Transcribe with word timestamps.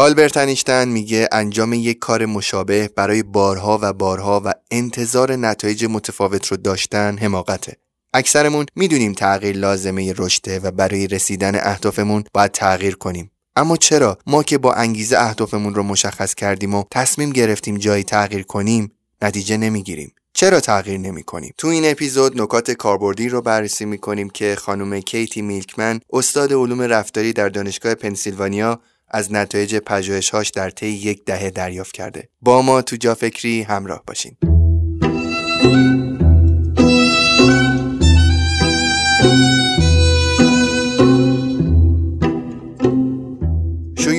آلبرت 0.00 0.36
انیشتن 0.36 0.88
میگه 0.88 1.28
انجام 1.32 1.72
یک 1.72 1.98
کار 1.98 2.26
مشابه 2.26 2.90
برای 2.96 3.22
بارها 3.22 3.78
و 3.82 3.92
بارها 3.92 4.42
و 4.44 4.52
انتظار 4.70 5.36
نتایج 5.36 5.84
متفاوت 5.84 6.46
رو 6.46 6.56
داشتن 6.56 7.18
حماقته. 7.18 7.76
اکثرمون 8.14 8.66
می‌دونیم 8.76 9.12
تغییر 9.12 9.56
لازمه 9.56 10.14
رشده 10.18 10.58
و 10.58 10.70
برای 10.70 11.06
رسیدن 11.06 11.54
اهدافمون 11.54 12.24
باید 12.34 12.50
تغییر 12.50 12.96
کنیم. 12.96 13.30
اما 13.56 13.76
چرا 13.76 14.18
ما 14.26 14.42
که 14.42 14.58
با 14.58 14.72
انگیزه 14.72 15.18
اهدافمون 15.18 15.74
رو 15.74 15.82
مشخص 15.82 16.34
کردیم 16.34 16.74
و 16.74 16.84
تصمیم 16.90 17.30
گرفتیم 17.30 17.76
جایی 17.76 18.04
تغییر 18.04 18.42
کنیم 18.42 18.92
نتیجه 19.22 19.56
نمی‌گیریم 19.56 20.14
چرا 20.32 20.60
تغییر 20.60 20.98
نمی 20.98 21.22
کنیم؟ 21.22 21.54
تو 21.58 21.68
این 21.68 21.90
اپیزود 21.90 22.40
نکات 22.40 22.70
کاربردی 22.70 23.28
رو 23.28 23.42
بررسی 23.42 23.84
می 23.84 23.98
کنیم 23.98 24.30
که 24.30 24.56
خانم 24.58 25.00
کیتی 25.00 25.42
میلکمن 25.42 26.00
استاد 26.12 26.52
علوم 26.52 26.82
رفتاری 26.82 27.32
در 27.32 27.48
دانشگاه 27.48 27.94
پنسیلوانیا 27.94 28.80
از 29.10 29.32
نتایج 29.32 29.76
پژوهش‌هاش 29.76 30.50
در 30.50 30.70
طی 30.70 30.86
یک 30.86 31.24
دهه 31.24 31.50
دریافت 31.50 31.92
کرده. 31.92 32.28
با 32.42 32.62
ما 32.62 32.82
تو 32.82 32.96
جا 32.96 33.14
فکری 33.14 33.62
همراه 33.62 34.02
باشین. 34.06 34.49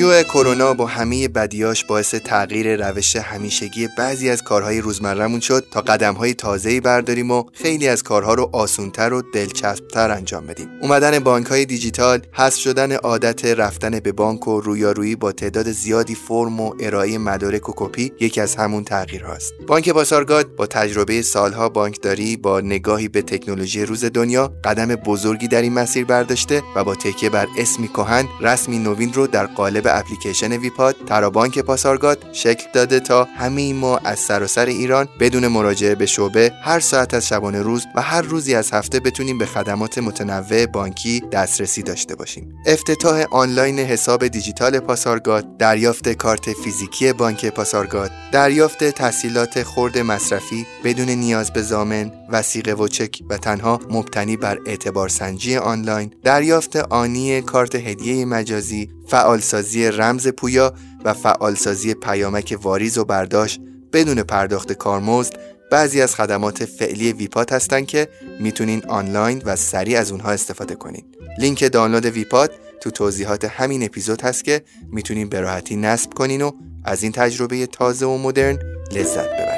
شیوع 0.01 0.23
کرونا 0.23 0.73
با 0.73 0.85
همه 0.85 1.27
بدیاش 1.27 1.85
باعث 1.85 2.15
تغییر 2.15 2.87
روش 2.87 3.15
همیشگی 3.15 3.87
بعضی 3.97 4.29
از 4.29 4.43
کارهای 4.43 4.81
روزمرهمون 4.81 5.39
شد 5.39 5.67
تا 5.71 5.81
قدمهای 5.81 6.33
تازه‌ای 6.33 6.79
برداریم 6.79 7.31
و 7.31 7.43
خیلی 7.53 7.87
از 7.87 8.03
کارها 8.03 8.33
رو 8.33 8.49
آسونتر 8.53 9.13
و 9.13 9.21
دلچسبتر 9.33 10.11
انجام 10.11 10.47
بدیم. 10.47 10.69
اومدن 10.81 11.19
بانکهای 11.19 11.65
دیجیتال، 11.65 12.21
حذف 12.31 12.59
شدن 12.59 12.91
عادت 12.91 13.45
رفتن 13.45 13.99
به 13.99 14.11
بانک 14.11 14.47
و 14.47 14.61
رویارویی 14.61 15.15
با 15.15 15.31
تعداد 15.31 15.71
زیادی 15.71 16.15
فرم 16.15 16.59
و 16.59 16.73
ارائه 16.79 17.17
مدارک 17.17 17.69
و 17.69 17.73
کپی 17.75 18.11
یکی 18.19 18.41
از 18.41 18.55
همون 18.55 18.83
تغییر 18.83 19.23
هاست. 19.23 19.53
بانک 19.67 19.89
پاسارگاد 19.89 20.55
با 20.55 20.67
تجربه 20.67 21.21
سالها 21.21 21.69
بانکداری 21.69 22.37
با 22.37 22.61
نگاهی 22.61 23.07
به 23.07 23.21
تکنولوژی 23.21 23.85
روز 23.85 24.05
دنیا 24.05 24.53
قدم 24.63 24.95
بزرگی 24.95 25.47
در 25.47 25.61
این 25.61 25.73
مسیر 25.73 26.05
برداشته 26.05 26.63
و 26.75 26.83
با 26.83 26.95
تکیه 26.95 27.29
بر 27.29 27.47
اسمی 27.57 27.87
کهن 27.87 28.27
رسمی 28.41 28.79
نوین 28.79 29.13
رو 29.13 29.27
در 29.27 29.45
قالب 29.45 29.90
اپلیکیشن 29.97 30.51
ویپاد 30.51 30.95
ترابانک 31.05 31.59
پاسارگاد 31.59 32.25
شکل 32.33 32.63
داده 32.73 32.99
تا 32.99 33.23
همه 33.23 33.73
ما 33.73 33.97
از 33.97 34.19
سراسر 34.19 34.65
ایران 34.65 35.07
بدون 35.19 35.47
مراجعه 35.47 35.95
به 35.95 36.05
شعبه 36.05 36.51
هر 36.63 36.79
ساعت 36.79 37.13
از 37.13 37.27
شبانه 37.27 37.61
روز 37.61 37.85
و 37.95 38.01
هر 38.01 38.21
روزی 38.21 38.55
از 38.55 38.71
هفته 38.71 38.99
بتونیم 38.99 39.37
به 39.37 39.45
خدمات 39.45 39.97
متنوع 39.97 40.65
بانکی 40.65 41.23
دسترسی 41.31 41.83
داشته 41.83 42.15
باشیم. 42.15 42.53
افتتاح 42.65 43.25
آنلاین 43.31 43.79
حساب 43.79 44.27
دیجیتال 44.27 44.79
پاسارگاد 44.79 45.57
دریافت 45.57 46.09
کارت 46.09 46.53
فیزیکی 46.53 47.13
بانک 47.13 47.45
پاسارگاد 47.45 48.11
دریافت 48.31 48.83
تحصیلات 48.83 49.63
خرد 49.63 49.97
مصرفی 49.97 50.65
بدون 50.83 51.09
نیاز 51.09 51.53
به 51.53 51.61
زامن 51.61 52.11
وسیقه 52.29 52.73
و 52.73 52.87
چک 52.87 53.19
و 53.29 53.37
تنها 53.37 53.79
مبتنی 53.89 54.37
بر 54.37 54.59
اعتبار 54.65 55.09
سنجی 55.09 55.57
آنلاین 55.57 56.11
دریافت 56.23 56.75
آنی 56.75 57.41
کارت 57.41 57.75
هدیه 57.75 58.25
مجازی 58.25 58.89
فعالسازی 59.11 59.87
رمز 59.87 60.27
پویا 60.27 60.73
و 61.05 61.13
فعالسازی 61.13 61.93
پیامک 61.93 62.57
واریز 62.61 62.97
و 62.97 63.05
برداشت 63.05 63.61
بدون 63.93 64.23
پرداخت 64.23 64.73
کارمزد 64.73 65.39
بعضی 65.71 66.01
از 66.01 66.15
خدمات 66.15 66.65
فعلی 66.65 67.13
ویپات 67.13 67.53
هستند 67.53 67.87
که 67.87 68.07
می‌تونین 68.39 68.83
آنلاین 68.87 69.41
و 69.45 69.55
سریع 69.55 69.99
از 69.99 70.11
اونها 70.11 70.31
استفاده 70.31 70.75
کنین. 70.75 71.03
لینک 71.39 71.71
دانلود 71.71 72.05
ویپات 72.05 72.51
تو 72.81 72.91
توضیحات 72.91 73.45
همین 73.45 73.83
اپیزود 73.83 74.21
هست 74.21 74.43
که 74.43 74.61
می‌تونین 74.91 75.29
به 75.29 75.39
راحتی 75.39 75.75
نصب 75.75 76.13
کنین 76.13 76.41
و 76.41 76.51
از 76.83 77.03
این 77.03 77.11
تجربه 77.11 77.65
تازه 77.67 78.05
و 78.05 78.17
مدرن 78.17 78.59
لذت 78.91 79.29
ببرین. 79.29 79.50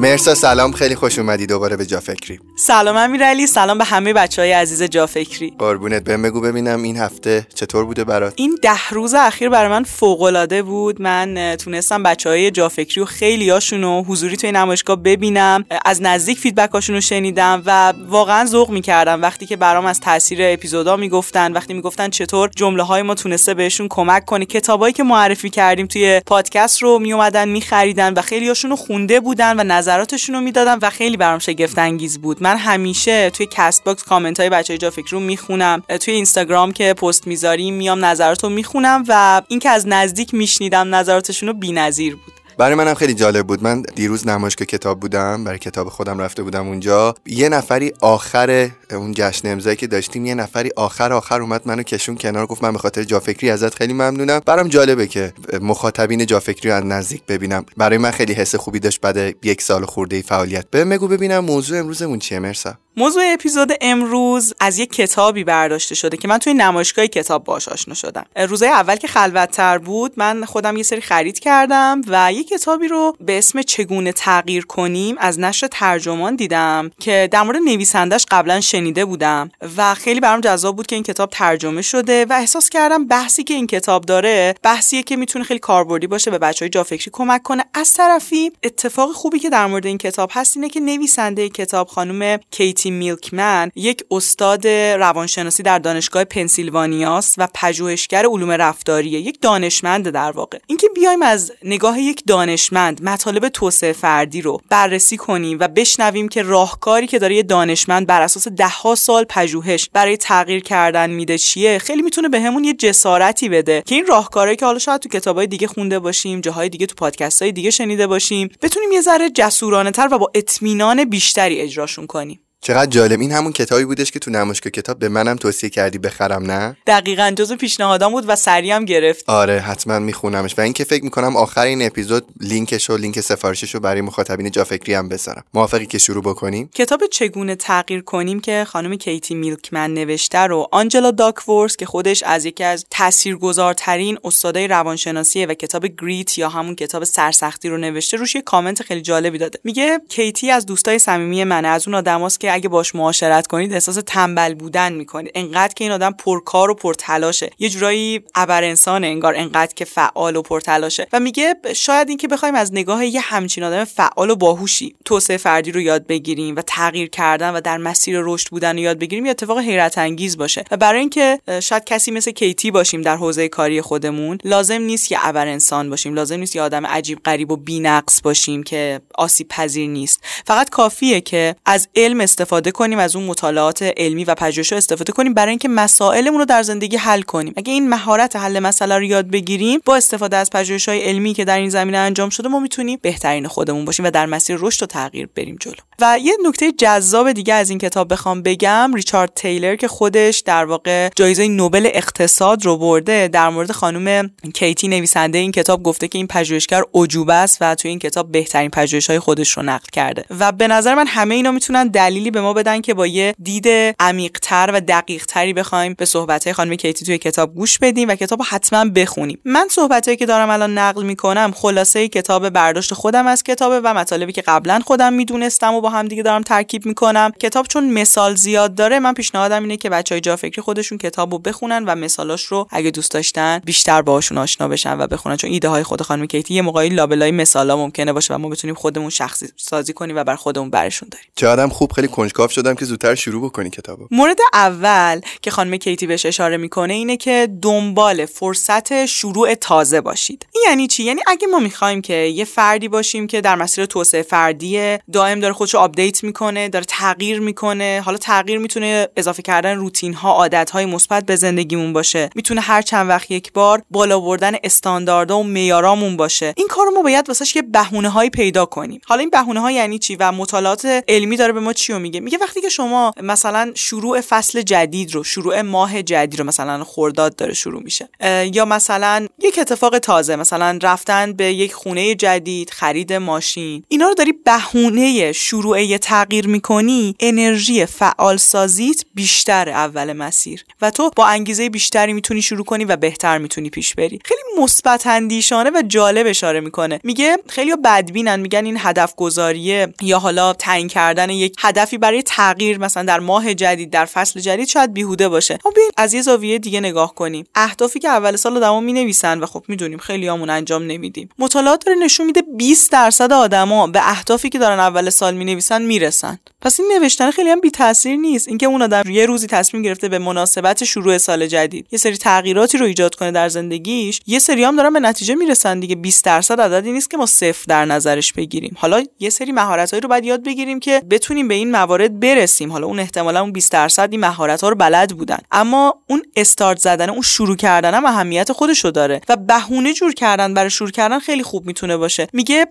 مرسا 0.00 0.34
سلام. 0.34 0.72
خیلی 0.72 0.94
خوش 0.94 1.18
اومدی 1.18 1.46
دوباره 1.46 1.76
به 1.76 1.86
جا 1.86 2.00
فکری 2.00 2.38
سلام 2.56 2.96
امیرعلی. 2.96 3.46
سلام 3.46 3.78
به 3.78 3.84
همه 3.84 4.12
بچه 4.12 4.42
های 4.42 4.52
عزیز 4.52 4.82
جا 4.82 5.06
فکری 5.06 5.52
قربونت. 5.58 6.04
بهم 6.04 6.22
بگو 6.22 6.40
ببینم 6.40 6.82
این 6.82 6.96
هفته 6.96 7.46
چطور 7.54 7.84
بوده 7.84 8.04
برات؟ 8.04 8.32
این 8.36 8.58
ده 8.62 8.88
روز 8.90 9.14
اخیر 9.14 9.48
برای 9.48 9.68
من 9.68 9.84
فوق 9.84 10.22
العاده 10.22 10.62
بود. 10.62 11.02
من 11.02 11.56
تونستم 11.58 12.02
بچه 12.02 12.28
های 12.28 12.50
جا 12.50 12.68
فکری 12.68 13.00
و 13.00 13.04
خیلی 13.04 13.50
هاشون 13.50 13.84
حضوری 13.84 14.36
توی 14.36 14.52
نمایشگاه 14.52 14.96
ببینم. 14.96 15.64
از 15.84 16.02
نزدیک 16.02 16.38
فیدبک 16.38 16.70
هاشون 16.70 16.94
رو 16.94 17.00
شنیدم 17.00 17.62
و 17.66 17.92
واقعا 18.08 18.46
ذوق 18.46 18.70
می‌کردم. 18.70 19.22
وقتی 19.22 19.46
که 19.46 19.56
برام 19.56 19.86
از 19.86 20.00
تاثیر 20.00 20.38
اپیزودا 20.42 20.96
می‌گفتن 20.96 21.52
وقتی 21.52 21.74
می‌گفتن 21.74 22.10
چطور 22.10 22.50
جمله 22.56 22.82
های 22.82 23.02
ما 23.02 23.14
تونسته 23.14 23.54
بهشون 23.54 23.86
کمک 23.90 24.24
کنه. 24.24 24.44
کتابایی 24.44 24.92
که 24.92 25.02
معرفی 25.02 25.50
کردیم 25.50 25.86
توی 25.86 26.20
پادکست 26.26 26.82
رو 26.82 26.98
میومدن 26.98 27.48
میخریدن 27.48 28.14
و 28.14 28.22
خیلی 28.22 28.48
هاشون 28.48 28.76
خونده 28.76 29.20
بودن 29.20 29.60
و 29.60 29.64
نظراتشون 29.90 30.34
رو 30.34 30.40
می‌دادن 30.40 30.78
و 30.82 30.90
خیلی 30.90 31.16
برام 31.16 31.38
شگفت 31.38 31.78
انگیز 31.78 32.18
بود. 32.18 32.42
من 32.42 32.56
همیشه 32.56 33.30
توی 33.30 33.46
کست 33.50 33.84
باکس 33.84 34.04
کامنت 34.04 34.40
های 34.40 34.50
بچه‌های 34.50 34.78
جافکری 34.78 35.10
رو 35.10 35.20
می‌خونم 35.20 35.82
توی 36.00 36.14
اینستاگرام 36.14 36.72
که 36.72 36.94
پست 36.94 37.26
می‌ذاریم 37.26 37.74
میام 37.74 38.04
نظرات 38.04 38.44
رو 38.44 38.50
می‌خونم 38.50 39.04
و 39.08 39.42
اینکه 39.48 39.70
از 39.70 39.88
نزدیک 39.88 40.34
میشنیدم 40.34 40.94
نظراتشون 40.94 41.48
رو 41.48 41.54
بی‌نظیر 41.54 42.16
بود. 42.16 42.39
برای 42.60 42.74
منم 42.74 42.94
خیلی 42.94 43.14
جالب 43.14 43.46
بود. 43.46 43.62
من 43.62 43.82
دیروز 43.82 44.28
نمایشگاه 44.28 44.66
کتاب 44.66 45.00
بودم 45.00 45.44
برای 45.44 45.58
کتاب 45.58 45.88
خودم 45.88 46.18
رفته 46.18 46.42
بودم 46.42 46.68
اونجا. 46.68 47.14
یه 47.26 47.48
نفری 47.48 47.92
آخر 48.00 48.70
اون 48.90 49.12
جشن 49.16 49.48
امضایی 49.52 49.76
که 49.76 49.86
داشتیم 49.86 50.26
یه 50.26 50.34
نفری 50.34 50.70
آخر 50.76 51.12
آخر 51.12 51.40
اومد 51.42 51.62
منو 51.64 51.82
کشون 51.82 52.16
کنار 52.16 52.46
گفت 52.46 52.64
من 52.64 52.72
به 52.72 52.78
خاطر 52.78 53.02
جافکری 53.02 53.50
ازت 53.50 53.74
خیلی 53.74 53.92
ممنونم. 53.92 54.40
برام 54.46 54.68
جالبه 54.68 55.06
که 55.06 55.32
مخاطبین 55.60 56.26
جافکری 56.26 56.70
رو 56.70 56.76
از 56.76 56.84
نزدیک 56.84 57.22
ببینم. 57.26 57.64
برای 57.76 57.98
من 57.98 58.10
خیلی 58.10 58.32
حس 58.32 58.54
خوبی 58.54 58.78
داشت 58.80 59.00
بعد 59.00 59.46
یک 59.46 59.62
سال 59.62 59.84
خورده 59.84 60.22
فعالیت. 60.22 60.70
به 60.70 60.84
بگو 60.84 61.08
ببینم 61.08 61.38
موضوع 61.38 61.78
امروزمون 61.78 62.18
چیه. 62.18 62.38
مرسا. 62.38 62.74
موضوع 63.00 63.22
اپیزود 63.32 63.72
امروز 63.80 64.54
از 64.60 64.78
یک 64.78 64.92
کتابی 64.92 65.44
برداشته 65.44 65.94
شده 65.94 66.16
که 66.16 66.28
من 66.28 66.38
توی 66.38 66.54
نمایشگاه 66.54 67.06
کتاب 67.06 67.44
باش 67.44 67.68
آشنا 67.68 67.94
شدم. 67.94 68.24
روزهای 68.36 68.70
اول 68.70 68.96
که 68.96 69.08
خلوتتر 69.08 69.78
بود 69.78 70.12
من 70.16 70.44
خودم 70.44 70.76
یه 70.76 70.82
سری 70.82 71.00
خرید 71.00 71.38
کردم 71.38 72.02
و 72.06 72.32
یه 72.32 72.44
کتابی 72.44 72.88
رو 72.88 73.16
به 73.20 73.38
اسم 73.38 73.62
چگونه 73.62 74.12
تغییر 74.12 74.66
کنیم 74.66 75.16
از 75.18 75.38
نشر 75.38 75.66
ترجمان 75.66 76.36
دیدم 76.36 76.90
که 77.00 77.28
در 77.32 77.42
مورد 77.42 77.56
نویسندش 77.56 78.26
قبلا 78.30 78.60
شنیده 78.60 79.04
بودم 79.04 79.50
و 79.76 79.94
خیلی 79.94 80.20
برام 80.20 80.40
جذاب 80.40 80.76
بود 80.76 80.86
که 80.86 80.94
این 80.96 81.02
کتاب 81.02 81.30
ترجمه 81.30 81.82
شده 81.82 82.24
و 82.24 82.32
احساس 82.32 82.68
کردم 82.68 83.06
بحثی 83.06 83.44
که 83.44 83.54
این 83.54 83.66
کتاب 83.66 84.04
داره 84.04 84.54
بحثیه 84.62 85.02
که 85.02 85.16
می‌تونه 85.16 85.44
خیلی 85.44 85.60
کاربردی 85.60 86.06
باشه 86.06 86.30
به 86.30 86.38
بچهای 86.38 86.68
جافکری 86.68 87.10
کمک 87.12 87.42
کنه. 87.42 87.64
از 87.74 87.92
طرفی 87.92 88.52
اتفاق 88.62 89.12
خوبی 89.12 89.38
که 89.38 89.50
در 89.50 89.66
مورد 89.66 89.86
این 89.86 89.98
کتاب 89.98 90.30
هست 90.32 90.56
اینه 90.56 90.68
که 90.68 90.80
نویسنده 90.80 91.48
کتاب 91.48 91.88
خانم 91.88 92.38
کیتی 92.50 92.89
میلکمن 92.90 93.70
یک 93.74 94.04
استاد 94.10 94.66
روانشناسی 94.66 95.62
در 95.62 95.78
دانشگاه 95.78 96.24
پنسیلوانیاست 96.24 97.34
و 97.38 97.48
پژوهشگر 97.54 98.26
علوم 98.26 98.50
رفتاریه 98.50 99.20
یک 99.20 99.40
دانشمند 99.40 100.10
در 100.10 100.30
واقع. 100.30 100.58
اینکه 100.66 100.88
بیایم 100.94 101.22
از 101.22 101.52
نگاه 101.64 102.00
یک 102.00 102.22
دانشمند 102.26 103.02
مطالب 103.02 103.48
توسعه 103.48 103.92
فردی 103.92 104.42
رو 104.42 104.60
بررسی 104.68 105.16
کنیم 105.16 105.56
و 105.60 105.68
بشنویم 105.68 106.28
که 106.28 106.42
راهکاری 106.42 107.06
که 107.06 107.18
داره 107.18 107.34
یه 107.34 107.42
دانشمند 107.42 108.06
بر 108.06 108.22
اساس 108.22 108.48
دهها 108.48 108.94
سال 108.94 109.24
پژوهش 109.24 109.90
برای 109.92 110.16
تغییر 110.16 110.60
کردن 110.60 111.10
میده 111.10 111.38
چیه 111.38 111.78
خیلی 111.78 112.02
می‌تونه 112.02 112.28
بهمون 112.28 112.62
به 112.62 112.68
یه 112.68 112.74
جسارتی 112.74 113.48
بده 113.48 113.82
که 113.86 113.94
این 113.94 114.06
راهکارهایی 114.06 114.56
که 114.56 114.66
حالا 114.66 114.78
شاید 114.78 115.00
تو 115.00 115.08
کتابای 115.08 115.46
دیگه 115.46 115.66
خونده 115.66 115.98
باشیم 115.98 116.40
جاهای 116.40 116.68
دیگه 116.68 116.86
تو 116.86 116.94
پادکست 116.94 117.42
های 117.42 117.52
دیگه 117.52 117.70
شنیده 117.70 118.06
باشیم 118.06 118.48
بتونیم 118.62 118.92
یه 118.92 119.00
ذره 119.00 119.30
جسورانه 119.30 119.90
تر 119.90 120.08
و 120.12 120.18
با 120.18 120.30
اطمینان 120.34 121.04
بیشتری 121.04 121.60
اجراشون 121.60 122.06
کنیم. 122.06 122.40
چقدر 122.62 122.90
جالب. 122.90 123.20
این 123.20 123.32
همون 123.32 123.52
کتابی 123.52 123.84
بودش 123.84 124.10
که 124.10 124.18
تو 124.18 124.30
نمایشگاه 124.30 124.70
کتاب 124.70 124.98
به 124.98 125.08
منم 125.08 125.36
توصیه 125.36 125.70
کردی 125.70 125.98
بخرم 125.98 126.50
نه؟ 126.50 126.76
دقیقا 126.86 127.32
جزو 127.36 127.56
پیشنهادام 127.56 128.12
بود 128.12 128.24
و 128.28 128.36
سریع 128.36 128.76
هم 128.76 128.84
گرفت. 128.84 129.24
آره 129.26 129.60
حتما 129.60 129.98
میخونمش. 129.98 130.54
و 130.58 130.60
اینکه 130.60 130.84
فکر 130.84 131.04
می‌کنم 131.04 131.36
آخر 131.36 131.60
این 131.60 131.86
اپیزود 131.86 132.26
لینکش 132.40 132.90
و 132.90 132.96
لینک 132.96 133.20
سفارشش 133.20 133.74
رو 133.74 133.80
برای 133.80 134.00
مخاطبین 134.00 134.50
جافکری 134.50 134.94
هم 134.94 135.08
بذارم. 135.08 135.44
موافقی 135.54 135.86
که 135.86 135.98
شروع 135.98 136.22
بکنیم؟ 136.22 136.70
کتاب 136.74 137.06
چگونه 137.06 137.56
تغییر 137.56 138.00
کنیم 138.00 138.40
که 138.40 138.64
خانم 138.68 138.96
کیتی 138.96 139.34
میلکمن 139.34 139.94
نوشته 139.94 140.38
رو 140.38 140.68
آنجلا 140.72 141.10
داکورث 141.10 141.76
که 141.76 141.86
خودش 141.86 142.22
از 142.22 142.44
یکی 142.44 142.64
از 142.64 142.86
تاثیرگذارترین 142.90 144.18
استادای 144.24 144.68
روانشناسی 144.68 145.46
و 145.46 145.54
کتاب 145.54 145.86
Grit 145.86 146.38
یا 146.38 146.48
همون 146.48 146.74
کتاب 146.74 147.04
سرسختی 147.04 147.68
رو 147.68 147.76
نوشته 147.76 148.16
روش 148.16 148.34
یه 148.34 148.42
کامنت 148.42 148.82
خیلی 148.82 149.02
جالبی 149.02 149.38
داده. 149.38 149.58
میگه 149.64 150.00
کیتی 150.08 150.50
از 150.50 150.66
دوستای 150.66 150.98
صمیمی 150.98 151.44
منه 151.44 151.68
از 151.68 151.88
اون 151.88 151.94
آدماست 151.94 152.40
که 152.40 152.49
که 152.50 152.54
اگه 152.54 152.68
باش 152.68 152.94
معاشرت 152.94 153.46
کنید 153.46 153.72
احساس 153.72 153.98
تنبل 154.06 154.54
بودن 154.54 154.92
می‌کنید 154.92 155.30
انقدر 155.34 155.74
که 155.74 155.84
این 155.84 155.92
آدم 155.92 156.12
پرکار 156.12 156.70
و 156.70 156.74
پرتلاشه 156.74 157.50
یه 157.58 157.68
جورایی 157.68 158.20
ابر 158.34 158.64
انسانه 158.64 159.06
انگار 159.06 159.34
انقدر 159.36 159.74
که 159.74 159.84
فعال 159.84 160.36
و 160.36 160.42
پرتلاشه 160.42 161.06
و 161.12 161.20
میگه 161.20 161.54
شاید 161.76 162.08
اینکه 162.08 162.28
بخوایم 162.28 162.54
از 162.54 162.72
نگاه 162.72 163.06
یه 163.06 163.20
همچین 163.20 163.64
آدم 163.64 163.84
فعال 163.84 164.30
و 164.30 164.36
باهوشی 164.36 164.94
توسعه 165.04 165.36
فردی 165.36 165.72
رو 165.72 165.80
یاد 165.80 166.06
بگیریم 166.06 166.56
و 166.56 166.62
تغییر 166.66 167.08
کردن 167.08 167.50
و 167.50 167.60
در 167.60 167.78
مسیر 167.78 168.20
رشد 168.22 168.48
بودن 168.48 168.76
رو 168.76 168.82
یاد 168.82 168.98
بگیریم 168.98 169.24
یه 169.24 169.30
اتفاق 169.30 169.58
حیرت 169.58 169.98
انگیز 169.98 170.36
باشه. 170.36 170.64
و 170.70 170.76
برای 170.76 171.00
اینکه 171.00 171.40
شاید 171.62 171.84
کسی 171.84 172.10
مثل 172.10 172.30
کیتی 172.30 172.70
باشیم 172.70 173.02
در 173.02 173.16
حوزه 173.16 173.48
کاری 173.48 173.80
خودمون 173.80 174.38
لازم 174.44 174.82
نیست 174.82 175.08
که 175.08 175.26
ابر 175.28 175.46
انسان 175.46 175.90
باشیم. 175.90 176.14
لازم 176.14 176.36
نیست 176.36 176.56
یه 176.56 176.62
آدم 176.62 176.86
عجیب 176.86 177.18
غریب 177.24 177.52
و 177.52 177.56
بی‌نقص 177.56 178.20
باشیم 178.22 178.62
که 178.62 179.00
آسیب 179.14 179.48
پذیر 179.48 179.88
نیست. 179.88 180.20
فقط 180.46 180.70
کافیه 180.70 181.20
که 181.20 181.56
از 181.66 181.88
علم 181.96 182.20
استفاده 182.40 182.70
کنیم 182.70 182.98
از 182.98 183.16
اون 183.16 183.24
مطالعات 183.24 183.82
علمی 183.82 184.24
و 184.24 184.34
پژوهش 184.34 184.72
استفاده 184.72 185.12
کنیم 185.12 185.34
برای 185.34 185.50
اینکه 185.50 185.68
مسائلمون 185.68 186.38
رو 186.38 186.44
در 186.44 186.62
زندگی 186.62 186.96
حل 186.96 187.22
کنیم. 187.22 187.52
اگه 187.56 187.72
این 187.72 187.88
مهارت 187.88 188.36
حل 188.36 188.58
مسئله 188.58 188.94
رو 188.94 189.02
یاد 189.02 189.30
بگیریم 189.30 189.80
با 189.84 189.96
استفاده 189.96 190.36
از 190.36 190.50
پژوهش‌های 190.50 191.00
علمی 191.00 191.34
که 191.34 191.44
در 191.44 191.58
این 191.58 191.70
زمینه 191.70 191.98
انجام 191.98 192.30
شده 192.30 192.48
ما 192.48 192.60
می‌تونیم 192.60 192.98
بهترین 193.02 193.48
خودمون 193.48 193.84
باشیم 193.84 194.06
و 194.06 194.10
در 194.10 194.26
مسیر 194.26 194.56
رشد 194.60 194.82
و 194.82 194.86
تغییر 194.86 195.28
بریم 195.36 195.56
جلو. 195.60 195.74
و 196.00 196.18
یه 196.22 196.32
نکته 196.46 196.72
جذاب 196.72 197.32
دیگه 197.32 197.54
از 197.54 197.70
این 197.70 197.78
کتاب 197.78 198.12
بخوام 198.12 198.42
بگم 198.42 198.94
ریچارد 198.94 199.32
تیلر 199.34 199.76
که 199.76 199.88
خودش 199.88 200.38
در 200.38 200.64
واقع 200.64 201.08
جایزه 201.16 201.48
نوبل 201.48 201.88
اقتصاد 201.94 202.64
رو 202.64 202.76
برده 202.76 203.28
در 203.28 203.48
مورد 203.48 203.72
خانم 203.72 204.30
کیتی 204.54 204.88
نویسنده 204.88 205.38
این 205.38 205.52
کتاب 205.52 205.82
گفته 205.82 206.08
که 206.08 206.18
این 206.18 206.26
پژوهشگر 206.26 206.82
عجوبه 206.94 207.34
است 207.34 207.58
و 207.60 207.74
توی 207.74 207.88
این 207.88 207.98
کتاب 207.98 208.32
بهترین 208.32 208.70
پژوهش‌های 208.70 209.18
خودش 209.18 209.50
رو 209.50 209.62
نقل 209.62 209.86
کرده. 209.92 210.24
و 210.38 210.52
به 210.52 210.68
نظر 210.68 210.94
من 210.94 211.06
همه 211.06 211.34
اینا 211.34 211.50
می‌تونن 211.50 211.88
دلیلی 211.88 212.29
به 212.30 212.40
ما 212.40 212.52
بدن 212.52 212.80
که 212.80 212.94
با 212.94 213.06
یه 213.06 213.34
دید 213.42 213.68
عمیق‌تر 214.00 214.70
و 214.74 214.80
دقیق‌تری 214.80 215.52
بخوایم 215.52 215.94
به 215.94 216.04
صحبت‌های 216.04 216.54
خانم 216.54 216.74
کیتی 216.74 217.04
توی 217.04 217.18
کتاب 217.18 217.54
گوش 217.54 217.78
بدیم 217.78 218.08
و 218.08 218.14
کتاب 218.14 218.42
حتما 218.48 218.84
بخونیم. 218.84 219.38
من 219.44 219.68
صحبتایی 219.70 220.16
که 220.16 220.26
دارم 220.26 220.50
الان 220.50 220.78
نقل 220.78 221.02
می‌کنم 221.02 221.52
خلاصه 221.56 222.08
کتاب 222.08 222.48
برداشت 222.48 222.94
خودم 222.94 223.26
از 223.26 223.42
کتابه 223.42 223.80
و 223.80 223.94
مطالبی 223.94 224.32
که 224.32 224.42
قبلا 224.42 224.80
خودم 224.86 225.12
می‌دونستم 225.12 225.74
و 225.74 225.80
با 225.80 225.90
هم 225.90 226.08
دیگه 226.08 226.22
دارم 226.22 226.42
ترکیب 226.42 226.86
می‌کنم. 226.86 227.32
کتاب 227.40 227.66
چون 227.66 227.90
مثال 227.90 228.34
زیاد 228.34 228.74
داره 228.74 228.98
من 228.98 229.14
پیشنهادم 229.14 229.62
اینه 229.62 229.76
که 229.76 229.90
بچهای 229.90 230.20
جا 230.20 230.36
فکری 230.36 230.62
خودشون 230.62 230.98
کتابو 230.98 231.38
بخونن 231.38 231.84
و 231.84 231.94
مثالاش 231.94 232.42
رو 232.42 232.66
اگه 232.70 232.90
دوست 232.90 233.10
داشتن 233.10 233.60
بیشتر 233.64 234.02
باهاشون 234.02 234.38
آشنا 234.38 234.68
بشن 234.68 234.98
و 234.98 235.06
بخونن. 235.06 235.36
چون 235.36 235.50
ایده 235.50 235.68
های 235.68 235.82
خود 235.82 236.02
خانم 236.02 236.26
کیتی 236.26 236.54
یه 236.54 236.62
موقعی 236.62 236.88
لابلای 236.88 237.30
مثالا 237.30 237.76
ممکنه 237.76 238.12
باشه 238.12 238.34
و 238.34 238.38
ما 238.38 238.48
بتونیم 238.48 238.74
خودمون 238.74 239.10
شخصی 239.10 239.46
سازی 239.56 239.92
کنیم 239.92 240.16
و 240.16 240.24
بر 240.24 240.36
خودمون 240.36 240.70
برشون 240.70 241.08
داریم. 241.12 241.52
آدم 241.52 241.68
خوب 241.68 241.92
خیلی 241.92 242.08
کنجکاو 242.20 242.48
شدم 242.48 242.74
که 242.74 242.84
زودتر 242.84 243.14
شروع 243.14 243.44
بکنی 243.44 243.70
کتابو. 243.70 244.06
مورد 244.10 244.38
اول 244.52 245.20
که 245.42 245.50
خانم 245.50 245.76
کیتی 245.76 246.06
بهش 246.06 246.26
اشاره 246.26 246.56
می‌کنه 246.56 246.94
اینه 246.94 247.16
که 247.16 247.48
دنبال 247.62 248.26
فرصت 248.26 249.06
شروع 249.06 249.54
تازه 249.54 250.00
باشید. 250.00 250.46
یعنی 250.66 250.86
چی؟ 250.86 251.04
یعنی 251.04 251.20
اگه 251.26 251.46
ما 251.46 251.58
می‌خوایم 251.58 252.02
که 252.02 252.14
یه 252.14 252.44
فردی 252.44 252.88
باشیم 252.88 253.26
که 253.26 253.40
در 253.40 253.56
مسیر 253.56 253.86
توسعه 253.86 254.22
فردی 254.22 254.96
دائم 255.12 255.40
داره 255.40 255.54
خودش 255.54 255.74
رو 255.74 255.80
آپدیت 255.80 256.24
می‌کنه 256.24 256.68
داره 256.68 256.84
تغییر 256.84 257.40
می‌کنه 257.40 258.02
حالا 258.04 258.18
تغییر 258.18 258.58
می‌تونه 258.58 259.08
اضافه 259.16 259.42
کردن 259.42 259.76
روتین 259.76 260.14
ها 260.14 260.32
عادت 260.32 260.70
های 260.70 260.86
مثبت 260.86 261.26
به 261.26 261.36
زندگیمون 261.36 261.92
باشه. 261.92 262.30
می‌تونه 262.34 262.60
هر 262.60 262.82
چند 262.82 263.08
وقت 263.08 263.30
یک 263.30 263.52
بار 263.52 263.82
بالا 263.90 264.20
بردن 264.20 264.54
استانداردها 264.64 265.38
و 265.38 265.42
معیارامون 265.42 266.16
باشه. 266.16 266.54
این 266.56 266.68
کارو 266.68 266.90
ما 266.90 267.02
باید 267.02 267.28
واسش 267.28 267.56
یه 267.56 267.62
بهونه 267.62 268.08
هایی 268.08 268.30
پیدا 268.30 268.66
کنیم. 268.66 269.00
حالا 269.04 269.20
این 269.20 269.30
بهونه 269.30 269.60
ها 269.60 269.70
یعنی 269.70 269.98
چی 269.98 270.16
و 270.16 270.32
مطالعات 270.32 271.04
علمی 271.08 271.36
داره 271.36 271.52
به 271.52 271.60
ما 271.60 271.72
چی 271.72 271.92
میگه. 272.10 272.20
میگه 272.20 272.38
وقتی 272.38 272.60
که 272.60 272.68
شما 272.68 273.12
مثلا 273.22 273.72
شروع 273.74 274.20
فصل 274.20 274.62
جدید 274.62 275.14
رو 275.14 275.24
شروع 275.24 275.62
ماه 275.62 276.02
جدید 276.02 276.38
رو 276.38 276.46
مثلا 276.46 276.84
خرداد 276.84 277.36
داره 277.36 277.54
شروع 277.54 277.82
میشه 277.82 278.08
یا 278.52 278.64
مثلا 278.64 279.26
یک 279.38 279.58
اتفاق 279.58 279.98
تازه 279.98 280.36
مثلا 280.36 280.78
رفتن 280.82 281.32
به 281.32 281.44
یک 281.44 281.72
خونه 281.72 282.14
جدید 282.14 282.70
خرید 282.70 283.12
ماشین 283.12 283.84
اینا 283.88 284.08
رو 284.08 284.14
داری 284.14 284.32
بهونه 284.32 285.32
شروع 285.32 285.96
تغییر 285.96 286.46
می‌کنی 286.46 287.14
انرژی 287.20 287.86
فعال 287.86 288.36
سازیت 288.36 289.02
بیشتر 289.14 289.68
اول 289.68 290.12
مسیر 290.12 290.64
و 290.82 290.90
تو 290.90 291.10
با 291.16 291.26
انگیزه 291.26 291.68
بیشتری 291.68 292.12
می‌تونی 292.12 292.42
شروع 292.42 292.64
کنی 292.64 292.84
و 292.84 292.96
بهتر 292.96 293.38
می‌تونی 293.38 293.70
پیش 293.70 293.94
بری. 293.94 294.18
خیلی 294.24 294.40
مثبت 294.62 295.06
اندیشانه 295.06 295.70
و 295.70 295.82
جالب 295.88 296.26
اشاره 296.26 296.60
می‌کنه. 296.60 297.00
میگه 297.04 297.36
خیلی 297.48 297.76
بدبینن 297.76 298.40
میگن 298.40 298.64
این 298.64 298.76
هدف 298.78 299.14
گذاریه 299.14 299.94
یا 300.02 300.18
حالا 300.18 300.52
تعیین 300.52 300.88
کردن 300.88 301.30
یک 301.30 301.56
هدفی 301.90 301.98
برای 301.98 302.22
تغییر 302.22 302.78
مثلا 302.78 303.02
در 303.02 303.20
ماه 303.20 303.54
جدید 303.54 303.90
در 303.90 304.04
فصل 304.04 304.40
جدید 304.40 304.68
شاید 304.68 304.94
بیهوده 304.94 305.28
باشه. 305.28 305.58
ما 305.64 305.70
بیاین 305.70 305.90
از 305.96 306.14
یه 306.14 306.22
زاویه 306.22 306.58
دیگه 306.58 306.80
نگاه 306.80 307.14
کنیم. 307.14 307.44
اهدافی 307.54 307.98
که 307.98 308.08
اول 308.08 308.36
سال 308.36 308.56
آدما 308.56 308.80
می 308.80 308.92
نویسن 308.92 309.40
و 309.40 309.46
خب 309.46 309.64
می‌دونیم 309.68 309.98
خیلی 309.98 310.28
همون 310.28 310.50
انجام 310.50 310.82
نمیدیم. 310.82 311.28
مطالعات 311.38 311.84
داره 311.86 311.98
نشون 311.98 312.26
میده 312.26 312.42
20 312.56 312.92
درصد 312.92 313.32
آدما 313.32 313.86
به 313.86 314.10
اهدافی 314.10 314.48
که 314.48 314.58
دارن 314.58 314.80
اول 314.80 315.10
سال 315.10 315.34
می 315.34 315.44
نویسن 315.44 315.82
می‌رسن. 315.82 316.38
پس 316.62 316.80
این 316.80 316.92
نوشتن 316.98 317.30
خیلی 317.30 317.50
هم 317.50 317.60
بی 317.60 317.70
تاثیر 317.70 318.16
نیست. 318.16 318.48
اینکه 318.48 318.66
اون 318.66 318.82
آدم 318.82 319.10
یه 319.10 319.26
روزی 319.26 319.46
تصمیم 319.46 319.82
گرفته 319.82 320.08
به 320.08 320.18
مناسبت 320.18 320.84
شروع 320.84 321.18
سال 321.18 321.46
جدید 321.46 321.86
یه 321.90 321.98
سری 321.98 322.16
تغییراتی 322.16 322.78
رو 322.78 322.86
ایجاد 322.86 323.14
کنه 323.14 323.30
در 323.30 323.48
زندگیش 323.48 324.20
یه 324.26 324.38
سری 324.38 324.64
هم 324.64 324.76
دارن 324.76 324.92
به 324.92 325.00
نتیجه 325.00 325.34
می‌رسن 325.34 325.80
دیگه. 325.80 325.94
20 325.94 326.24
درصد 326.24 326.60
عددی 326.60 326.92
نیست 326.92 327.10
که 327.10 327.16
ما 327.16 327.26
صفر 327.26 327.64
در 327.68 327.84
نظرش 327.84 328.32
بگیریم. 328.32 328.76
حالا 328.78 329.04
یه 329.20 329.30
سری 329.30 329.52
مهارتایی 329.52 330.00
رو 330.00 330.08
باید 330.08 330.24
یاد 330.24 330.42
بگیریم 330.44 330.80
که 330.80 331.02
بتونیم 331.10 331.48
به 331.48 331.54
این 331.54 331.70
موارد 331.80 332.20
برسیم. 332.20 332.72
حالا 332.72 332.86
اون 332.86 333.00
احتمالا 333.00 333.40
اون 333.40 333.52
20 333.52 333.72
درصد 333.72 334.08
این 334.10 334.20
مهارت 334.20 334.60
ها 334.60 334.68
رو 334.68 334.74
بلد 334.74 335.16
بودن. 335.16 335.38
اما 335.52 335.94
اون 336.06 336.22
استارت 336.36 336.78
زدن 336.78 337.10
اون 337.10 337.22
شروع 337.22 337.56
کردن 337.56 337.94
هم 337.94 338.06
اهمیت 338.06 338.52
خودشو 338.52 338.90
داره 338.90 339.20
و 339.28 339.36
بهونه 339.36 339.92
جور 339.92 340.14
کردن 340.14 340.54
برای 340.54 340.70
شروع 340.70 340.90
کردن 340.90 341.18
خیلی 341.18 341.42
خوب 341.42 341.66
می‌تونه 341.66 341.96
باشه. 341.96 342.28
میگه 342.32 342.66